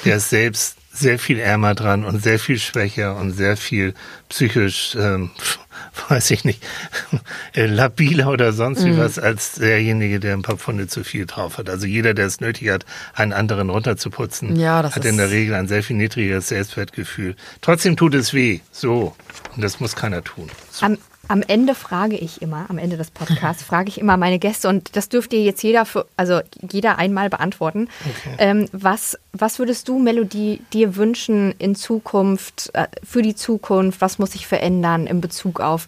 [0.05, 3.95] der ist selbst sehr viel ärmer dran und sehr viel schwächer und sehr viel
[4.29, 5.31] psychisch, ähm,
[6.09, 6.63] weiß ich nicht,
[7.55, 8.99] äh, labiler oder sonst wie mhm.
[8.99, 11.69] was als derjenige, der ein paar Pfunde zu viel drauf hat.
[11.69, 12.85] Also jeder, der es nötig hat,
[13.15, 17.37] einen anderen runterzuputzen, ja, hat in der Regel ein sehr viel niedrigeres Selbstwertgefühl.
[17.61, 18.61] Trotzdem tut es weh.
[18.73, 19.15] So.
[19.55, 20.51] Und das muss keiner tun.
[20.71, 20.87] So.
[20.87, 24.69] Am am Ende frage ich immer, am Ende des Podcasts frage ich immer meine Gäste
[24.69, 27.89] und das dürfte jetzt jeder, für, also jeder einmal beantworten.
[28.01, 28.37] Okay.
[28.39, 34.01] Ähm, was, was würdest du, Melodie, dir wünschen in Zukunft, äh, für die Zukunft?
[34.01, 35.87] Was muss sich verändern in Bezug auf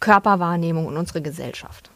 [0.00, 1.90] Körperwahrnehmung und unsere Gesellschaft?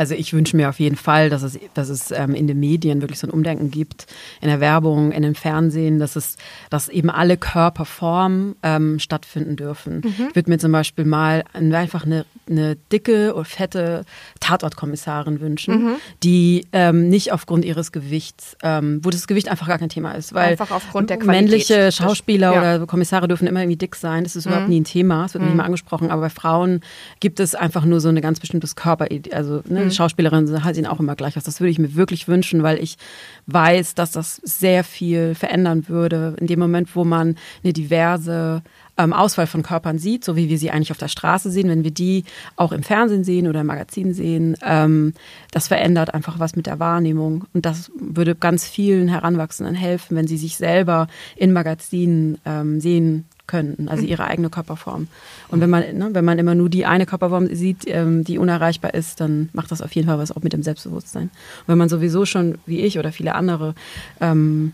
[0.00, 3.02] Also ich wünsche mir auf jeden Fall, dass es, dass es ähm, in den Medien
[3.02, 4.06] wirklich so ein Umdenken gibt,
[4.40, 6.38] in der Werbung, in dem Fernsehen, dass es,
[6.70, 9.96] dass eben alle Körperformen ähm, stattfinden dürfen.
[9.96, 10.28] Mhm.
[10.30, 14.06] Ich würde mir zum Beispiel mal einfach eine, eine dicke oder fette
[14.40, 15.96] Tatortkommissarin wünschen, mhm.
[16.22, 20.32] die ähm, nicht aufgrund ihres Gewichts, ähm, wo das Gewicht einfach gar kein Thema ist,
[20.32, 21.50] weil einfach aufgrund der Qualität.
[21.50, 22.58] männliche Schauspieler ja.
[22.58, 24.24] oder Kommissare dürfen immer irgendwie dick sein.
[24.24, 24.52] Das ist mhm.
[24.52, 25.58] überhaupt nie ein Thema, es wird nicht mhm.
[25.58, 26.10] mal angesprochen.
[26.10, 26.80] Aber bei Frauen
[27.20, 29.96] gibt es einfach nur so ein ganz bestimmtes Körper, also ne, mhm.
[29.96, 31.44] Schauspielerinnen sehen auch immer gleich aus.
[31.44, 32.96] Das würde ich mir wirklich wünschen, weil ich
[33.46, 36.36] weiß, dass das sehr viel verändern würde.
[36.40, 38.62] In dem Moment, wo man eine diverse
[38.96, 41.84] ähm, Auswahl von Körpern sieht, so wie wir sie eigentlich auf der Straße sehen, wenn
[41.84, 42.24] wir die
[42.56, 45.14] auch im Fernsehen sehen oder im Magazin sehen, ähm,
[45.52, 47.44] das verändert einfach was mit der Wahrnehmung.
[47.54, 53.24] Und das würde ganz vielen Heranwachsenden helfen, wenn sie sich selber in Magazinen ähm, sehen
[53.50, 55.08] könnten, also ihre eigene Körperform.
[55.48, 58.94] Und wenn man, ne, wenn man immer nur die eine Körperform sieht, ähm, die unerreichbar
[58.94, 61.24] ist, dann macht das auf jeden Fall was auch mit dem Selbstbewusstsein.
[61.24, 63.74] Und wenn man sowieso schon, wie ich oder viele andere,
[64.20, 64.72] ähm,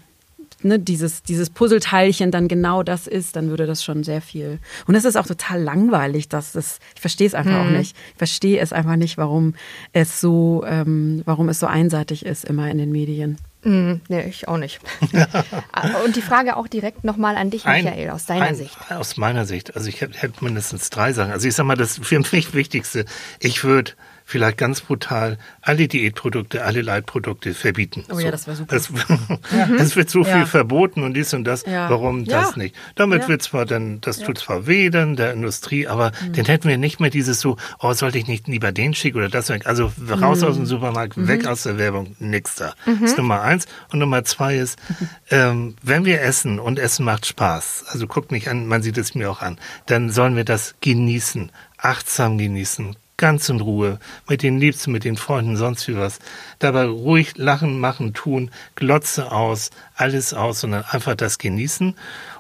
[0.63, 4.59] ne, dieses, dieses Puzzleteilchen dann genau das ist, dann würde das schon sehr viel.
[4.87, 7.69] Und es ist auch total langweilig, dass das, ich verstehe es einfach mhm.
[7.69, 7.97] auch nicht.
[8.13, 9.55] Ich verstehe es einfach nicht, warum
[9.95, 13.39] es so, ähm, warum es so einseitig ist immer in den Medien.
[13.67, 14.79] Mm, nee, ich auch nicht.
[16.05, 18.77] Und die Frage auch direkt nochmal an dich, Michael, ein, aus deiner ein, Sicht.
[18.91, 19.75] Aus meiner Sicht.
[19.75, 21.33] Also ich hätte mindestens drei Sachen.
[21.33, 23.07] Also ich sag mal, das für mich Wichtigste,
[23.41, 23.93] ich würde
[24.27, 28.05] vielleicht ganz brutal alle Diätprodukte, alle Leitprodukte verbieten.
[28.13, 28.75] Oh ja, das wäre super.
[28.75, 28.91] Es,
[29.79, 31.65] es, wird so viel verboten und dies und das.
[31.65, 31.89] Ja.
[31.89, 32.75] Warum das nicht?
[32.97, 36.33] Damit wird zwar dann, das tut zwar weh dann der Industrie, aber mhm.
[36.33, 39.29] dann hätten wir nicht mehr dieses so, oh, sollte ich nicht lieber den schicken oder
[39.29, 39.67] das weg.
[39.67, 40.49] Also raus mhm.
[40.49, 41.29] aus dem Supermarkt, mhm.
[41.29, 42.75] weg aus der Werbung, nix da.
[42.85, 43.67] Das ist Nummer eins.
[43.93, 44.77] Und Nummer zwei ist,
[45.31, 49.15] ähm, wenn wir essen und Essen macht Spaß, also guckt mich an, man sieht es
[49.15, 49.57] mir auch an,
[49.87, 53.99] dann sollen wir das genießen, achtsam genießen, ganz in Ruhe,
[54.29, 56.19] mit den Liebsten, mit den Freunden, sonst wie was.
[56.59, 61.95] Dabei ruhig lachen, machen, tun, Glotze aus, alles aus, sondern einfach das genießen.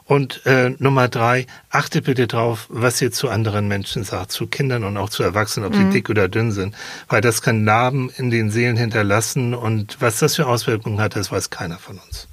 [0.04, 4.84] Und äh, Nummer drei, achte bitte drauf, was ihr zu anderen Menschen sagt, zu Kindern
[4.84, 5.90] und auch zu Erwachsenen, ob mhm.
[5.90, 6.76] die dick oder dünn sind,
[7.08, 11.32] weil das kann Narben in den Seelen hinterlassen und was das für Auswirkungen hat, das
[11.32, 12.28] weiß keiner von uns.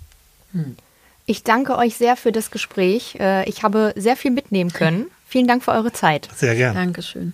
[0.52, 0.78] Hm.
[1.26, 3.16] Ich danke euch sehr für das Gespräch.
[3.20, 5.08] Äh, ich habe sehr viel mitnehmen können.
[5.28, 6.30] Vielen Dank für eure Zeit.
[6.36, 6.78] Sehr gerne.
[6.78, 7.34] Dankeschön.